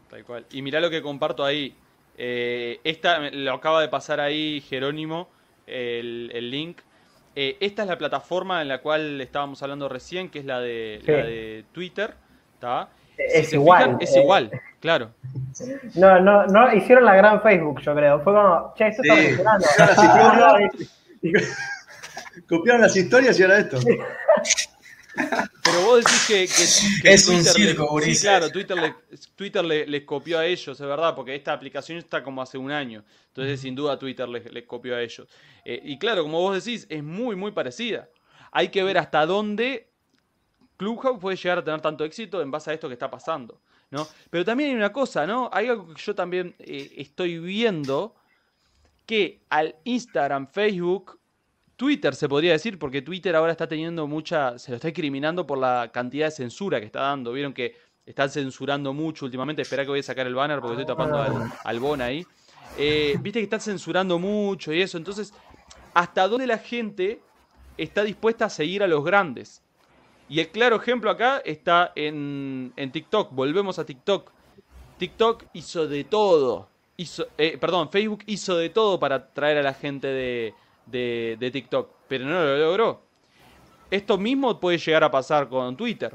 tal 0.10 0.26
cual. 0.26 0.46
Y 0.52 0.62
mirá 0.62 0.80
lo 0.80 0.90
que 0.90 1.02
comparto 1.02 1.46
ahí. 1.46 1.76
Eh, 2.18 2.80
esta 2.84 3.30
lo 3.30 3.54
acaba 3.54 3.82
de 3.82 3.90
pasar 3.90 4.20
ahí 4.20 4.62
Jerónimo, 4.62 5.30
el, 5.66 6.50
link. 6.50 6.80
Eh, 7.36 7.58
esta 7.60 7.84
es 7.84 7.88
la 7.88 7.98
plataforma 7.98 8.62
en 8.62 8.68
la 8.68 8.82
cual 8.82 9.22
estábamos 9.22 9.62
hablando 9.62 9.88
recién, 9.88 10.30
que 10.30 10.40
es 10.40 10.46
la 10.46 10.60
de, 10.60 11.02
la 11.06 11.26
de 11.26 11.66
Twitter. 11.72 12.16
¿está? 12.56 12.90
Es 13.18 13.54
igual. 13.54 13.98
es 14.00 14.16
igual, 14.16 14.52
claro. 14.80 15.12
No, 15.96 16.20
no, 16.20 16.46
no, 16.48 16.74
hicieron 16.74 17.06
la 17.06 17.16
gran 17.16 17.42
Facebook, 17.42 17.82
yo 17.82 17.96
creo. 17.96 18.22
Fue 18.22 18.34
como, 18.34 18.74
che, 18.76 18.88
esto 18.88 19.02
está 19.04 19.16
funcionando. 19.16 19.66
Copiaron 22.48 22.82
las 22.82 22.96
historias 22.96 23.40
y 23.40 23.44
ahora 23.44 23.60
esto. 23.60 23.80
Pero 25.64 25.82
vos 25.82 26.04
decís 26.04 26.26
que, 26.28 27.12
es 27.12 27.28
un 27.28 27.44
circo, 27.44 28.00
Sí, 28.02 28.20
claro, 28.20 28.52
Twitter, 28.52 28.78
le, 28.78 28.96
Twitter 29.36 29.66
les 29.66 30.04
copió 30.04 30.40
a 30.40 30.46
ellos, 30.46 30.80
es 30.80 30.88
verdad, 30.88 31.16
porque 31.16 31.36
esta 31.36 31.54
aplicación 31.54 31.98
está 31.98 32.22
como 32.22 32.42
hace 32.42 32.58
un 32.58 32.72
año. 32.72 33.04
Entonces, 33.30 33.60
sin 33.60 33.74
duda, 33.76 33.98
Twitter 33.98 34.30
les, 34.30 34.52
les 34.52 34.64
copió 34.66 34.96
a 34.96 35.02
ellos. 35.02 35.28
Eh, 35.66 35.82
y 35.84 35.98
claro, 35.98 36.24
como 36.24 36.40
vos 36.40 36.64
decís, 36.64 36.86
es 36.90 37.04
muy, 37.04 37.36
muy 37.36 37.52
parecida. 37.52 38.10
Hay 38.52 38.70
que 38.70 38.84
ver 38.84 38.98
hasta 38.98 39.26
dónde 39.26 39.87
Clubhouse 40.78 41.20
puede 41.20 41.36
llegar 41.36 41.58
a 41.58 41.64
tener 41.64 41.82
tanto 41.82 42.04
éxito 42.06 42.42
en 42.42 42.52
base 42.52 42.72
a 42.72 42.74
esto 42.74 42.88
que 42.88 42.94
está 42.94 43.10
pasando, 43.10 43.60
¿no? 43.90 44.08
Pero 44.30 44.46
también 44.46 44.70
hay 44.70 44.76
una 44.76 44.94
cosa, 44.94 45.26
¿no? 45.26 45.50
Hay 45.52 45.68
algo 45.68 45.94
que 45.94 46.02
yo 46.02 46.16
también 46.16 46.56
eh, 46.60 46.94
estoy 46.98 47.40
viendo 47.40 48.16
que 49.06 49.42
al 49.50 49.76
Instagram, 49.84 50.48
Facebook, 50.48 51.20
Twitter 51.76 52.16
se 52.16 52.28
podría 52.28 52.52
decir, 52.52 52.78
porque 52.78 53.02
Twitter 53.02 53.36
ahora 53.36 53.52
está 53.52 53.68
teniendo 53.68 54.08
mucha, 54.08 54.58
se 54.60 54.72
lo 54.72 54.76
está 54.76 54.88
discriminando 54.88 55.46
por 55.46 55.58
la 55.58 55.90
cantidad 55.94 56.28
de 56.28 56.32
censura 56.32 56.80
que 56.80 56.88
está 56.88 57.02
dando. 57.02 57.32
Vieron 57.32 57.54
que 57.54 57.76
están 58.06 58.30
censurando 58.30 58.94
mucho 58.94 59.26
últimamente. 59.26 59.62
Espera 59.62 59.84
que 59.84 59.90
voy 59.90 60.00
a 60.00 60.04
sacar 60.04 60.28
el 60.28 60.36
banner 60.36 60.60
porque 60.60 60.82
estoy 60.82 60.86
tapando 60.86 61.22
al, 61.22 61.52
al 61.64 61.80
Bon 61.80 62.02
ahí. 62.02 62.26
Eh, 62.78 63.18
viste 63.22 63.40
que 63.40 63.44
están 63.44 63.62
censurando 63.62 64.18
mucho 64.20 64.74
y 64.74 64.82
eso. 64.82 64.98
Entonces, 64.98 65.34
¿hasta 65.94 66.28
dónde 66.28 66.48
la 66.48 66.58
gente 66.58 67.22
está 67.78 68.04
dispuesta 68.04 68.46
a 68.46 68.50
seguir 68.50 68.84
a 68.84 68.88
los 68.88 69.04
grandes? 69.04 69.62
Y 70.30 70.40
el 70.40 70.50
claro 70.50 70.76
ejemplo 70.76 71.10
acá 71.10 71.42
está 71.46 71.94
en, 71.96 72.74
TikTok. 72.92 73.32
Volvemos 73.34 73.80
a 73.80 73.86
TikTok. 73.86 74.32
TikTok 74.98 75.46
hizo 75.54 75.88
de 75.88 76.04
todo. 76.04 76.68
Hizo, 76.98 77.28
eh, 77.38 77.58
perdón, 77.60 77.90
Facebook 77.90 78.24
hizo 78.26 78.58
de 78.58 78.70
todo 78.70 79.00
para 79.00 79.32
traer 79.32 79.60
a 79.60 79.62
la 79.62 79.74
gente 79.74 80.08
de, 80.08 80.54
de, 80.86 81.52
TikTok, 81.52 81.90
pero 82.08 82.26
no 82.26 82.44
lo 82.44 82.58
logró. 82.58 83.02
Esto 83.92 84.18
mismo 84.18 84.60
puede 84.60 84.80
llegar 84.80 85.04
a 85.04 85.12
pasar 85.12 85.48
con 85.48 85.78
Twitter. 85.78 86.14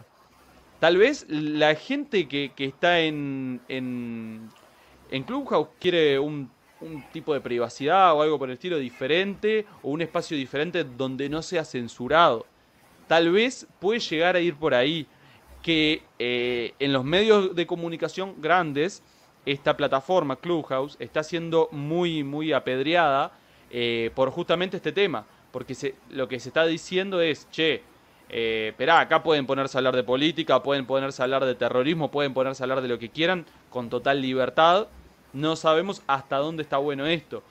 Tal 0.80 0.96
vez 0.96 1.24
la 1.28 1.74
gente 1.76 2.26
que, 2.26 2.52
está 2.58 3.00
en, 3.00 3.60
en, 3.68 4.50
en 5.10 5.22
Clubhouse 5.22 5.68
quiere 5.78 6.18
un, 6.18 6.50
un 6.80 7.04
tipo 7.12 7.32
de 7.32 7.40
privacidad 7.40 8.14
o 8.14 8.22
algo 8.22 8.38
por 8.38 8.48
el 8.48 8.54
estilo 8.54 8.78
diferente 8.78 9.64
o 9.82 9.90
un 9.90 10.02
espacio 10.02 10.36
diferente 10.36 10.82
donde 10.84 11.28
no 11.28 11.40
sea 11.40 11.64
censurado 11.64 12.46
tal 13.06 13.30
vez 13.30 13.66
puede 13.78 14.00
llegar 14.00 14.36
a 14.36 14.40
ir 14.40 14.56
por 14.56 14.74
ahí 14.74 15.06
que 15.62 16.02
eh, 16.18 16.74
en 16.78 16.92
los 16.92 17.04
medios 17.04 17.54
de 17.54 17.66
comunicación 17.66 18.34
grandes 18.38 19.02
esta 19.46 19.76
plataforma 19.76 20.36
Clubhouse 20.36 20.96
está 20.98 21.22
siendo 21.22 21.68
muy 21.72 22.24
muy 22.24 22.52
apedreada 22.52 23.32
eh, 23.70 24.10
por 24.14 24.30
justamente 24.30 24.76
este 24.76 24.92
tema 24.92 25.26
porque 25.52 25.94
lo 26.10 26.26
que 26.26 26.40
se 26.40 26.48
está 26.48 26.66
diciendo 26.66 27.20
es 27.20 27.48
che 27.50 27.82
eh, 28.34 28.74
acá 28.90 29.22
pueden 29.22 29.46
ponerse 29.46 29.76
a 29.76 29.80
hablar 29.80 29.94
de 29.94 30.02
política, 30.02 30.62
pueden 30.62 30.86
ponerse 30.86 31.20
a 31.20 31.24
hablar 31.24 31.44
de 31.44 31.54
terrorismo, 31.54 32.10
pueden 32.10 32.32
ponerse 32.32 32.62
a 32.62 32.64
hablar 32.64 32.80
de 32.80 32.88
lo 32.88 32.98
que 32.98 33.10
quieran 33.10 33.44
con 33.68 33.90
total 33.90 34.22
libertad. 34.22 34.88
No 35.34 35.54
sabemos 35.54 36.02
hasta 36.06 36.38
dónde 36.38 36.62
está 36.62 36.78
bueno 36.78 37.06
esto. 37.06 37.42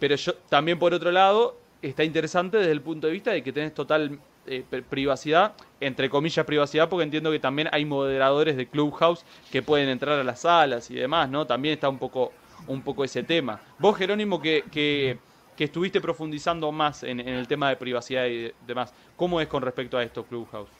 Pero 0.00 0.16
yo 0.16 0.34
también 0.48 0.80
por 0.80 0.92
otro 0.92 1.12
lado 1.12 1.56
está 1.80 2.02
interesante 2.02 2.56
desde 2.56 2.72
el 2.72 2.80
punto 2.80 3.06
de 3.06 3.12
vista 3.12 3.30
de 3.30 3.44
que 3.44 3.52
tenés 3.52 3.74
total 3.74 4.18
eh, 4.44 4.64
privacidad, 4.90 5.52
entre 5.80 6.10
comillas 6.10 6.44
privacidad, 6.44 6.88
porque 6.88 7.04
entiendo 7.04 7.30
que 7.30 7.38
también 7.38 7.68
hay 7.70 7.84
moderadores 7.84 8.56
de 8.56 8.66
Clubhouse 8.66 9.24
que 9.52 9.62
pueden 9.62 9.88
entrar 9.88 10.18
a 10.18 10.24
las 10.24 10.40
salas 10.40 10.90
y 10.90 10.96
demás, 10.96 11.30
¿no? 11.30 11.46
También 11.46 11.74
está 11.74 11.88
un 11.88 11.98
poco, 11.98 12.32
un 12.66 12.82
poco 12.82 13.04
ese 13.04 13.22
tema. 13.22 13.60
Vos, 13.78 13.96
Jerónimo, 13.96 14.40
que, 14.40 14.64
que, 14.70 15.18
estuviste 15.58 16.00
profundizando 16.00 16.72
más 16.72 17.04
en, 17.04 17.20
el 17.20 17.46
tema 17.46 17.68
de 17.68 17.76
privacidad 17.76 18.26
y 18.26 18.50
demás, 18.66 18.92
¿cómo 19.14 19.40
es 19.40 19.46
con 19.46 19.62
respecto 19.62 19.96
a 19.96 20.02
esto 20.02 20.24
Clubhouse? 20.24 20.70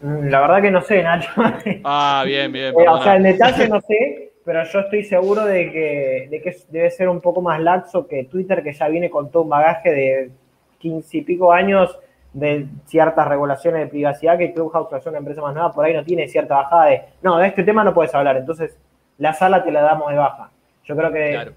Mm, 0.00 0.28
la 0.28 0.40
verdad 0.40 0.62
que 0.62 0.70
no 0.70 0.80
sé, 0.82 1.02
Nacho. 1.02 1.30
Ah, 1.84 2.22
bien, 2.24 2.52
bien. 2.52 2.72
Eh, 2.78 2.88
o 2.88 3.02
sea, 3.02 3.16
en 3.16 3.24
detalle 3.24 3.68
no 3.68 3.80
sé, 3.80 4.34
pero 4.44 4.62
yo 4.62 4.78
estoy 4.78 5.02
seguro 5.02 5.44
de 5.46 5.72
que, 5.72 6.28
de 6.30 6.40
que 6.40 6.56
debe 6.68 6.90
ser 6.92 7.08
un 7.08 7.20
poco 7.20 7.42
más 7.42 7.60
laxo 7.60 8.06
que 8.06 8.22
Twitter, 8.22 8.62
que 8.62 8.72
ya 8.72 8.86
viene 8.86 9.10
con 9.10 9.32
todo 9.32 9.42
un 9.42 9.48
bagaje 9.48 9.90
de 9.90 10.30
15 10.78 11.16
y 11.16 11.22
pico 11.22 11.52
años 11.52 11.98
de 12.34 12.66
ciertas 12.86 13.26
regulaciones 13.26 13.80
de 13.80 13.86
privacidad 13.86 14.36
que 14.36 14.52
Clubhouse, 14.52 14.88
que 14.88 14.96
es 14.96 15.06
una 15.06 15.18
empresa 15.18 15.40
más 15.40 15.54
nueva, 15.54 15.72
por 15.72 15.84
ahí 15.84 15.94
no 15.94 16.04
tiene 16.04 16.28
cierta 16.28 16.56
bajada 16.56 16.86
de, 16.86 17.02
no, 17.22 17.38
de 17.38 17.46
este 17.46 17.62
tema 17.62 17.84
no 17.84 17.94
puedes 17.94 18.14
hablar, 18.14 18.36
entonces 18.36 18.76
la 19.18 19.32
sala 19.32 19.62
te 19.62 19.70
la 19.70 19.82
damos 19.82 20.10
de 20.10 20.16
baja. 20.16 20.50
Yo 20.84 20.96
creo 20.96 21.12
que 21.12 21.52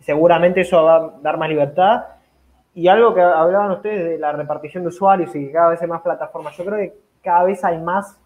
seguramente 0.00 0.62
eso 0.62 0.82
va 0.82 0.96
a 0.96 1.10
dar 1.22 1.36
más 1.36 1.48
libertad. 1.48 2.04
Y 2.74 2.88
algo 2.88 3.14
que 3.14 3.20
hablaban 3.20 3.72
ustedes 3.72 4.04
de 4.04 4.18
la 4.18 4.32
repartición 4.32 4.84
de 4.84 4.88
usuarios 4.88 5.34
y 5.34 5.46
que 5.46 5.52
cada 5.52 5.70
vez 5.70 5.82
hay 5.82 5.88
más 5.88 6.00
plataformas, 6.00 6.56
yo 6.56 6.64
creo 6.64 6.78
que 6.78 6.94
cada 7.22 7.44
vez 7.44 7.62
hay 7.64 7.78
más 7.78 8.18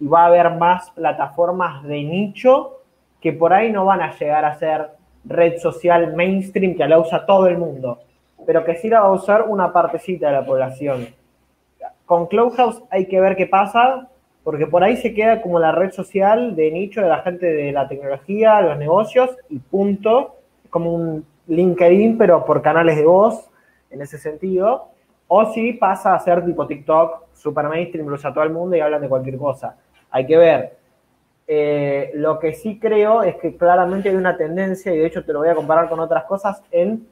y 0.00 0.06
va 0.06 0.22
a 0.22 0.26
haber 0.26 0.50
más 0.50 0.90
plataformas 0.90 1.82
de 1.84 2.02
nicho 2.02 2.80
que 3.20 3.32
por 3.32 3.52
ahí 3.52 3.70
no 3.70 3.84
van 3.84 4.02
a 4.02 4.16
llegar 4.16 4.44
a 4.44 4.58
ser 4.58 4.90
red 5.24 5.58
social 5.58 6.14
mainstream 6.14 6.76
que 6.76 6.86
la 6.86 6.98
usa 6.98 7.24
todo 7.24 7.46
el 7.46 7.58
mundo 7.58 8.00
pero 8.46 8.64
que 8.64 8.76
sí 8.76 8.88
la 8.88 9.00
va 9.00 9.06
a 9.08 9.12
usar 9.12 9.46
una 9.48 9.72
partecita 9.72 10.28
de 10.28 10.32
la 10.32 10.44
población. 10.44 11.08
Con 12.06 12.26
Clubhouse 12.26 12.82
hay 12.90 13.06
que 13.06 13.20
ver 13.20 13.36
qué 13.36 13.46
pasa, 13.46 14.08
porque 14.42 14.66
por 14.66 14.84
ahí 14.84 14.96
se 14.96 15.14
queda 15.14 15.40
como 15.40 15.58
la 15.58 15.72
red 15.72 15.90
social 15.90 16.54
de 16.54 16.70
nicho 16.70 17.00
de 17.00 17.08
la 17.08 17.22
gente 17.22 17.46
de 17.46 17.72
la 17.72 17.88
tecnología, 17.88 18.60
los 18.60 18.76
negocios 18.76 19.36
y 19.48 19.58
punto. 19.58 20.36
como 20.70 20.92
un 20.92 21.24
LinkedIn, 21.46 22.18
pero 22.18 22.44
por 22.44 22.60
canales 22.60 22.96
de 22.96 23.04
voz, 23.04 23.48
en 23.90 24.02
ese 24.02 24.18
sentido. 24.18 24.88
O 25.28 25.46
si 25.52 25.72
pasa 25.74 26.14
a 26.14 26.18
ser 26.18 26.44
tipo 26.44 26.66
TikTok, 26.66 27.28
super 27.32 27.68
mainstream, 27.68 28.08
lo 28.08 28.16
usa 28.16 28.34
todo 28.34 28.44
el 28.44 28.50
mundo 28.50 28.76
y 28.76 28.80
hablan 28.80 29.00
de 29.00 29.08
cualquier 29.08 29.38
cosa. 29.38 29.76
Hay 30.10 30.26
que 30.26 30.36
ver. 30.36 30.76
Eh, 31.46 32.10
lo 32.14 32.38
que 32.38 32.54
sí 32.54 32.78
creo 32.78 33.22
es 33.22 33.36
que 33.36 33.56
claramente 33.56 34.08
hay 34.08 34.16
una 34.16 34.36
tendencia, 34.36 34.92
y 34.92 34.98
de 34.98 35.06
hecho 35.06 35.24
te 35.24 35.32
lo 35.32 35.40
voy 35.40 35.48
a 35.48 35.54
comparar 35.54 35.88
con 35.88 36.00
otras 36.00 36.24
cosas, 36.24 36.62
en 36.70 37.06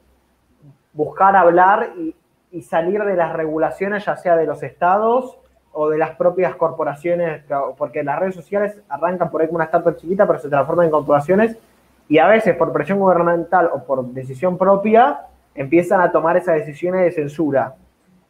buscar 0.93 1.35
hablar 1.35 1.93
y, 1.97 2.15
salir 2.61 3.03
de 3.03 3.15
las 3.15 3.33
regulaciones, 3.33 4.05
ya 4.05 4.15
sea 4.15 4.35
de 4.35 4.45
los 4.45 4.61
estados 4.61 5.39
o 5.71 5.89
de 5.89 5.97
las 5.97 6.11
propias 6.11 6.55
corporaciones, 6.55 7.43
porque 7.77 8.03
las 8.03 8.19
redes 8.19 8.35
sociales 8.35 8.79
arrancan 8.87 9.31
por 9.31 9.41
ahí 9.41 9.47
como 9.47 9.55
una 9.55 9.65
startup 9.65 9.97
chiquita, 9.97 10.27
pero 10.27 10.37
se 10.37 10.49
transforman 10.49 10.85
en 10.85 10.91
corporaciones 10.91 11.57
y 12.07 12.19
a 12.19 12.27
veces 12.27 12.55
por 12.55 12.71
presión 12.71 12.99
gubernamental 12.99 13.71
o 13.73 13.83
por 13.83 14.05
decisión 14.05 14.57
propia 14.57 15.21
empiezan 15.55 16.01
a 16.01 16.11
tomar 16.11 16.37
esas 16.37 16.55
decisiones 16.55 17.01
de 17.01 17.11
censura. 17.11 17.75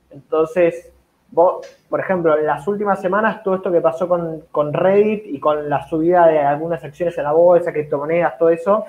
Entonces, 0.10 0.94
vos, 1.32 1.66
por 1.90 2.00
ejemplo, 2.00 2.38
en 2.38 2.46
las 2.46 2.68
últimas 2.68 3.02
semanas, 3.02 3.44
todo 3.44 3.56
esto 3.56 3.72
que 3.72 3.82
pasó 3.82 4.08
con, 4.08 4.74
Reddit 4.74 5.26
y 5.26 5.40
con 5.40 5.70
la 5.70 5.88
subida 5.88 6.28
de 6.28 6.40
algunas 6.40 6.84
acciones 6.84 7.18
en 7.18 7.24
la 7.24 7.32
bolsa, 7.32 7.74
criptomonedas, 7.74 8.38
todo 8.38 8.50
eso, 8.50 8.86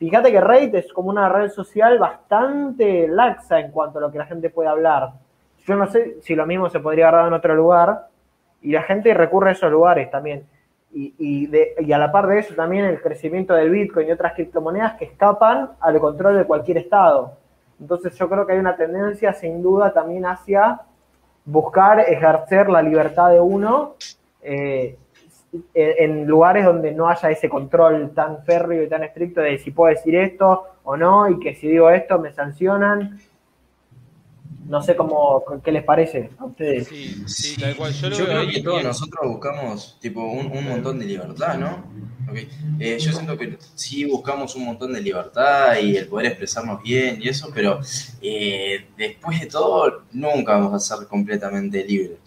fíjate 0.00 0.32
que 0.32 0.40
Reddit 0.40 0.74
es 0.74 0.92
como 0.92 1.10
una 1.10 1.28
red 1.28 1.50
social 1.50 1.98
bastante 1.98 3.06
laxa 3.06 3.60
en 3.60 3.70
cuanto 3.70 3.98
a 3.98 4.00
lo 4.00 4.10
que 4.10 4.18
la 4.18 4.26
gente 4.26 4.50
puede 4.50 4.68
hablar. 4.68 5.12
Yo 5.66 5.76
no 5.76 5.86
sé 5.86 6.16
si 6.22 6.34
lo 6.34 6.46
mismo 6.46 6.68
se 6.70 6.80
podría 6.80 7.08
agarrar 7.08 7.28
en 7.28 7.34
otro 7.34 7.54
lugar, 7.54 8.08
y 8.62 8.72
la 8.72 8.82
gente 8.82 9.12
recurre 9.14 9.50
a 9.50 9.52
esos 9.52 9.70
lugares 9.70 10.10
también. 10.10 10.46
Y, 10.92 11.14
y, 11.18 11.92
a 11.92 11.98
la 11.98 12.10
par 12.10 12.26
de 12.26 12.40
eso 12.40 12.54
también 12.54 12.84
el 12.84 13.00
crecimiento 13.00 13.54
del 13.54 13.70
Bitcoin 13.70 14.08
y 14.08 14.12
otras 14.12 14.32
criptomonedas 14.32 14.94
que 14.94 15.04
escapan 15.04 15.70
al 15.78 16.00
control 16.00 16.36
de 16.36 16.44
cualquier 16.44 16.78
Estado. 16.78 17.34
Entonces 17.78 18.16
yo 18.16 18.28
creo 18.28 18.44
que 18.44 18.54
hay 18.54 18.58
una 18.58 18.74
tendencia 18.74 19.32
sin 19.32 19.62
duda 19.62 19.92
también 19.92 20.26
hacia 20.26 20.80
buscar 21.44 22.00
ejercer 22.00 22.68
la 22.68 22.82
libertad 22.82 23.30
de 23.30 23.40
uno 23.40 23.94
eh, 24.42 24.98
en, 25.52 25.62
en, 25.74 26.26
lugares 26.26 26.64
donde 26.64 26.92
no 26.92 27.08
haya 27.08 27.30
ese 27.30 27.48
control 27.48 28.12
tan 28.14 28.44
férreo 28.44 28.82
y 28.84 28.88
tan 28.88 29.02
estricto 29.02 29.40
de 29.40 29.58
si 29.58 29.70
puedo 29.70 29.94
decir 29.94 30.14
esto 30.14 30.64
o 30.84 30.96
no 30.96 31.28
y 31.28 31.40
que 31.40 31.54
si 31.54 31.68
digo 31.68 31.90
esto 31.90 32.18
me 32.18 32.32
sancionan 32.32 33.20
no 34.70 34.80
sé 34.80 34.94
cómo, 34.94 35.44
qué 35.64 35.72
les 35.72 35.82
parece 35.82 36.30
a 36.38 36.44
ustedes. 36.44 36.86
Sí, 36.86 37.24
sí, 37.26 37.60
tal 37.60 37.74
cual. 37.74 37.92
Yo, 37.92 38.08
yo 38.08 38.24
creo 38.24 38.48
que 38.48 38.62
todos 38.62 38.84
nosotros 38.84 39.20
buscamos 39.26 39.98
tipo 40.00 40.22
un, 40.22 40.46
un, 40.56 40.64
montón 40.64 41.00
de 41.00 41.06
libertad, 41.06 41.58
¿no? 41.58 41.84
Okay. 42.30 42.48
Eh, 42.78 42.96
yo 43.00 43.12
siento 43.12 43.36
que 43.36 43.58
sí 43.74 44.04
buscamos 44.04 44.54
un 44.54 44.66
montón 44.66 44.92
de 44.92 45.00
libertad 45.00 45.76
y 45.82 45.96
el 45.96 46.06
poder 46.06 46.26
expresarnos 46.26 46.80
bien 46.84 47.18
y 47.20 47.28
eso, 47.28 47.50
pero 47.52 47.80
eh, 48.22 48.86
después 48.96 49.40
de 49.40 49.46
todo 49.46 50.04
nunca 50.12 50.56
vamos 50.56 50.72
a 50.74 50.96
ser 50.96 51.08
completamente 51.08 51.84
libres. 51.84 52.18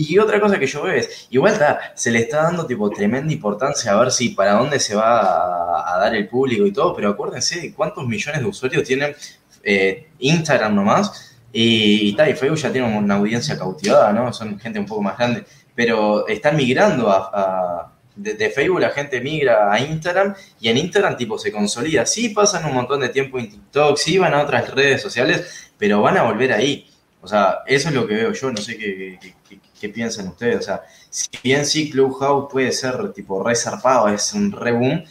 Y 0.00 0.16
otra 0.16 0.40
cosa 0.40 0.60
que 0.60 0.66
yo 0.68 0.84
veo 0.84 0.92
es, 0.92 1.26
igual 1.30 1.54
está, 1.54 1.92
se 1.96 2.12
le 2.12 2.20
está 2.20 2.44
dando 2.44 2.64
tipo 2.64 2.88
tremenda 2.88 3.32
importancia 3.32 3.90
a 3.90 3.98
ver 3.98 4.12
si 4.12 4.28
para 4.28 4.52
dónde 4.52 4.78
se 4.78 4.94
va 4.94 5.92
a, 5.92 5.98
dar 5.98 6.14
el 6.14 6.28
público 6.28 6.64
y 6.64 6.72
todo, 6.72 6.94
pero 6.94 7.08
acuérdense 7.08 7.60
de 7.60 7.74
cuántos 7.74 8.06
millones 8.06 8.40
de 8.40 8.46
usuarios 8.46 8.84
tienen 8.84 9.16
eh, 9.64 10.10
Instagram 10.20 10.76
nomás 10.76 11.36
y, 11.52 12.10
y, 12.10 12.16
y 12.16 12.34
Facebook 12.34 12.58
ya 12.58 12.70
tiene 12.70 12.96
una 12.96 13.16
audiencia 13.16 13.58
cautivada, 13.58 14.12
¿no? 14.12 14.32
Son 14.32 14.56
gente 14.60 14.78
un 14.78 14.86
poco 14.86 15.02
más 15.02 15.18
grande. 15.18 15.44
Pero 15.74 16.28
están 16.28 16.54
migrando 16.54 17.10
a, 17.10 17.92
de, 18.14 18.50
Facebook, 18.50 18.80
la 18.80 18.90
gente 18.90 19.20
migra 19.20 19.72
a 19.72 19.80
Instagram 19.80 20.32
y 20.60 20.68
en 20.68 20.76
Instagram 20.76 21.16
tipo 21.16 21.38
se 21.38 21.50
consolida. 21.50 22.06
Sí 22.06 22.28
pasan 22.28 22.66
un 22.66 22.74
montón 22.74 23.00
de 23.00 23.08
tiempo 23.08 23.36
en 23.40 23.48
TikTok, 23.50 23.96
sí 23.96 24.16
van 24.16 24.34
a 24.34 24.42
otras 24.42 24.72
redes 24.72 25.02
sociales, 25.02 25.72
pero 25.76 26.02
van 26.02 26.18
a 26.18 26.22
volver 26.22 26.52
ahí. 26.52 26.88
O 27.20 27.26
sea, 27.26 27.60
eso 27.66 27.88
es 27.88 27.94
lo 27.96 28.06
que 28.06 28.14
veo 28.14 28.32
yo, 28.32 28.50
no 28.52 28.58
sé 28.58 28.78
qué, 28.78 29.18
qué, 29.20 29.34
qué, 29.48 29.58
qué 29.78 29.88
piensan 29.88 30.28
ustedes. 30.28 30.56
O 30.58 30.62
sea, 30.62 30.82
si 31.10 31.28
bien 31.42 31.64
sí 31.64 31.90
Clubhouse 31.90 32.50
puede 32.50 32.72
ser 32.72 33.12
tipo 33.12 33.42
re 33.42 33.52
es 33.52 34.32
un 34.34 34.52
re 34.52 34.72
boom, 34.72 35.04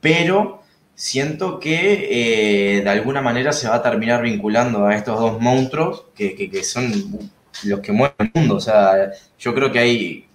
pero 0.00 0.62
siento 0.94 1.58
que 1.58 2.76
eh, 2.76 2.82
de 2.82 2.90
alguna 2.90 3.22
manera 3.22 3.52
se 3.52 3.68
va 3.68 3.76
a 3.76 3.82
terminar 3.82 4.22
vinculando 4.22 4.86
a 4.86 4.94
estos 4.94 5.18
dos 5.18 5.40
monstruos 5.40 6.04
que, 6.14 6.34
que, 6.34 6.50
que, 6.50 6.62
son 6.62 7.30
los 7.64 7.80
que 7.80 7.92
mueven 7.92 8.14
el 8.18 8.30
mundo. 8.34 8.56
O 8.56 8.60
sea, 8.60 9.12
yo 9.38 9.54
creo 9.54 9.72
que 9.72 9.78
hay 9.78 10.26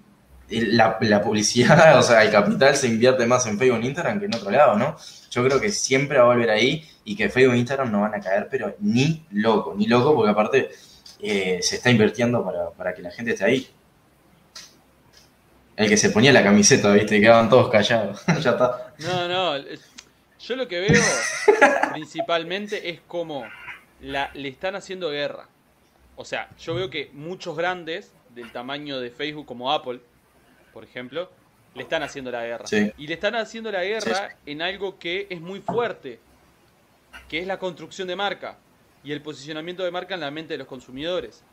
la, 0.49 0.97
la, 1.01 1.21
publicidad, 1.21 1.97
o 1.99 2.01
sea, 2.01 2.23
el 2.23 2.31
capital 2.31 2.75
se 2.75 2.87
invierte 2.87 3.25
más 3.25 3.45
en 3.45 3.57
Facebook 3.57 3.83
e 3.83 3.87
Instagram 3.87 4.19
que 4.19 4.25
en 4.25 4.35
otro 4.35 4.51
lado, 4.51 4.77
¿no? 4.77 4.95
Yo 5.31 5.43
creo 5.43 5.59
que 5.59 5.71
siempre 5.71 6.17
va 6.17 6.23
a 6.23 6.27
volver 6.27 6.49
ahí 6.49 6.83
y 7.03 7.15
que 7.15 7.29
Facebook 7.29 7.55
e 7.55 7.59
Instagram 7.59 7.91
no 7.91 8.01
van 8.01 8.15
a 8.15 8.19
caer, 8.19 8.47
pero 8.49 8.75
ni 8.79 9.25
loco, 9.31 9.75
ni 9.77 9.87
loco, 9.87 10.15
porque 10.15 10.31
aparte 10.31 10.69
eh, 11.29 11.61
se 11.61 11.77
está 11.77 11.89
invirtiendo 11.89 12.43
para, 12.43 12.69
para 12.71 12.93
que 12.93 13.01
la 13.01 13.11
gente 13.11 13.31
esté 13.31 13.45
ahí. 13.45 13.67
El 15.75 15.89
que 15.89 15.97
se 15.97 16.09
ponía 16.09 16.31
la 16.31 16.43
camiseta, 16.43 16.91
¿viste? 16.93 17.19
Quedaban 17.19 17.49
todos 17.49 17.69
callados. 17.69 18.23
ya 18.41 18.51
está. 18.51 18.93
No, 18.99 19.27
no. 19.27 19.65
Yo 20.39 20.55
lo 20.55 20.67
que 20.67 20.79
veo 20.81 21.01
principalmente 21.93 22.89
es 22.89 23.01
como 23.07 23.45
la, 24.01 24.31
le 24.33 24.49
están 24.49 24.75
haciendo 24.75 25.09
guerra. 25.09 25.47
O 26.15 26.23
sea, 26.23 26.49
yo 26.59 26.75
veo 26.75 26.89
que 26.89 27.09
muchos 27.13 27.57
grandes 27.57 28.11
del 28.29 28.51
tamaño 28.51 28.99
de 28.99 29.09
Facebook 29.09 29.45
como 29.45 29.71
Apple, 29.71 29.99
por 30.73 30.83
ejemplo, 30.83 31.29
le 31.73 31.83
están 31.83 32.03
haciendo 32.03 32.31
la 32.31 32.45
guerra. 32.45 32.67
Sí. 32.67 32.91
Y 32.97 33.07
le 33.07 33.15
están 33.15 33.35
haciendo 33.35 33.71
la 33.71 33.83
guerra 33.83 34.29
sí. 34.29 34.51
en 34.51 34.61
algo 34.61 34.97
que 34.97 35.27
es 35.29 35.41
muy 35.41 35.59
fuerte, 35.59 36.19
que 37.27 37.39
es 37.39 37.47
la 37.47 37.59
construcción 37.59 38.07
de 38.07 38.15
marca 38.15 38.57
y 39.05 39.11
el 39.11 39.21
posicionamiento 39.21 39.83
de 39.83 39.91
marca 39.91 40.15
en 40.15 40.19
la 40.19 40.31
mente 40.31 40.55
de 40.55 40.57
los 40.57 40.67
consumidores. 40.67 41.43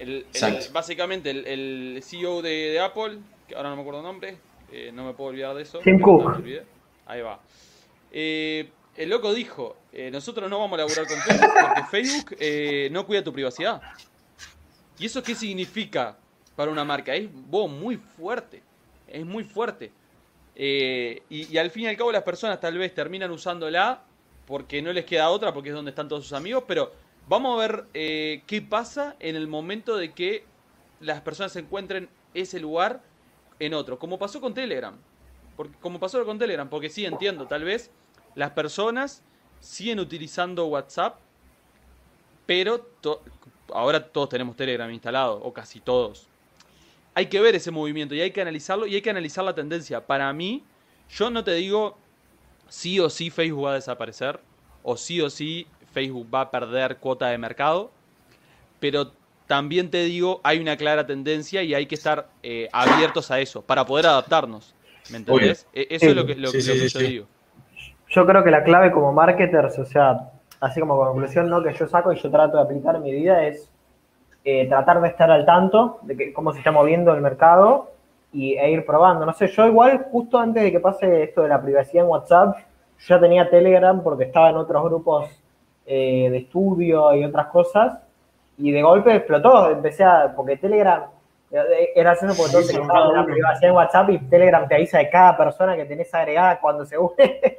El, 0.00 0.26
el, 0.34 0.58
básicamente, 0.72 1.30
el, 1.30 1.46
el 1.46 2.02
CEO 2.02 2.42
de, 2.42 2.50
de, 2.50 2.80
Apple, 2.80 3.18
que 3.46 3.54
ahora 3.54 3.70
no 3.70 3.76
me 3.76 3.82
acuerdo 3.82 4.00
el 4.00 4.06
nombre, 4.06 4.36
eh, 4.72 4.90
no 4.92 5.04
me 5.04 5.14
puedo 5.14 5.30
olvidar 5.30 5.54
de 5.54 5.62
eso. 5.62 5.78
Tim 5.78 6.00
Cook. 6.00 6.42
Ahí 7.06 7.22
va. 7.22 7.40
Eh, 8.10 8.68
el 8.96 9.10
loco 9.10 9.32
dijo, 9.32 9.76
eh, 9.92 10.10
nosotros 10.10 10.50
no 10.50 10.58
vamos 10.58 10.74
a 10.74 10.82
laburar 10.82 11.06
con 11.06 11.18
Facebook 11.20 11.52
porque 11.62 11.82
Facebook 11.84 12.36
eh, 12.40 12.88
no 12.90 13.06
cuida 13.06 13.22
tu 13.22 13.32
privacidad. 13.32 13.80
¿Y 14.98 15.06
eso 15.06 15.22
qué 15.22 15.36
significa 15.36 16.16
para 16.56 16.72
una 16.72 16.84
marca? 16.84 17.14
Es 17.14 17.28
vos, 17.32 17.70
muy 17.70 17.96
fuerte. 17.96 18.60
Es 19.06 19.24
muy 19.24 19.44
fuerte. 19.44 19.92
Y, 20.56 21.22
y, 21.30 21.56
al 21.58 21.70
fin 21.70 21.84
y 21.84 21.86
al 21.86 21.96
cabo 21.96 22.10
las 22.10 22.24
personas 22.24 22.58
tal 22.58 22.76
vez 22.76 22.92
terminan 22.92 23.30
usándola 23.30 24.02
porque 24.48 24.80
no 24.80 24.94
les 24.94 25.04
queda 25.04 25.28
otra, 25.28 25.52
porque 25.52 25.68
es 25.68 25.74
donde 25.74 25.90
están 25.90 26.08
todos 26.08 26.24
sus 26.24 26.32
amigos, 26.32 26.64
pero 26.66 26.90
vamos 27.28 27.54
a 27.54 27.68
ver 27.68 27.84
qué 27.92 28.66
pasa 28.66 29.14
en 29.20 29.36
el 29.36 29.46
momento 29.46 29.94
de 29.98 30.12
que 30.12 30.46
las 31.00 31.20
personas 31.20 31.54
encuentren 31.56 32.08
ese 32.32 32.58
lugar 32.58 33.02
en 33.60 33.74
otro, 33.74 33.98
como 33.98 34.18
pasó 34.18 34.40
con 34.40 34.54
Telegram. 34.54 34.96
Porque, 35.54 35.76
como 35.80 36.00
pasó 36.00 36.24
con 36.24 36.38
Telegram, 36.38 36.66
porque 36.66 36.88
sí 36.88 37.04
entiendo, 37.04 37.46
tal 37.46 37.62
vez 37.62 37.90
las 38.36 38.52
personas 38.52 39.22
siguen 39.60 40.00
utilizando 40.00 40.64
WhatsApp, 40.66 41.18
pero 42.46 42.88
ahora 43.74 44.02
todos 44.02 44.30
tenemos 44.30 44.56
Telegram 44.56 44.90
instalado, 44.90 45.42
o 45.42 45.52
casi 45.52 45.78
todos. 45.78 46.26
Hay 47.12 47.26
que 47.26 47.38
ver 47.38 47.54
ese 47.54 47.70
movimiento 47.70 48.14
y 48.14 48.22
hay 48.22 48.30
que 48.30 48.40
analizarlo 48.40 48.86
y 48.86 48.94
hay 48.94 49.02
que 49.02 49.10
analizar 49.10 49.44
la 49.44 49.54
tendencia. 49.54 50.06
Para 50.06 50.32
mí, 50.32 50.64
yo 51.10 51.28
no 51.28 51.44
te 51.44 51.52
digo 51.52 51.98
sí 52.68 53.00
o 53.00 53.10
sí 53.10 53.30
Facebook 53.30 53.66
va 53.66 53.72
a 53.72 53.74
desaparecer, 53.74 54.40
o 54.82 54.96
sí 54.96 55.20
o 55.20 55.30
sí 55.30 55.66
Facebook 55.92 56.28
va 56.32 56.42
a 56.42 56.50
perder 56.50 56.96
cuota 56.98 57.28
de 57.28 57.38
mercado, 57.38 57.90
pero 58.80 59.12
también 59.46 59.90
te 59.90 60.04
digo, 60.04 60.40
hay 60.44 60.60
una 60.60 60.76
clara 60.76 61.06
tendencia 61.06 61.62
y 61.62 61.74
hay 61.74 61.86
que 61.86 61.94
estar 61.94 62.28
eh, 62.42 62.68
abiertos 62.72 63.30
a 63.30 63.40
eso 63.40 63.62
para 63.62 63.84
poder 63.84 64.06
adaptarnos. 64.06 64.74
¿Me 65.10 65.18
entendés? 65.18 65.66
Oye, 65.72 65.86
eso 65.90 66.04
sí, 66.04 66.10
es 66.10 66.16
lo 66.16 66.26
que, 66.26 66.34
lo, 66.34 66.48
sí, 66.48 66.58
lo 66.58 66.74
que 66.74 66.88
yo 66.88 66.98
digo. 66.98 67.26
Yo 68.08 68.26
creo 68.26 68.44
que 68.44 68.50
la 68.50 68.62
clave 68.62 68.92
como 68.92 69.12
marketers, 69.12 69.78
o 69.78 69.84
sea, 69.86 70.30
así 70.60 70.80
como 70.80 70.96
conclusión, 70.96 71.48
¿no? 71.48 71.62
Que 71.62 71.72
yo 71.72 71.86
saco 71.86 72.12
y 72.12 72.20
yo 72.20 72.30
trato 72.30 72.58
de 72.58 72.62
aplicar 72.62 72.96
en 72.96 73.02
mi 73.02 73.12
vida 73.12 73.46
es 73.46 73.70
eh, 74.44 74.66
tratar 74.68 75.00
de 75.00 75.08
estar 75.08 75.30
al 75.30 75.44
tanto 75.46 75.98
de 76.02 76.16
que, 76.16 76.32
cómo 76.32 76.52
se 76.52 76.58
está 76.58 76.70
moviendo 76.70 77.14
el 77.14 77.20
mercado 77.22 77.90
y, 78.32 78.54
e 78.54 78.70
ir 78.70 78.84
probando. 78.84 79.24
No 79.24 79.32
sé, 79.32 79.48
yo 79.48 79.66
igual, 79.66 80.06
justo 80.10 80.38
antes 80.38 80.62
de 80.62 80.72
que 80.72 80.80
pase 80.80 81.24
esto 81.24 81.42
de 81.42 81.48
la 81.48 81.60
privacidad 81.60 82.04
en 82.04 82.10
WhatsApp, 82.10 82.56
yo 82.98 83.14
ya 83.14 83.20
tenía 83.20 83.50
Telegram 83.50 84.02
porque 84.02 84.24
estaba 84.24 84.50
en 84.50 84.56
otros 84.56 84.84
grupos 84.84 85.30
eh, 85.86 86.28
de 86.30 86.38
estudio 86.38 87.14
y 87.14 87.24
otras 87.24 87.46
cosas, 87.46 88.00
y 88.58 88.70
de 88.70 88.82
golpe 88.82 89.14
explotó. 89.14 89.70
Empecé 89.70 90.04
a. 90.04 90.32
Porque 90.34 90.56
Telegram 90.56 91.04
era 91.50 92.12
haciendo 92.12 92.36
porque 92.36 92.52
todos 92.52 92.66
se 92.66 92.78
la 92.78 93.24
privacidad 93.24 93.70
en 93.70 93.76
WhatsApp 93.76 94.10
y 94.10 94.18
Telegram 94.18 94.68
te 94.68 94.74
avisa 94.74 94.98
de 94.98 95.08
cada 95.08 95.36
persona 95.36 95.76
que 95.76 95.86
tenés 95.86 96.12
agregada 96.12 96.60
cuando 96.60 96.84
se 96.84 96.98
une. 96.98 97.14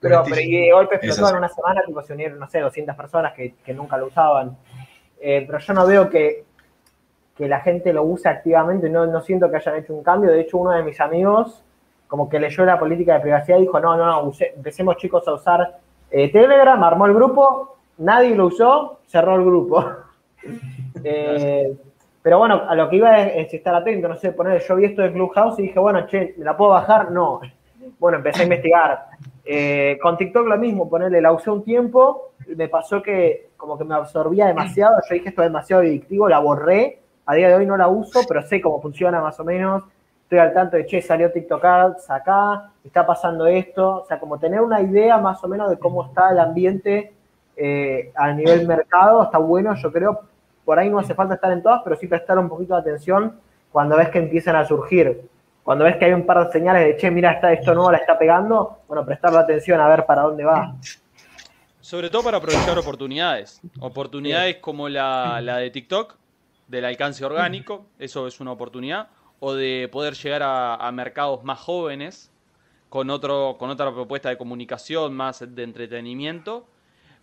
pero, 0.00 0.24
pero 0.24 0.40
y 0.40 0.66
de 0.66 0.72
golpe 0.72 0.96
explotó 0.96 1.30
en 1.30 1.36
una 1.36 1.48
semana, 1.48 1.82
tipo 1.86 2.02
se 2.02 2.14
unieron, 2.14 2.38
no 2.38 2.48
sé, 2.48 2.60
200 2.60 2.96
personas 2.96 3.32
que, 3.34 3.54
que 3.64 3.74
nunca 3.74 3.96
lo 3.96 4.06
usaban. 4.06 4.56
Eh, 5.20 5.44
pero 5.46 5.58
yo 5.58 5.72
no 5.74 5.86
veo 5.86 6.08
que, 6.08 6.46
que 7.40 7.48
la 7.48 7.60
gente 7.60 7.92
lo 7.94 8.02
use 8.02 8.28
activamente, 8.28 8.90
no, 8.90 9.06
no 9.06 9.22
siento 9.22 9.50
que 9.50 9.56
hayan 9.56 9.76
hecho 9.76 9.94
un 9.94 10.02
cambio. 10.02 10.30
De 10.30 10.42
hecho, 10.42 10.58
uno 10.58 10.72
de 10.72 10.82
mis 10.82 11.00
amigos, 11.00 11.64
como 12.06 12.28
que 12.28 12.38
leyó 12.38 12.66
la 12.66 12.78
política 12.78 13.14
de 13.14 13.20
privacidad 13.20 13.58
dijo: 13.58 13.80
No, 13.80 13.96
no, 13.96 14.30
empecemos 14.54 14.98
chicos 14.98 15.26
a 15.26 15.32
usar 15.32 15.78
eh, 16.10 16.30
Telegram, 16.30 16.82
armó 16.84 17.06
el 17.06 17.14
grupo, 17.14 17.78
nadie 17.96 18.34
lo 18.36 18.48
usó, 18.48 19.00
cerró 19.06 19.36
el 19.36 19.44
grupo. 19.44 19.82
eh, 21.02 21.74
pero 22.20 22.38
bueno, 22.38 22.62
a 22.68 22.74
lo 22.74 22.90
que 22.90 22.96
iba 22.96 23.18
es, 23.20 23.46
es, 23.46 23.54
estar 23.54 23.74
atento, 23.74 24.06
no 24.06 24.18
sé, 24.18 24.32
poner, 24.32 24.60
yo 24.60 24.76
vi 24.76 24.84
esto 24.84 25.00
de 25.00 25.10
Clubhouse 25.10 25.58
y 25.60 25.62
dije, 25.62 25.78
bueno, 25.78 26.06
che, 26.06 26.34
¿me 26.36 26.44
la 26.44 26.54
puedo 26.54 26.72
bajar? 26.72 27.10
No. 27.10 27.40
Bueno, 27.98 28.18
empecé 28.18 28.42
a 28.42 28.44
investigar. 28.44 29.06
Eh, 29.44 29.98
con 30.02 30.18
TikTok 30.18 30.46
lo 30.46 30.58
mismo, 30.58 30.88
ponerle, 30.90 31.22
la 31.22 31.32
usé 31.32 31.50
un 31.50 31.64
tiempo, 31.64 32.32
me 32.46 32.68
pasó 32.68 33.02
que 33.02 33.50
como 33.56 33.76
que 33.78 33.84
me 33.84 33.94
absorbía 33.94 34.46
demasiado, 34.46 34.96
yo 35.08 35.14
dije 35.14 35.30
esto 35.30 35.42
es 35.42 35.48
demasiado 35.48 35.82
adictivo, 35.82 36.28
la 36.28 36.38
borré, 36.38 36.99
a 37.26 37.34
día 37.34 37.48
de 37.48 37.54
hoy 37.54 37.66
no 37.66 37.76
la 37.76 37.88
uso, 37.88 38.20
pero 38.28 38.42
sé 38.42 38.60
cómo 38.60 38.80
funciona 38.80 39.20
más 39.20 39.38
o 39.40 39.44
menos, 39.44 39.84
estoy 40.22 40.38
al 40.38 40.52
tanto 40.52 40.76
de, 40.76 40.86
che, 40.86 41.02
salió 41.02 41.32
TikTok 41.32 41.64
Ads 41.64 42.10
acá, 42.10 42.70
está 42.84 43.06
pasando 43.06 43.46
esto, 43.46 44.02
o 44.02 44.06
sea, 44.06 44.18
como 44.18 44.38
tener 44.38 44.60
una 44.60 44.80
idea 44.80 45.18
más 45.18 45.42
o 45.42 45.48
menos 45.48 45.70
de 45.70 45.78
cómo 45.78 46.06
está 46.06 46.30
el 46.30 46.38
ambiente 46.38 47.12
eh, 47.56 48.12
a 48.14 48.32
nivel 48.32 48.66
mercado, 48.66 49.22
está 49.24 49.38
bueno, 49.38 49.74
yo 49.74 49.92
creo, 49.92 50.20
por 50.64 50.78
ahí 50.78 50.88
no 50.88 50.98
hace 50.98 51.14
falta 51.14 51.34
estar 51.34 51.52
en 51.52 51.62
todas, 51.62 51.82
pero 51.82 51.96
sí 51.96 52.06
prestar 52.06 52.38
un 52.38 52.48
poquito 52.48 52.74
de 52.74 52.80
atención 52.80 53.36
cuando 53.72 53.96
ves 53.96 54.08
que 54.08 54.18
empiezan 54.18 54.56
a 54.56 54.64
surgir. 54.64 55.28
Cuando 55.62 55.84
ves 55.84 55.96
que 55.96 56.06
hay 56.06 56.12
un 56.12 56.26
par 56.26 56.46
de 56.46 56.52
señales 56.52 56.84
de, 56.84 56.96
che, 56.96 57.10
mira, 57.10 57.32
está, 57.32 57.52
esto 57.52 57.74
nuevo 57.74 57.92
la 57.92 57.98
está 57.98 58.18
pegando, 58.18 58.78
bueno, 58.88 59.04
prestar 59.04 59.36
atención 59.36 59.80
a 59.80 59.88
ver 59.88 60.06
para 60.06 60.22
dónde 60.22 60.44
va. 60.44 60.74
Sobre 61.80 62.08
todo 62.08 62.22
para 62.22 62.38
aprovechar 62.38 62.78
oportunidades. 62.78 63.60
Oportunidades 63.80 64.56
como 64.56 64.88
la, 64.88 65.40
de 65.40 65.70
TikTok, 65.70 66.16
del 66.70 66.84
alcance 66.84 67.24
orgánico, 67.24 67.86
eso 67.98 68.26
es 68.26 68.40
una 68.40 68.52
oportunidad. 68.52 69.08
O 69.40 69.54
de 69.54 69.88
poder 69.90 70.14
llegar 70.14 70.42
a, 70.44 70.90
mercados 70.92 71.42
más 71.42 71.58
jóvenes, 71.58 72.30
con, 72.88 73.10
otro, 73.10 73.56
con 73.58 73.70
otra 73.70 73.92
propuesta 73.92 74.28
de 74.28 74.36
comunicación, 74.36 75.14
más 75.14 75.44
de 75.46 75.62
entretenimiento. 75.62 76.66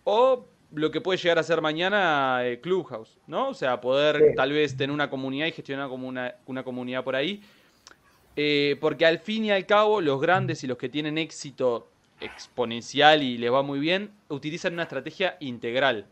O 0.04 0.46
lo 0.72 0.90
que 0.90 1.00
puede 1.00 1.18
llegar 1.18 1.38
a 1.38 1.42
ser 1.42 1.62
mañana 1.62 2.40
eh, 2.44 2.60
Clubhouse, 2.60 3.18
¿no? 3.26 3.48
O 3.48 3.54
sea, 3.54 3.80
poder 3.80 4.34
tal 4.36 4.52
vez 4.52 4.76
tener 4.76 4.92
una 4.92 5.08
comunidad 5.08 5.46
y 5.46 5.52
gestionar 5.52 5.88
como 5.88 6.08
una, 6.08 6.34
una 6.46 6.62
comunidad 6.62 7.04
por 7.04 7.16
ahí. 7.16 7.42
Eh, 8.36 8.76
porque 8.80 9.06
al 9.06 9.18
fin 9.18 9.46
y 9.46 9.50
al 9.50 9.64
cabo, 9.64 10.00
los 10.00 10.20
grandes 10.20 10.62
y 10.62 10.66
los 10.66 10.76
que 10.76 10.88
tienen 10.88 11.18
éxito 11.18 11.88
exponencial 12.20 13.22
y 13.22 13.38
les 13.38 13.52
va 13.52 13.62
muy 13.62 13.78
bien, 13.78 14.10
utilizan 14.28 14.74
una 14.74 14.82
estrategia 14.82 15.36
integral. 15.40 16.06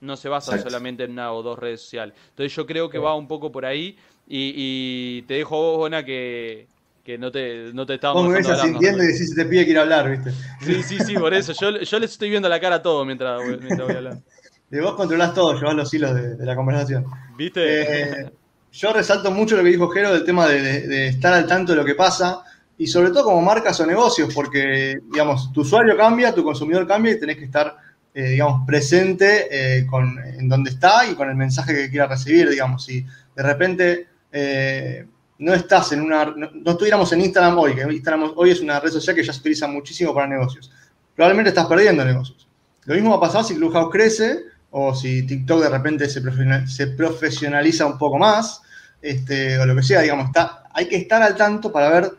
No 0.00 0.16
se 0.16 0.28
basa 0.28 0.58
solamente 0.58 1.04
en 1.04 1.12
una 1.12 1.32
o 1.32 1.42
dos 1.42 1.58
redes 1.58 1.80
sociales. 1.80 2.14
Entonces 2.30 2.54
yo 2.54 2.66
creo 2.66 2.88
que 2.88 2.98
va 2.98 3.14
un 3.16 3.26
poco 3.26 3.50
por 3.50 3.66
ahí 3.66 3.96
y, 4.26 5.22
te 5.22 5.34
dejo 5.34 5.56
vos, 5.56 5.78
Bona, 5.78 6.04
que, 6.04 6.68
que 7.02 7.18
no 7.18 7.30
te, 7.32 7.72
no 7.72 7.86
te 7.86 7.94
estábamos 7.94 8.24
Vos 8.24 8.32
me 8.32 8.38
ves 8.38 8.60
sintiendo 8.60 9.02
y 9.02 9.06
decís, 9.08 9.34
te 9.34 9.44
pide 9.44 9.64
que 9.64 9.70
ir 9.72 9.78
a 9.78 9.82
hablar, 9.82 10.10
¿viste? 10.10 10.32
Sí, 10.60 10.82
sí, 10.82 10.98
sí, 11.04 11.14
por 11.14 11.34
eso. 11.34 11.52
Yo, 11.52 11.80
yo 11.80 11.98
les 11.98 12.12
estoy 12.12 12.30
viendo 12.30 12.48
la 12.48 12.60
cara 12.60 12.76
a 12.76 12.82
todo 12.82 13.04
mientras, 13.04 13.42
mientras 13.44 13.86
voy 13.86 13.96
hablando. 13.96 14.22
De 14.70 14.82
vos 14.82 14.96
controlás 14.96 15.32
todo, 15.32 15.54
llevas 15.54 15.74
los 15.74 15.94
hilos 15.94 16.14
de, 16.14 16.44
la 16.44 16.54
conversación. 16.54 17.06
¿Viste? 17.38 17.62
Eh, 17.82 18.30
yo 18.72 18.92
resalto 18.92 19.30
mucho 19.30 19.56
lo 19.56 19.62
que 19.62 19.70
dijo 19.70 19.88
Jero 19.88 20.12
del 20.12 20.24
tema 20.24 20.46
de, 20.46 21.08
estar 21.08 21.32
al 21.32 21.46
tanto 21.46 21.72
de 21.72 21.78
lo 21.78 21.84
que 21.84 21.94
pasa 21.94 22.42
y 22.76 22.86
sobre 22.86 23.10
todo 23.10 23.24
como 23.24 23.40
marcas 23.40 23.80
o 23.80 23.86
negocios, 23.86 24.32
porque, 24.34 25.00
digamos, 25.10 25.52
tu 25.52 25.62
usuario 25.62 25.96
cambia, 25.96 26.34
tu 26.34 26.44
consumidor 26.44 26.86
cambia 26.86 27.12
y 27.12 27.18
tenés 27.18 27.38
que 27.38 27.44
estar, 27.44 27.76
eh, 28.14 28.30
digamos, 28.30 28.66
presente 28.66 29.46
eh, 29.50 29.86
con, 29.86 30.18
en 30.18 30.48
donde 30.48 30.70
está 30.70 31.06
y 31.06 31.14
con 31.14 31.28
el 31.28 31.36
mensaje 31.36 31.74
que 31.74 31.90
quiera 31.90 32.06
recibir, 32.06 32.48
digamos. 32.48 32.84
Si 32.84 33.02
de 33.02 33.42
repente 33.42 34.08
eh, 34.32 35.06
no 35.38 35.54
estás 35.54 35.92
en 35.92 36.00
una, 36.00 36.24
no, 36.24 36.48
estuviéramos 36.70 37.12
en 37.12 37.20
Instagram 37.20 37.58
hoy, 37.58 37.74
que 37.74 37.82
Instagram 37.82 38.32
hoy 38.34 38.50
es 38.50 38.60
una 38.60 38.80
red 38.80 38.90
social 38.90 39.14
que 39.14 39.22
ya 39.22 39.32
se 39.32 39.40
utiliza 39.40 39.68
muchísimo 39.68 40.14
para 40.14 40.26
negocios, 40.26 40.70
probablemente 41.14 41.50
estás 41.50 41.66
perdiendo 41.66 42.04
negocios. 42.04 42.48
Lo 42.86 42.94
mismo 42.94 43.10
va 43.10 43.16
a 43.18 43.20
pasar 43.20 43.44
si 43.44 43.54
Clubhouse 43.54 43.92
crece 43.92 44.40
o 44.70 44.94
si 44.94 45.26
TikTok 45.26 45.62
de 45.62 45.68
repente 45.68 46.08
se, 46.08 46.86
profesionaliza 46.88 47.86
un 47.86 47.98
poco 47.98 48.18
más, 48.18 48.62
este, 49.02 49.58
o 49.58 49.66
lo 49.66 49.76
que 49.76 49.82
sea, 49.82 50.00
digamos, 50.00 50.26
está, 50.26 50.64
hay 50.72 50.88
que 50.88 50.96
estar 50.96 51.22
al 51.22 51.36
tanto 51.36 51.70
para 51.70 51.90
ver 51.90 52.10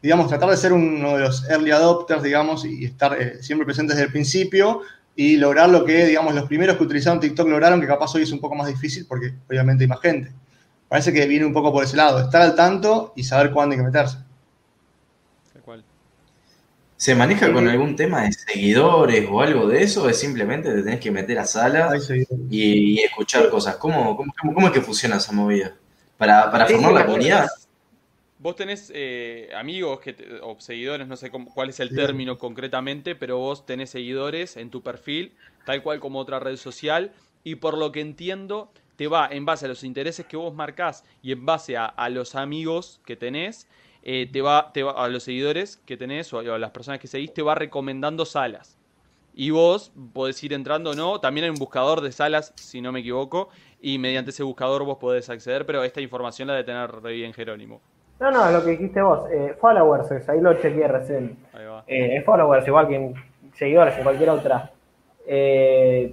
digamos, 0.00 0.28
tratar 0.28 0.50
de 0.50 0.56
ser 0.56 0.72
uno 0.72 1.16
de 1.16 1.22
los 1.22 1.48
early 1.50 1.72
adopters, 1.72 2.22
digamos, 2.22 2.64
y 2.64 2.84
estar 2.84 3.18
siempre 3.40 3.64
presentes 3.64 3.96
desde 3.96 4.06
el 4.06 4.12
principio 4.12 4.82
y 5.20 5.36
lograr 5.36 5.68
lo 5.68 5.84
que, 5.84 6.06
digamos, 6.06 6.32
los 6.32 6.46
primeros 6.46 6.76
que 6.76 6.84
utilizaron 6.84 7.18
TikTok 7.18 7.48
lograron, 7.48 7.80
que 7.80 7.88
capaz 7.88 8.14
hoy 8.14 8.22
es 8.22 8.30
un 8.30 8.38
poco 8.38 8.54
más 8.54 8.68
difícil 8.68 9.04
porque 9.04 9.34
obviamente 9.50 9.82
hay 9.82 9.88
más 9.88 10.00
gente. 10.00 10.30
Parece 10.86 11.12
que 11.12 11.26
viene 11.26 11.44
un 11.44 11.52
poco 11.52 11.72
por 11.72 11.82
ese 11.82 11.96
lado, 11.96 12.20
estar 12.20 12.40
al 12.40 12.54
tanto 12.54 13.14
y 13.16 13.24
saber 13.24 13.50
cuándo 13.50 13.72
hay 13.72 13.80
que 13.80 13.84
meterse. 13.84 14.18
¿Se 16.96 17.16
maneja 17.16 17.52
con 17.52 17.66
algún 17.66 17.96
tema 17.96 18.22
de 18.22 18.32
seguidores 18.32 19.26
o 19.28 19.40
algo 19.40 19.66
de 19.66 19.82
eso? 19.82 20.04
¿O 20.04 20.08
es 20.08 20.20
simplemente 20.20 20.72
te 20.72 20.82
tenés 20.82 21.00
que 21.00 21.10
meter 21.10 21.40
a 21.40 21.46
sala 21.46 21.90
y, 22.48 23.00
escuchar 23.00 23.50
cosas? 23.50 23.74
¿Cómo, 23.74 24.16
cómo, 24.16 24.66
es 24.68 24.72
que 24.72 24.80
funciona 24.80 25.16
esa 25.16 25.32
movida? 25.32 25.74
Para, 26.16 26.48
para 26.48 26.66
formar 26.66 26.92
la 26.92 27.06
comunidad. 27.06 27.48
Vos 28.40 28.54
tenés 28.54 28.92
eh, 28.94 29.50
amigos 29.56 29.98
que 29.98 30.14
o 30.42 30.60
seguidores, 30.60 31.08
no 31.08 31.16
sé 31.16 31.30
cuál 31.30 31.70
es 31.70 31.80
el 31.80 31.92
término 31.92 32.38
concretamente, 32.38 33.16
pero 33.16 33.38
vos 33.38 33.66
tenés 33.66 33.90
seguidores 33.90 34.56
en 34.56 34.70
tu 34.70 34.80
perfil, 34.80 35.34
tal 35.66 35.82
cual 35.82 35.98
como 35.98 36.20
otra 36.20 36.38
red 36.38 36.56
social, 36.56 37.12
y 37.42 37.56
por 37.56 37.76
lo 37.76 37.90
que 37.90 38.00
entiendo, 38.00 38.70
te 38.94 39.08
va 39.08 39.28
en 39.28 39.44
base 39.44 39.64
a 39.64 39.68
los 39.68 39.82
intereses 39.82 40.24
que 40.26 40.36
vos 40.36 40.54
marcás 40.54 41.04
y 41.20 41.32
en 41.32 41.46
base 41.46 41.76
a, 41.76 42.08
los 42.10 42.36
amigos 42.36 43.00
que 43.04 43.16
tenés, 43.16 43.68
eh, 44.04 44.28
te, 44.32 44.40
va, 44.40 44.72
te 44.72 44.84
va 44.84 44.92
a 44.92 45.08
los 45.08 45.24
seguidores 45.24 45.78
que 45.84 45.96
tenés 45.96 46.32
o 46.32 46.38
a 46.38 46.58
las 46.58 46.70
personas 46.70 47.00
que 47.00 47.08
seguís, 47.08 47.34
te 47.34 47.42
va 47.42 47.56
recomendando 47.56 48.24
salas. 48.24 48.78
Y 49.34 49.50
vos 49.50 49.92
podés 50.12 50.42
ir 50.44 50.52
entrando 50.52 50.90
o 50.90 50.94
no, 50.94 51.20
también 51.20 51.44
hay 51.44 51.50
un 51.50 51.58
buscador 51.58 52.00
de 52.00 52.12
salas, 52.12 52.52
si 52.56 52.80
no 52.80 52.92
me 52.92 53.00
equivoco, 53.00 53.50
y 53.80 53.98
mediante 53.98 54.30
ese 54.30 54.44
buscador 54.44 54.84
vos 54.84 54.98
podés 54.98 55.28
acceder, 55.28 55.66
pero 55.66 55.82
esta 55.82 56.00
información 56.00 56.48
la 56.48 56.54
de 56.54 56.64
tener 56.64 56.90
re 56.90 57.12
bien 57.14 57.32
Jerónimo. 57.32 57.80
No, 58.20 58.32
no, 58.32 58.50
lo 58.50 58.64
que 58.64 58.72
dijiste 58.72 59.00
vos. 59.00 59.28
Eh, 59.30 59.54
followers, 59.60 60.28
ahí 60.28 60.40
lo 60.40 60.54
chequeé 60.54 60.88
recién. 60.88 61.36
Ahí 61.52 61.66
va. 61.66 61.84
Eh, 61.86 62.22
followers, 62.22 62.66
igual 62.66 62.88
que 62.88 62.96
en 62.96 63.14
seguidores, 63.54 63.96
en 63.96 64.02
cualquier 64.02 64.30
otra. 64.30 64.70
Eh, 65.26 66.12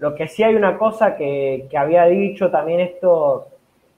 lo 0.00 0.14
que 0.14 0.26
sí 0.26 0.42
hay 0.42 0.56
una 0.56 0.76
cosa 0.76 1.14
que, 1.16 1.68
había 1.76 2.06
dicho 2.06 2.50
también 2.50 2.80
esto, 2.80 3.46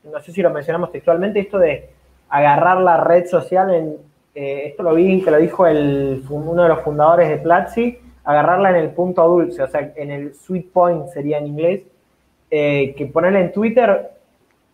no 0.05 0.21
sé 0.21 0.33
si 0.33 0.43
lo 0.43 0.51
mencionamos 0.51 0.93
textualmente, 0.93 1.41
esto 1.41 1.59
de 1.59 1.89
agarrar 2.29 2.79
la 2.79 2.99
red 2.99 3.27
social 3.27 3.75
en, 3.75 3.97
eh, 4.35 4.65
esto 4.67 4.83
lo 4.83 4.95
vi 4.95 5.23
que 5.23 5.31
lo 5.31 5.39
dijo 5.39 5.67
el, 5.67 6.23
uno 6.29 6.65
de 6.65 6.69
los 6.69 6.83
fundadores 6.83 7.31
de 7.31 7.39
Platzi, 7.39 7.99
agarrarla 8.25 8.71
en 8.71 8.77
el 8.77 8.91
punto 8.91 9.27
dulce, 9.27 9.63
o 9.63 9.69
sea, 9.69 9.93
en 9.97 10.11
el 10.11 10.35
sweet 10.35 10.71
point 10.71 11.07
sería 11.09 11.39
en 11.39 11.47
inglés, 11.47 11.83
que 12.51 13.11
ponerla 13.13 13.41
en 13.41 13.53
Twitter 13.53 14.11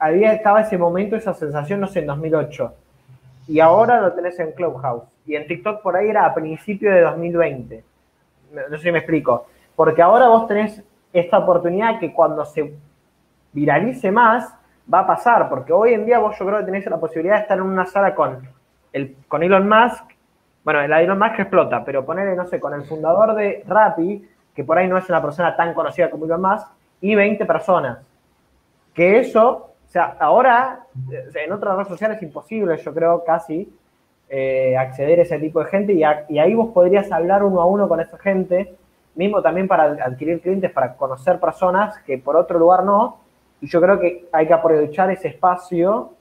había 0.02 0.32
estaba 0.32 0.62
ese 0.62 0.76
momento, 0.76 1.14
esa 1.14 1.32
sensación, 1.32 1.78
no 1.78 1.86
sé, 1.86 2.00
en 2.00 2.06
2008. 2.06 2.74
Y 3.46 3.60
ahora 3.60 4.00
lo 4.00 4.12
tenés 4.12 4.36
en 4.40 4.50
Clubhouse. 4.50 5.04
Y 5.24 5.36
en 5.36 5.46
TikTok 5.46 5.80
por 5.80 5.94
ahí 5.94 6.08
era 6.08 6.26
a 6.26 6.34
principio 6.34 6.92
de 6.92 7.02
2020. 7.02 7.84
No 8.52 8.76
sé 8.76 8.82
si 8.82 8.90
me 8.90 8.98
explico. 8.98 9.46
Porque 9.76 10.02
ahora 10.02 10.26
vos 10.26 10.48
tenés 10.48 10.82
esta 11.12 11.38
oportunidad 11.38 12.00
que 12.00 12.12
cuando 12.12 12.44
se 12.44 12.74
viralice 13.52 14.10
más, 14.10 14.52
va 14.92 15.00
a 15.00 15.06
pasar. 15.06 15.48
Porque 15.48 15.72
hoy 15.72 15.94
en 15.94 16.04
día 16.04 16.18
vos 16.18 16.36
yo 16.36 16.46
creo 16.46 16.58
que 16.58 16.64
tenés 16.64 16.84
la 16.86 16.98
posibilidad 16.98 17.36
de 17.36 17.42
estar 17.42 17.58
en 17.58 17.64
una 17.64 17.86
sala 17.86 18.12
con, 18.12 18.40
el, 18.92 19.16
con 19.28 19.44
Elon 19.44 19.68
Musk. 19.68 20.02
Bueno, 20.64 20.80
el 20.80 20.92
Elon 20.92 21.18
Musk 21.20 21.38
explota, 21.38 21.84
pero 21.84 22.04
ponerle, 22.04 22.34
no 22.34 22.48
sé, 22.48 22.58
con 22.58 22.74
el 22.74 22.82
fundador 22.82 23.36
de 23.36 23.62
Rappi, 23.68 24.28
que 24.52 24.64
por 24.64 24.78
ahí 24.78 24.88
no 24.88 24.98
es 24.98 25.08
una 25.08 25.22
persona 25.22 25.54
tan 25.54 25.74
conocida 25.74 26.10
como 26.10 26.24
Elon 26.24 26.42
Musk, 26.42 26.66
y 27.00 27.14
20 27.14 27.46
personas. 27.46 27.98
Que 28.92 29.20
eso 29.20 29.71
o 29.92 29.98
sea, 30.00 30.16
ahora 30.20 30.86
en 31.34 31.52
otras 31.52 31.74
redes 31.74 31.88
sociales 31.88 32.16
es 32.16 32.22
imposible, 32.22 32.78
yo 32.78 32.94
creo, 32.94 33.22
casi 33.24 33.70
eh, 34.30 34.74
acceder 34.74 35.18
a 35.18 35.22
ese 35.22 35.38
tipo 35.38 35.62
de 35.62 35.66
gente 35.66 35.92
y, 35.92 36.02
ahí 36.02 36.54
vos 36.54 36.72
podrías 36.72 37.12
hablar 37.12 37.44
uno 37.44 37.60
a 37.60 37.66
uno 37.66 37.86
con 37.86 38.00
esa 38.00 38.16
gente, 38.16 38.74
mismo 39.14 39.42
también 39.42 39.68
para 39.68 40.02
adquirir 40.02 40.40
clientes, 40.40 40.70
para 40.70 40.94
conocer 40.96 41.38
personas 41.38 41.98
que 42.06 42.16
por 42.16 42.36
otro 42.36 42.58
lugar 42.58 42.84
no. 42.84 43.18
Y 43.60 43.66
yo 43.66 43.82
creo 43.82 44.00
que 44.00 44.30
hay 44.32 44.46
que 44.46 44.54
aprovechar 44.54 45.10
ese 45.10 45.28
espacio 45.28 46.14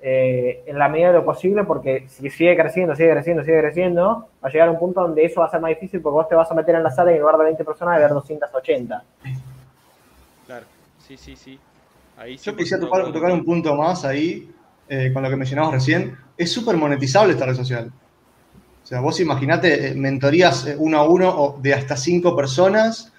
eh, 0.00 0.64
en 0.66 0.76
la 0.76 0.88
medida 0.88 1.12
de 1.12 1.18
lo 1.18 1.24
posible, 1.24 1.62
porque 1.62 2.08
si 2.08 2.28
sigue 2.28 2.56
creciendo, 2.56 2.96
sigue 2.96 3.12
creciendo, 3.12 3.44
sigue 3.44 3.60
creciendo, 3.60 4.26
va 4.44 4.48
a 4.48 4.50
llegar 4.50 4.66
a 4.66 4.72
un 4.72 4.80
punto 4.80 5.00
donde 5.00 5.24
eso 5.24 5.42
va 5.42 5.46
a 5.46 5.50
ser 5.50 5.60
más 5.60 5.68
difícil 5.68 6.02
porque 6.02 6.14
vos 6.14 6.28
te 6.28 6.34
vas 6.34 6.50
a 6.50 6.54
meter 6.54 6.74
en 6.74 6.82
la 6.82 6.90
sala 6.90 7.12
y 7.12 7.14
en 7.14 7.20
lugar 7.20 7.38
de 7.38 7.44
20 7.44 7.64
personas, 7.64 7.98
a 7.98 8.00
ver 8.00 8.10
280. 8.10 9.04
Claro, 10.44 10.66
sí, 10.98 11.16
sí, 11.16 11.36
sí. 11.36 11.60
Yo 12.42 12.54
quisiera 12.56 12.80
tocar, 12.80 13.32
un 13.32 13.44
punto 13.44 13.74
más 13.74 14.04
ahí, 14.04 14.48
eh, 14.88 15.10
con 15.12 15.22
lo 15.22 15.30
que 15.30 15.36
mencionamos 15.36 15.72
recién. 15.72 16.16
Es 16.36 16.52
súper 16.52 16.76
monetizable 16.76 17.32
esta 17.32 17.46
red 17.46 17.56
social. 17.56 17.92
O 18.82 18.86
sea, 18.86 19.00
vos 19.00 19.18
imaginate 19.20 19.88
eh, 19.88 19.94
mentorías 19.94 20.66
eh, 20.66 20.76
uno 20.78 20.98
a 20.98 21.08
uno 21.08 21.58
de 21.60 21.74
hasta 21.74 21.96
cinco 21.96 22.36
personas, 22.36 23.12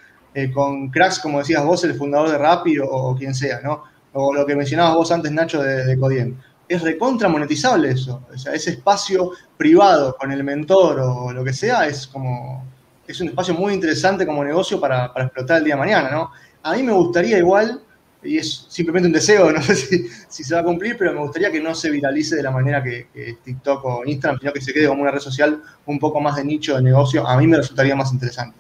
con 0.52 0.90
cracks, 0.90 1.20
como 1.20 1.38
decías 1.38 1.64
vos, 1.64 1.84
el 1.84 1.94
fundador 1.94 2.32
de 2.32 2.40
Rappi 2.40 2.80
o, 2.80 3.16
quien 3.16 3.36
sea, 3.36 3.62
¿no? 3.62 3.84
O 4.14 4.34
lo 4.34 4.48
que 4.48 4.56
mencionabas 4.56 4.96
vos 4.96 5.12
antes, 5.12 5.32
Nacho, 5.32 5.62
de, 5.62 5.86
de 5.86 6.00
Codien. 6.00 6.42
Es 6.68 6.82
recontra 6.82 7.30
monetizable 7.30 7.92
eso. 7.92 8.26
O 8.34 8.38
sea, 8.38 8.54
ese 8.54 8.72
espacio 8.72 9.32
privado 9.58 10.16
con 10.18 10.32
el 10.32 10.44
mentor 10.44 11.00
o 11.02 11.32
lo 11.32 11.44
que 11.44 11.54
sea 11.54 11.86
es 11.86 12.08
como. 12.08 12.66
Es 13.06 13.22
un 13.22 13.28
espacio 13.28 13.54
muy 13.54 13.74
interesante 13.74 14.26
como 14.26 14.44
negocio 14.44 14.80
para, 14.80 15.14
para 15.14 15.26
explotar 15.26 15.60
el 15.60 15.66
día 15.66 15.76
de 15.76 15.80
mañana, 15.82 16.10
¿no? 16.10 16.32
A 16.64 16.74
mí 16.74 16.82
me 16.82 16.94
gustaría 16.94 17.38
igual 17.38 17.84
y 18.24 18.38
es 18.38 18.66
simplemente 18.70 19.08
un 19.08 19.14
deseo, 19.14 19.52
no 19.54 19.62
sé 19.62 19.76
si, 19.76 20.44
se 20.44 20.56
va 20.56 20.62
a 20.62 20.64
cumplir, 20.64 20.98
pero 20.98 21.14
me 21.14 21.20
gustaría 21.20 21.52
que 21.52 21.60
no 21.60 21.74
se 21.76 21.90
viralice 21.90 22.36
de 22.36 22.44
la 22.44 22.52
manera 22.52 22.84
que, 22.84 23.08
TikTok 23.44 23.86
o 23.86 24.04
Instagram, 24.06 24.40
sino 24.40 24.54
que 24.54 24.62
se 24.62 24.74
quede 24.74 24.88
como 24.88 25.02
una 25.02 25.12
red 25.12 25.20
social 25.20 25.62
un 25.86 26.00
poco 26.00 26.20
más 26.20 26.36
de 26.36 26.46
nicho 26.46 26.76
de 26.76 26.82
negocio. 26.82 27.28
A 27.28 27.38
mí 27.38 27.48
me 27.48 27.58
resultaría 27.58 27.96
más 27.96 28.12
interesante. 28.12 28.58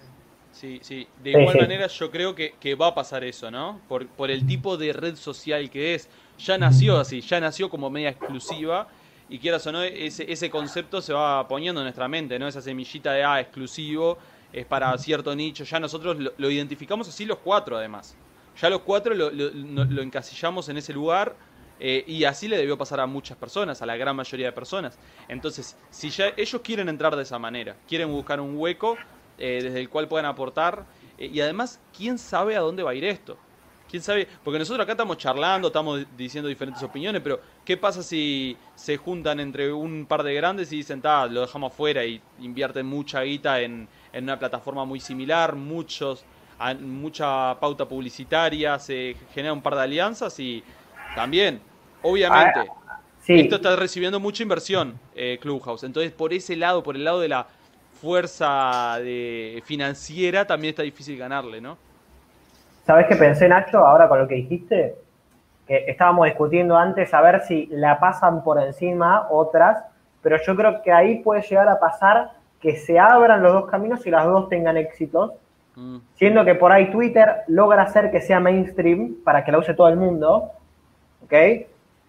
Sí, 0.51 0.79
sí. 0.81 1.07
De 1.21 1.31
igual 1.31 1.57
manera 1.59 1.87
yo 1.87 2.09
creo 2.09 2.35
que, 2.35 2.75
va 2.75 2.87
a 2.87 2.95
pasar 2.95 3.23
eso, 3.23 3.51
¿no? 3.51 3.81
Por, 3.87 4.07
por 4.07 4.31
el 4.31 4.45
tipo 4.45 4.77
de 4.77 4.93
red 4.93 5.15
social 5.15 5.69
que 5.69 5.95
es. 5.95 6.07
Ya 6.39 6.57
nació 6.57 6.97
así, 6.97 7.21
ya 7.21 7.39
nació 7.39 7.69
como 7.69 7.89
media 7.89 8.09
exclusiva 8.09 8.87
y 9.29 9.39
quieras 9.39 9.65
o 9.67 9.71
no, 9.71 9.83
ese, 9.83 10.31
ese 10.31 10.49
concepto 10.49 11.01
se 11.01 11.13
va 11.13 11.47
poniendo 11.47 11.81
en 11.81 11.85
nuestra 11.85 12.07
mente, 12.07 12.37
¿no? 12.39 12.47
Esa 12.47 12.61
semillita 12.61 13.11
de, 13.13 13.23
ah, 13.23 13.39
exclusivo, 13.39 14.17
es 14.51 14.65
para 14.65 14.97
cierto 14.97 15.35
nicho. 15.35 15.63
Ya 15.63 15.79
nosotros 15.79 16.17
lo 16.37 16.49
identificamos 16.49 17.07
así 17.07 17.25
los 17.25 17.39
cuatro, 17.39 17.77
además. 17.77 18.15
Ya 18.61 18.69
los 18.69 18.81
cuatro 18.81 19.15
lo, 19.15 19.29
lo 19.31 20.01
encasillamos 20.01 20.69
en 20.69 20.77
ese 20.77 20.93
lugar 20.93 21.35
eh, 21.79 22.03
y 22.07 22.23
así 22.23 22.47
le 22.47 22.57
debió 22.57 22.77
pasar 22.77 22.99
a 22.99 23.05
muchas 23.05 23.37
personas, 23.37 23.81
a 23.81 23.85
la 23.85 23.97
gran 23.97 24.15
mayoría 24.15 24.45
de 24.45 24.51
personas. 24.51 24.97
Entonces, 25.27 25.75
si 25.89 26.09
ya 26.09 26.33
ellos 26.37 26.61
quieren 26.63 26.87
entrar 26.87 27.15
de 27.15 27.23
esa 27.23 27.39
manera, 27.39 27.75
quieren 27.87 28.09
buscar 28.09 28.39
un 28.39 28.55
hueco 28.57 28.97
eh, 29.37 29.59
desde 29.61 29.81
el 29.81 29.89
cual 29.89 30.07
puedan 30.07 30.25
aportar, 30.25 30.85
eh, 31.17 31.29
y 31.33 31.41
además, 31.41 31.81
¿quién 31.95 32.17
sabe 32.17 32.55
a 32.55 32.61
dónde 32.61 32.83
va 32.83 32.91
a 32.91 32.95
ir 32.95 33.03
esto? 33.03 33.37
¿Quién 33.89 34.01
sabe? 34.01 34.27
Porque 34.43 34.57
nosotros 34.57 34.81
acá 34.81 34.93
estamos 34.93 35.17
charlando, 35.17 35.67
estamos 35.67 36.05
diciendo 36.17 36.47
diferentes 36.47 36.81
opiniones, 36.81 37.21
pero 37.21 37.41
¿qué 37.65 37.75
pasa 37.75 38.01
si 38.01 38.57
se 38.75 38.97
juntan 38.97 39.39
entre 39.39 39.71
un 39.71 40.05
par 40.07 40.23
de 40.23 40.33
grandes 40.33 40.71
y 40.71 40.77
dicen, 40.77 41.01
lo 41.03 41.41
dejamos 41.41 41.73
afuera 41.73 42.03
y 42.05 42.21
invierten 42.39 42.85
mucha 42.85 43.21
guita 43.21 43.59
en 43.61 43.87
una 44.13 44.39
plataforma 44.39 44.85
muy 44.85 44.99
similar, 44.99 45.55
muchos, 45.55 46.23
mucha 46.81 47.57
pauta 47.59 47.85
publicitaria, 47.85 48.79
se 48.79 49.15
genera 49.33 49.53
un 49.53 49.61
par 49.61 49.75
de 49.75 49.81
alianzas 49.81 50.39
y 50.39 50.63
también, 51.15 51.61
obviamente, 52.01 52.61
ah, 52.87 52.99
esto 53.27 53.55
está 53.55 53.75
recibiendo 53.75 54.19
mucha 54.19 54.43
inversión, 54.43 54.99
eh, 55.15 55.37
Clubhouse. 55.41 55.83
Entonces, 55.83 56.11
por 56.11 56.33
ese 56.33 56.55
lado, 56.55 56.83
por 56.83 56.95
el 56.95 57.03
lado 57.03 57.19
de 57.19 57.29
la 57.29 57.47
fuerza 58.01 58.97
de, 58.99 59.63
financiera, 59.65 60.45
también 60.45 60.71
está 60.71 60.83
difícil 60.83 61.17
ganarle, 61.17 61.61
¿no? 61.61 61.77
¿Sabes 62.85 63.07
qué 63.07 63.15
pensé, 63.15 63.47
Nacho, 63.47 63.79
ahora 63.79 64.09
con 64.09 64.19
lo 64.19 64.27
que 64.27 64.35
dijiste? 64.35 64.95
Que 65.65 65.85
estábamos 65.87 66.25
discutiendo 66.25 66.75
antes 66.77 67.13
a 67.13 67.21
ver 67.21 67.41
si 67.43 67.67
la 67.67 67.99
pasan 67.99 68.43
por 68.43 68.61
encima 68.61 69.27
otras, 69.29 69.85
pero 70.21 70.37
yo 70.45 70.55
creo 70.55 70.81
que 70.81 70.91
ahí 70.91 71.19
puede 71.19 71.41
llegar 71.43 71.69
a 71.69 71.79
pasar 71.79 72.31
que 72.59 72.75
se 72.75 72.99
abran 72.99 73.41
los 73.41 73.53
dos 73.53 73.69
caminos 73.69 74.05
y 74.05 74.09
las 74.09 74.25
dos 74.25 74.49
tengan 74.49 74.75
éxitos, 74.75 75.31
mm. 75.75 75.97
siendo 76.15 76.45
que 76.45 76.55
por 76.55 76.71
ahí 76.71 76.91
Twitter 76.91 77.43
logra 77.47 77.83
hacer 77.83 78.11
que 78.11 78.21
sea 78.21 78.39
mainstream 78.39 79.15
para 79.23 79.43
que 79.43 79.51
la 79.51 79.59
use 79.59 79.73
todo 79.73 79.89
el 79.89 79.97
mundo, 79.97 80.51
¿ok? 81.23 81.33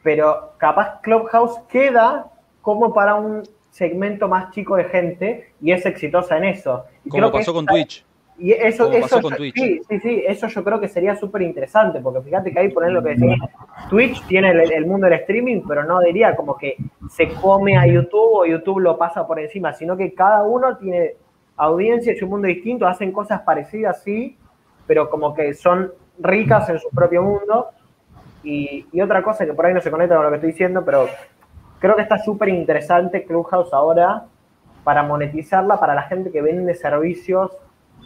Pero 0.02 0.52
capaz 0.58 1.00
Clubhouse 1.00 1.58
queda 1.68 2.26
como 2.62 2.92
para 2.92 3.14
un 3.14 3.42
segmento 3.70 4.28
más 4.28 4.52
chico 4.52 4.76
de 4.76 4.84
gente 4.84 5.52
y 5.60 5.72
es 5.72 5.84
exitosa 5.84 6.36
en 6.36 6.44
eso. 6.44 6.84
como 7.08 7.32
pasó 7.32 7.52
con 7.52 7.66
Twitch. 7.66 8.04
Y 8.36 8.52
eso, 8.52 8.90
eso 8.90 9.20
Sí, 9.54 9.80
sí, 9.88 10.00
sí, 10.00 10.24
eso 10.26 10.48
yo 10.48 10.64
creo 10.64 10.80
que 10.80 10.88
sería 10.88 11.14
súper 11.14 11.42
interesante, 11.42 12.00
porque 12.00 12.20
fíjate 12.22 12.52
que 12.52 12.58
ahí 12.58 12.68
poner 12.68 12.90
lo 12.90 13.02
que 13.02 13.10
decís, 13.10 13.38
Twitch 13.88 14.26
tiene 14.26 14.50
el, 14.50 14.86
mundo 14.86 15.06
del 15.06 15.20
streaming, 15.20 15.62
pero 15.66 15.84
no 15.84 16.00
diría 16.00 16.34
como 16.34 16.56
que 16.56 16.76
se 17.08 17.28
come 17.28 17.76
a 17.76 17.86
YouTube 17.86 18.32
o 18.32 18.44
YouTube 18.44 18.80
lo 18.80 18.98
pasa 18.98 19.24
por 19.24 19.38
encima, 19.38 19.72
sino 19.72 19.96
que 19.96 20.14
cada 20.14 20.42
uno 20.42 20.76
tiene 20.76 21.14
audiencia 21.56 22.14
y 22.18 22.24
un 22.24 22.30
mundo 22.30 22.48
distinto, 22.48 22.86
hacen 22.86 23.12
cosas 23.12 23.42
parecidas, 23.42 24.02
sí, 24.02 24.36
pero 24.86 25.08
como 25.08 25.34
que 25.34 25.54
son 25.54 25.92
ricas 26.18 26.68
en 26.68 26.78
su 26.78 26.90
propio 26.90 27.22
mundo 27.22 27.68
y, 28.42 28.86
otra 29.00 29.22
cosa 29.22 29.46
que 29.46 29.54
por 29.54 29.66
ahí 29.66 29.74
no 29.74 29.80
se 29.80 29.90
conecta 29.90 30.16
con 30.16 30.24
lo 30.24 30.30
que 30.30 30.36
estoy 30.36 30.52
diciendo, 30.52 30.84
pero 30.84 31.08
creo 31.78 31.96
que 31.96 32.02
está 32.02 32.18
súper 32.18 32.50
interesante 32.50 33.24
Clubhouse 33.24 33.72
ahora 33.72 34.24
para 34.82 35.02
monetizarla 35.02 35.80
para 35.80 35.94
la 35.94 36.02
gente 36.02 36.30
que 36.30 36.42
vende 36.42 36.74
servicios, 36.74 37.56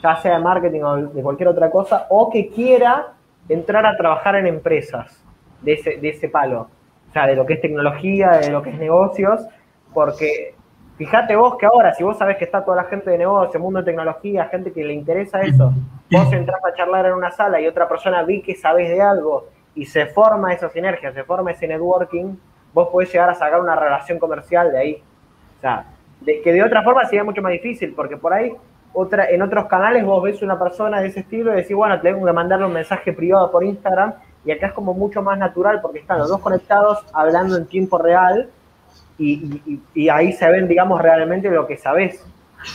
ya 0.02 0.16
sea 0.16 0.36
de 0.36 0.44
marketing 0.44 0.80
o 0.82 0.96
de 0.96 1.22
cualquier 1.22 1.48
otra 1.48 1.70
cosa, 1.70 2.06
o 2.10 2.30
que 2.30 2.48
quiera 2.50 3.14
entrar 3.48 3.84
a 3.84 3.96
trabajar 3.96 4.36
en 4.36 4.46
empresas 4.46 5.24
de 5.62 5.72
ese, 5.72 5.96
de 5.96 6.10
ese 6.10 6.28
palo. 6.28 6.68
O 7.08 7.12
sea, 7.12 7.26
de 7.26 7.34
lo 7.34 7.46
que 7.46 7.54
es 7.54 7.60
tecnología, 7.60 8.30
de 8.32 8.50
lo 8.50 8.62
que 8.62 8.70
es 8.70 8.78
negocios, 8.78 9.44
porque 9.92 10.54
fíjate 10.98 11.36
vos 11.36 11.56
que 11.56 11.64
ahora, 11.64 11.94
si 11.94 12.02
vos 12.02 12.18
sabés 12.18 12.36
que 12.36 12.44
está 12.44 12.64
toda 12.64 12.76
la 12.76 12.84
gente 12.84 13.08
de 13.08 13.18
negocio, 13.18 13.60
mundo 13.60 13.78
de 13.78 13.86
tecnología, 13.86 14.46
gente 14.46 14.72
que 14.72 14.84
le 14.84 14.92
interesa 14.92 15.40
eso, 15.40 15.72
vos 16.10 16.32
entras 16.32 16.60
a 16.64 16.74
charlar 16.74 17.06
en 17.06 17.14
una 17.14 17.30
sala 17.30 17.60
y 17.60 17.68
otra 17.68 17.88
persona 17.88 18.24
vi 18.24 18.42
que 18.42 18.56
sabés 18.56 18.90
de 18.90 19.00
algo 19.00 19.46
y 19.76 19.86
se 19.86 20.06
forma 20.06 20.52
esa 20.52 20.68
sinergia, 20.68 21.12
se 21.12 21.22
forma 21.22 21.52
ese 21.52 21.68
networking, 21.68 22.36
vos 22.74 22.88
podés 22.88 23.12
llegar 23.12 23.30
a 23.30 23.34
sacar 23.34 23.60
una 23.60 23.76
relación 23.76 24.18
comercial 24.18 24.72
de 24.72 24.78
ahí. 24.78 25.02
O 25.56 25.60
sea, 25.60 25.86
de, 26.20 26.42
que 26.42 26.52
de 26.52 26.64
otra 26.64 26.82
forma 26.82 27.04
sería 27.04 27.22
mucho 27.22 27.42
más 27.42 27.52
difícil, 27.52 27.94
porque 27.94 28.16
por 28.16 28.32
ahí 28.32 28.52
otra, 28.92 29.30
en 29.30 29.40
otros 29.40 29.66
canales 29.66 30.04
vos 30.04 30.20
ves 30.20 30.42
una 30.42 30.58
persona 30.58 31.00
de 31.00 31.08
ese 31.08 31.20
estilo 31.20 31.52
y 31.52 31.58
decís, 31.58 31.76
bueno, 31.76 32.00
tengo 32.00 32.26
que 32.26 32.32
mandarle 32.32 32.66
un 32.66 32.72
mensaje 32.72 33.12
privado 33.12 33.52
por 33.52 33.62
Instagram, 33.62 34.14
y 34.44 34.50
acá 34.50 34.68
es 34.68 34.72
como 34.72 34.94
mucho 34.94 35.22
más 35.22 35.38
natural 35.38 35.80
porque 35.80 36.00
están 36.00 36.18
los 36.18 36.28
dos 36.28 36.40
conectados 36.40 37.04
hablando 37.12 37.56
en 37.56 37.66
tiempo 37.66 37.98
real 37.98 38.50
y, 39.18 40.08
ahí 40.08 40.32
se 40.32 40.48
ven, 40.48 40.68
digamos, 40.68 41.00
realmente 41.02 41.50
lo 41.50 41.66
que 41.66 41.76
sabés. 41.76 42.24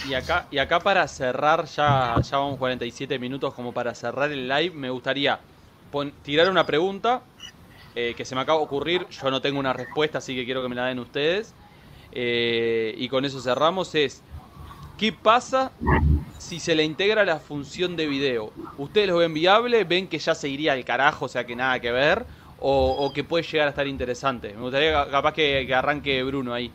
Y 0.08 0.14
acá, 0.14 0.46
y 0.52 0.58
acá 0.58 0.80
para 0.80 1.08
cerrar, 1.08 1.66
ya, 1.66 2.16
ya 2.22 2.38
vamos 2.38 2.58
47 2.58 3.20
minutos 3.20 3.54
como 3.54 3.74
para 3.74 3.94
cerrar 3.96 4.32
el 4.32 4.48
live, 4.48 4.72
me 4.76 4.90
gustaría 4.90 5.40
tirar 6.24 6.50
una 6.50 6.66
pregunta 6.66 7.22
eh, 7.96 8.14
que 8.18 8.26
se 8.26 8.36
me 8.36 8.42
acaba 8.42 8.60
de 8.60 8.66
ocurrir. 8.66 9.08
Yo 9.10 9.30
no 9.30 9.42
tengo 9.42 9.60
una 9.60 9.74
respuesta, 9.74 10.18
así 10.18 10.36
que 10.36 10.46
quiero 10.46 10.62
que 10.62 10.70
me 10.70 10.76
la 10.76 10.86
den 10.86 11.00
ustedes. 11.00 11.54
Eh, 12.12 12.94
y 12.98 13.08
con 13.08 13.26
eso 13.26 13.40
cerramos. 13.40 13.94
Es, 13.96 14.24
¿qué 14.98 15.14
pasa 15.14 15.72
si 16.38 16.60
se 16.60 16.76
le 16.76 16.84
integra 16.84 17.24
la 17.24 17.40
función 17.40 17.96
de 17.96 18.08
video? 18.08 18.52
¿Ustedes 18.78 19.08
lo 19.08 19.18
ven 19.18 19.34
viable? 19.34 19.84
¿Ven 19.84 20.08
que 20.08 20.20
ya 20.20 20.34
se 20.34 20.50
iría 20.50 20.74
al 20.74 20.84
carajo, 20.86 21.26
o 21.26 21.30
sea 21.30 21.46
que 21.46 21.56
nada 21.56 21.80
que 21.80 21.92
ver? 21.92 22.26
¿O, 22.66 23.12
que 23.14 23.26
puede 23.26 23.44
llegar 23.44 23.68
a 23.68 23.72
estar 23.72 23.86
interesante? 23.86 24.54
Me 24.54 24.62
gustaría 24.62 25.06
capaz 25.12 25.34
que, 25.34 25.74
arranque 25.74 26.24
Bruno 26.24 26.54
ahí. 26.54 26.72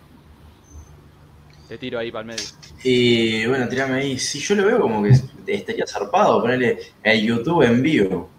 Te 1.67 1.79
tiro 1.79 1.99
ahí 1.99 2.13
para 2.13 2.23
el 2.23 2.27
medio. 2.27 2.45
Y 2.85 3.47
bueno, 3.47 3.67
tirame 3.69 4.01
ahí. 4.01 4.19
Si 4.19 4.39
yo 4.39 4.55
lo 4.55 4.67
veo 4.67 4.81
como 4.81 5.03
que 5.03 5.13
estaría 5.47 5.87
zarpado, 5.87 6.43
ponerle 6.43 6.79
el 7.03 7.23
YouTube 7.23 7.63
en 7.63 7.83
vivo 7.83 8.31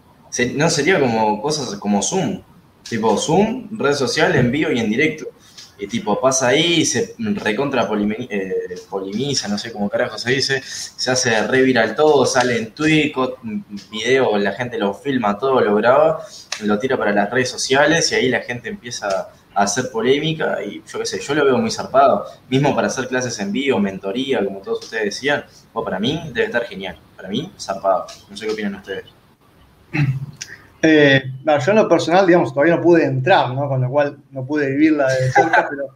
no 0.55 0.69
sería 0.69 0.99
como 0.99 1.41
cosas 1.41 1.75
como 1.79 2.01
Zoom. 2.01 2.41
Tipo 2.87 3.17
Zoom, 3.17 3.67
red 3.77 3.93
social, 3.93 4.35
en 4.35 4.51
vivo 4.51 4.71
y 4.71 4.79
en 4.79 4.89
directo. 4.89 5.25
Y 5.79 5.87
tipo, 5.87 6.19
pasa 6.19 6.49
ahí, 6.49 6.85
se 6.85 7.15
recontra 7.17 7.89
eh, 8.29 8.75
polimiza, 8.89 9.47
no 9.47 9.57
sé 9.57 9.71
cómo 9.71 9.89
carajo 9.89 10.17
se 10.17 10.31
dice, 10.31 10.61
se 10.63 11.09
hace 11.09 11.47
reviral 11.47 11.95
todo, 11.95 12.25
sale 12.25 12.57
en 12.57 12.71
Twitch, 12.71 13.15
video, 13.89 14.37
la 14.37 14.51
gente 14.51 14.77
lo 14.77 14.93
filma 14.93 15.37
todo, 15.37 15.61
lo 15.61 15.75
graba, 15.75 16.25
lo 16.61 16.77
tira 16.79 16.97
para 16.97 17.13
las 17.13 17.29
redes 17.29 17.49
sociales 17.49 18.11
y 18.11 18.15
ahí 18.15 18.29
la 18.29 18.41
gente 18.41 18.67
empieza 18.67 19.07
a 19.53 19.63
hacer 19.63 19.89
polémica 19.89 20.63
y 20.63 20.83
yo 20.85 20.99
qué 20.99 21.05
sé, 21.05 21.19
yo 21.21 21.33
lo 21.33 21.45
veo 21.45 21.57
muy 21.57 21.71
zarpado. 21.71 22.25
Mismo 22.49 22.75
para 22.75 22.87
hacer 22.87 23.07
clases 23.07 23.39
en 23.39 23.51
vivo, 23.51 23.79
mentoría, 23.79 24.43
como 24.43 24.59
todos 24.59 24.83
ustedes 24.83 25.05
decían, 25.05 25.45
o 25.73 25.83
para 25.83 25.99
mí 25.99 26.21
debe 26.33 26.47
estar 26.47 26.65
genial. 26.65 26.97
Para 27.15 27.29
mí, 27.29 27.51
zarpado. 27.59 28.05
No 28.29 28.37
sé 28.37 28.45
qué 28.45 28.51
opinan 28.53 28.75
ustedes. 28.75 29.05
Eh, 30.81 31.21
yo 31.45 31.71
en 31.71 31.77
lo 31.77 31.89
personal, 31.89 32.25
digamos, 32.25 32.53
todavía 32.53 32.77
no 32.77 32.81
pude 32.81 33.05
entrar, 33.05 33.53
¿no? 33.53 33.67
Con 33.67 33.81
lo 33.81 33.89
cual 33.89 34.17
no 34.31 34.45
pude 34.45 34.69
vivirla 34.71 35.07
de 35.07 35.31
cerca, 35.31 35.67
pero 35.69 35.87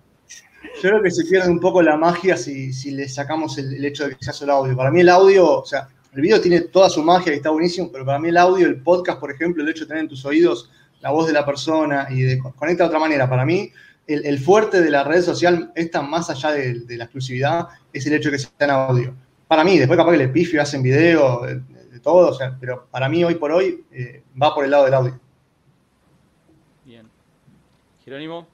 yo 0.81 0.89
creo 0.89 1.01
que 1.01 1.11
se 1.11 1.23
pierde 1.25 1.49
un 1.49 1.59
poco 1.59 1.81
la 1.81 1.95
magia 1.95 2.35
si, 2.35 2.73
si 2.73 2.91
le 2.91 3.07
sacamos 3.07 3.57
el, 3.57 3.83
hecho 3.85 4.07
de 4.07 4.15
que 4.15 4.23
se 4.23 4.31
hace 4.31 4.43
el 4.43 4.49
audio. 4.49 4.75
Para 4.75 4.91
mí 4.91 5.01
el 5.01 5.09
audio, 5.09 5.59
o 5.59 5.65
sea, 5.65 5.87
el 6.13 6.21
video 6.21 6.41
tiene 6.41 6.61
toda 6.61 6.89
su 6.89 7.01
magia 7.03 7.33
y 7.33 7.37
está 7.37 7.49
buenísimo, 7.49 7.89
pero 7.91 8.05
para 8.05 8.19
mí 8.19 8.29
el 8.29 8.37
audio, 8.37 8.67
el 8.67 8.81
podcast, 8.81 9.19
por 9.19 9.31
ejemplo, 9.31 9.63
el 9.63 9.69
hecho 9.69 9.81
de 9.85 9.87
tener 9.87 10.03
en 10.03 10.09
tus 10.09 10.25
oídos 10.25 10.69
la 11.01 11.11
voz 11.11 11.27
de 11.27 11.33
la 11.33 11.45
persona 11.45 12.07
y 12.09 12.21
de 12.21 12.39
conecta 12.39 12.83
de 12.83 12.87
otra 12.87 12.99
manera. 12.99 13.29
Para 13.29 13.45
mí, 13.45 13.71
el, 14.07 14.39
fuerte 14.39 14.81
de 14.81 14.89
la 14.89 15.03
red 15.03 15.21
social, 15.21 15.71
esta 15.75 16.01
más 16.01 16.29
allá 16.29 16.51
de, 16.51 16.97
la 16.97 17.05
exclusividad, 17.05 17.67
es 17.91 18.05
el 18.07 18.13
hecho 18.13 18.29
de 18.29 18.37
que 18.37 18.43
sea 18.43 18.51
en 18.59 18.69
audio. 18.69 19.13
Para 19.47 19.63
mí, 19.63 19.77
después 19.77 19.97
capaz 19.97 20.11
que 20.11 20.17
le 20.17 20.29
pifio 20.29 20.61
hacen 20.61 20.81
video, 20.81 21.45
todo, 22.03 22.29
o 22.29 22.33
sea, 22.33 22.55
pero 22.59 22.85
para 22.91 23.09
mí 23.09 23.23
hoy 23.23 23.35
por 23.35 23.51
hoy 23.51 23.85
eh, 23.91 24.23
va 24.39 24.53
por 24.53 24.65
el 24.65 24.71
lado 24.71 24.85
del 24.85 24.93
audio. 24.93 25.19
Bien. 26.85 27.09
Jerónimo. 28.03 28.45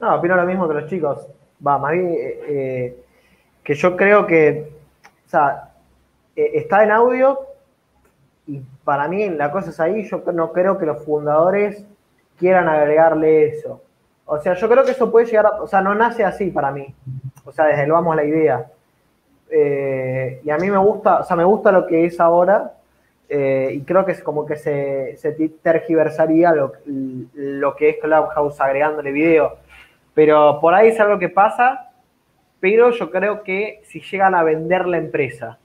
No, 0.00 0.16
opino 0.16 0.34
lo 0.34 0.44
mismo 0.44 0.66
que 0.66 0.74
los 0.74 0.90
chicos. 0.90 1.26
Va, 1.64 1.78
más 1.78 1.92
bien 1.92 2.08
eh, 2.08 2.40
eh, 2.48 3.04
que 3.62 3.74
yo 3.74 3.96
creo 3.96 4.26
que, 4.26 4.72
o 5.26 5.28
sea, 5.28 5.74
está 6.34 6.84
en 6.84 6.92
audio 6.92 7.40
y 8.46 8.62
para 8.82 9.08
mí 9.08 9.28
la 9.30 9.52
cosa 9.52 9.70
es 9.70 9.78
ahí, 9.78 10.08
yo 10.08 10.22
no 10.32 10.52
creo 10.52 10.78
que 10.78 10.86
los 10.86 11.04
fundadores 11.04 11.84
quieran 12.38 12.68
agregarle 12.68 13.48
eso. 13.48 13.82
O 14.24 14.38
sea, 14.40 14.54
yo 14.54 14.68
creo 14.68 14.84
que 14.84 14.92
eso 14.92 15.10
puede 15.10 15.26
llegar 15.26 15.46
a, 15.46 15.62
o 15.62 15.66
sea, 15.66 15.80
no 15.80 15.94
nace 15.94 16.24
así 16.24 16.50
para 16.50 16.70
mí. 16.70 16.94
O 17.44 17.52
sea, 17.52 17.66
desde 17.66 17.86
luego 17.86 18.02
vamos 18.02 18.16
la 18.16 18.24
idea. 18.24 18.70
Eh, 19.50 20.40
y 20.44 20.50
a 20.50 20.56
mí 20.58 20.70
me 20.70 20.78
gusta, 20.78 21.20
o 21.20 21.24
sea, 21.24 21.36
me 21.36 21.44
gusta 21.44 21.72
lo 21.72 21.86
que 21.86 22.04
es 22.04 22.20
ahora 22.20 22.74
eh, 23.28 23.72
y 23.74 23.80
creo 23.82 24.04
que 24.04 24.12
es 24.12 24.22
como 24.22 24.46
que 24.46 24.56
se, 24.56 25.16
se 25.16 25.32
tergiversaría 25.62 26.52
lo, 26.52 26.72
lo, 27.34 27.76
que 27.76 27.90
es 27.90 27.96
Clubhouse 27.98 28.60
agregándole 28.60 29.12
video. 29.12 29.56
Pero 30.14 30.58
por 30.60 30.74
ahí 30.74 30.88
es 30.88 31.00
algo 31.00 31.18
que 31.18 31.28
pasa, 31.28 31.90
pero 32.60 32.90
yo 32.90 33.10
creo 33.10 33.42
que 33.42 33.80
si 33.84 34.00
llegan 34.00 34.34
a 34.34 34.42
vender 34.42 34.86
la 34.86 34.98
empresa, 34.98 35.58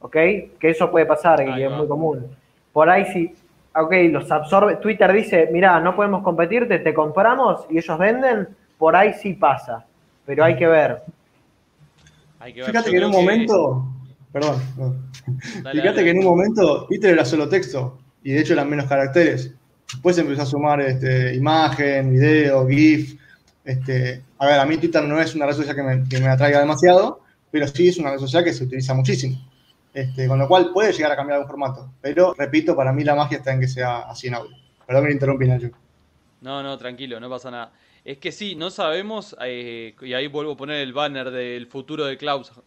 ¿ok? 0.00 0.12
Que 0.12 0.70
eso 0.70 0.90
puede 0.90 1.06
pasar 1.06 1.42
y 1.42 1.62
es 1.62 1.70
muy 1.70 1.86
común. 1.86 2.26
Por 2.72 2.90
ahí 2.90 3.06
si, 3.06 3.34
ok, 3.74 3.92
los 4.10 4.30
absorbe, 4.30 4.76
Twitter 4.76 5.12
dice, 5.12 5.48
mira, 5.52 5.80
no 5.80 5.96
podemos 5.96 6.22
competirte, 6.22 6.80
te 6.80 6.92
compramos 6.92 7.64
y 7.70 7.78
ellos 7.78 7.98
venden, 7.98 8.48
por 8.76 8.94
ahí 8.94 9.14
sí 9.14 9.34
pasa, 9.34 9.86
pero 10.26 10.44
hay 10.44 10.56
que 10.56 10.66
ver. 10.66 11.02
Fíjate 12.40 12.90
que 12.90 12.96
en 12.96 13.04
un 13.04 13.10
momento, 13.10 13.92
perdón, 14.32 14.62
fíjate 15.72 16.04
que 16.04 16.10
en 16.10 16.18
un 16.18 16.24
momento 16.24 16.86
Twitter 16.86 17.10
era 17.10 17.24
solo 17.24 17.48
texto 17.48 17.98
y 18.22 18.32
de 18.32 18.40
hecho 18.40 18.52
eran 18.52 18.70
menos 18.70 18.86
caracteres. 18.86 19.52
Después 19.92 20.18
empezó 20.18 20.42
a 20.42 20.46
sumar 20.46 20.80
este, 20.80 21.34
imagen, 21.34 22.12
video, 22.12 22.68
GIF. 22.68 23.18
Este, 23.64 24.22
a 24.38 24.46
ver, 24.46 24.60
a 24.60 24.66
mí 24.66 24.76
Twitter 24.76 25.02
no 25.04 25.20
es 25.20 25.34
una 25.34 25.46
red 25.46 25.54
social 25.54 25.74
que 25.74 25.82
me, 25.82 26.08
que 26.08 26.20
me 26.20 26.28
atraiga 26.28 26.60
demasiado, 26.60 27.20
pero 27.50 27.66
sí 27.66 27.88
es 27.88 27.98
una 27.98 28.10
red 28.10 28.18
social 28.18 28.44
que 28.44 28.52
se 28.52 28.64
utiliza 28.64 28.94
muchísimo. 28.94 29.36
Este, 29.94 30.28
con 30.28 30.38
lo 30.38 30.46
cual 30.46 30.70
puede 30.72 30.92
llegar 30.92 31.12
a 31.12 31.16
cambiar 31.16 31.36
algún 31.38 31.48
formato. 31.48 31.90
Pero, 32.00 32.34
repito, 32.34 32.76
para 32.76 32.92
mí 32.92 33.02
la 33.02 33.14
magia 33.14 33.38
está 33.38 33.52
en 33.52 33.60
que 33.60 33.68
sea 33.68 34.00
así 34.00 34.28
en 34.28 34.34
audio. 34.34 34.56
Perdón 34.86 35.02
que 35.02 35.08
me 35.08 35.14
interrumpí, 35.14 35.46
Nacho. 35.48 35.70
No, 36.40 36.62
no, 36.62 36.78
tranquilo, 36.78 37.18
no 37.18 37.28
pasa 37.28 37.50
nada. 37.50 37.72
Es 38.08 38.16
que 38.16 38.32
sí, 38.32 38.54
no 38.54 38.70
sabemos, 38.70 39.36
eh, 39.42 39.94
y 40.00 40.14
ahí 40.14 40.28
vuelvo 40.28 40.52
a 40.52 40.56
poner 40.56 40.76
el 40.76 40.94
banner 40.94 41.30
del 41.30 41.66
futuro 41.66 42.06
de, 42.06 42.16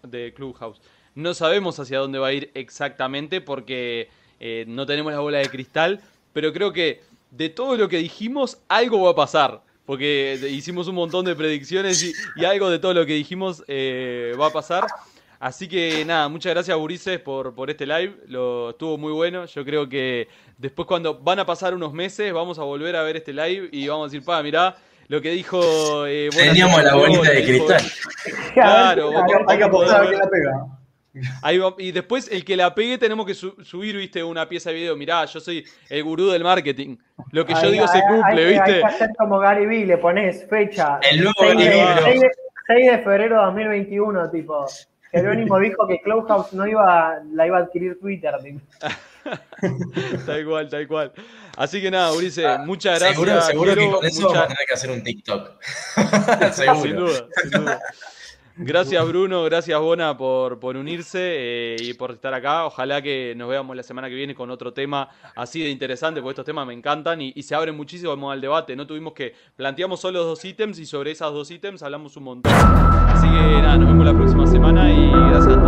de 0.03 0.33
Clubhouse. 0.35 0.79
No 1.15 1.33
sabemos 1.33 1.79
hacia 1.79 1.97
dónde 1.97 2.19
va 2.19 2.27
a 2.27 2.33
ir 2.33 2.51
exactamente 2.53 3.41
porque 3.41 4.07
eh, 4.39 4.65
no 4.67 4.85
tenemos 4.85 5.11
la 5.11 5.19
bola 5.19 5.39
de 5.39 5.49
cristal, 5.49 5.99
pero 6.31 6.53
creo 6.53 6.71
que 6.71 7.01
de 7.31 7.49
todo 7.49 7.75
lo 7.75 7.89
que 7.89 7.97
dijimos, 7.97 8.59
algo 8.67 9.01
va 9.01 9.09
a 9.09 9.15
pasar. 9.15 9.63
Porque 9.87 10.39
hicimos 10.51 10.87
un 10.87 10.93
montón 10.93 11.25
de 11.25 11.35
predicciones 11.35 12.13
y, 12.35 12.45
algo 12.45 12.69
de 12.69 12.77
todo 12.77 12.93
lo 12.93 13.07
que 13.07 13.13
dijimos 13.13 13.63
eh, 13.67 14.35
va 14.39 14.45
a 14.45 14.53
pasar. 14.53 14.85
Así 15.39 15.67
que 15.67 16.05
nada, 16.05 16.29
muchas 16.29 16.53
gracias 16.53 16.77
Burises 16.77 17.19
por, 17.19 17.55
por 17.55 17.71
este 17.71 17.87
live, 17.87 18.15
lo 18.27 18.69
estuvo 18.69 18.95
muy 18.95 19.11
bueno. 19.11 19.47
Yo 19.47 19.65
creo 19.65 19.89
que 19.89 20.27
después 20.59 20.87
cuando 20.87 21.17
van 21.17 21.39
a 21.39 21.47
pasar 21.47 21.73
unos 21.73 21.93
meses 21.93 22.31
vamos 22.31 22.59
a 22.59 22.63
volver 22.63 22.95
a 22.95 23.01
ver 23.01 23.17
este 23.17 23.33
live 23.33 23.69
y 23.71 23.87
vamos 23.87 24.03
a 24.03 24.11
decir, 24.11 24.23
pa, 24.23 24.43
mirá, 24.43 24.77
lo 25.11 25.21
que 25.21 25.31
dijo... 25.31 26.07
Eh, 26.07 26.29
Teníamos 26.33 26.81
la 26.81 26.95
bolita 26.95 27.31
de 27.31 27.43
cristal. 27.43 27.81
Claro, 28.53 29.11
hay 29.45 29.57
que 29.57 29.63
apostar 29.65 30.05
a 30.05 30.09
que 30.09 30.15
la 30.15 30.29
pega. 30.29 30.65
Ahí 31.41 31.59
y 31.79 31.91
después 31.91 32.31
el 32.31 32.45
que 32.45 32.55
la 32.55 32.73
pegue 32.73 32.97
tenemos 32.97 33.25
que 33.25 33.33
subir, 33.33 33.97
viste, 33.97 34.23
una 34.23 34.47
pieza 34.47 34.69
de 34.69 34.77
video. 34.77 34.95
Mirá, 34.95 35.25
yo 35.25 35.41
soy 35.41 35.65
el 35.89 36.03
gurú 36.05 36.29
del 36.29 36.45
marketing. 36.45 36.95
Lo 37.31 37.45
que 37.45 37.53
yo 37.55 37.69
digo 37.69 37.85
se 37.89 38.01
cumple, 38.07 38.45
viste. 38.45 38.71
Hay 38.71 38.79
que 38.79 38.85
hacer 38.85 39.09
como 39.17 39.37
Gary 39.37 39.65
Vee, 39.65 39.85
le 39.85 39.97
pones 39.97 40.47
fecha. 40.47 40.97
El 41.01 41.23
nuevo 41.25 41.35
6 41.41 41.57
de, 41.57 42.31
6 42.67 42.91
de 42.91 42.97
febrero 42.99 43.35
de 43.35 43.45
2021, 43.47 44.31
tipo. 44.31 44.65
Jerónimo 45.11 45.59
dijo 45.59 45.85
que 45.89 45.99
Clubhouse 45.99 46.53
no 46.53 46.65
iba, 46.65 47.19
la 47.33 47.47
iba 47.47 47.57
a 47.57 47.61
adquirir 47.63 47.99
Twitter. 47.99 48.33
tal 50.25 50.45
cual, 50.45 50.69
tal 50.69 50.87
cual. 50.87 51.11
Así 51.57 51.81
que 51.81 51.91
nada, 51.91 52.13
Ulises, 52.13 52.45
ah, 52.45 52.63
muchas 52.65 52.99
gracias. 52.99 53.15
Seguro, 53.15 53.41
seguro 53.41 53.75
que 53.75 53.91
con 53.91 54.05
eso 54.05 54.27
vamos 54.27 54.37
a 54.37 54.47
tener 54.47 54.65
que 54.67 54.73
hacer 54.73 54.91
un 54.91 55.03
TikTok. 55.03 55.63
seguro. 56.53 56.81
Sin 56.81 56.95
duda, 56.95 57.27
sin 57.41 57.51
duda. 57.51 57.81
Gracias 58.57 59.07
Bruno, 59.07 59.43
gracias 59.45 59.79
Bona 59.79 60.17
por, 60.17 60.59
por 60.59 60.75
unirse 60.75 61.19
eh, 61.19 61.75
y 61.79 61.93
por 61.93 62.11
estar 62.11 62.33
acá. 62.33 62.65
Ojalá 62.65 63.01
que 63.01 63.33
nos 63.35 63.49
veamos 63.49 63.75
la 63.75 63.83
semana 63.83 64.09
que 64.09 64.15
viene 64.15 64.35
con 64.35 64.51
otro 64.51 64.73
tema 64.73 65.09
así 65.35 65.63
de 65.63 65.69
interesante, 65.69 66.21
porque 66.21 66.33
estos 66.33 66.45
temas 66.45 66.67
me 66.67 66.73
encantan 66.73 67.21
y, 67.21 67.41
se 67.41 67.55
abren 67.55 67.75
muchísimo 67.75 68.29
al 68.29 68.39
debate. 68.41 68.75
No 68.75 68.85
tuvimos 68.85 69.13
que 69.13 69.33
planteamos 69.55 69.99
solo 69.99 70.23
dos 70.23 70.43
ítems 70.45 70.79
y 70.79 70.85
sobre 70.85 71.11
esos 71.11 71.33
dos 71.33 71.49
ítems 71.49 71.81
hablamos 71.81 72.15
un 72.17 72.23
montón. 72.23 72.53
Así 72.53 73.27
que 73.27 73.61
nada, 73.61 73.77
nos 73.77 73.87
vemos 73.87 74.05
la 74.05 74.13
próxima 74.13 74.45
semana 74.45 74.91
y 74.91 75.09
gracias 75.09 75.47
a 75.47 75.49
los 75.55 75.63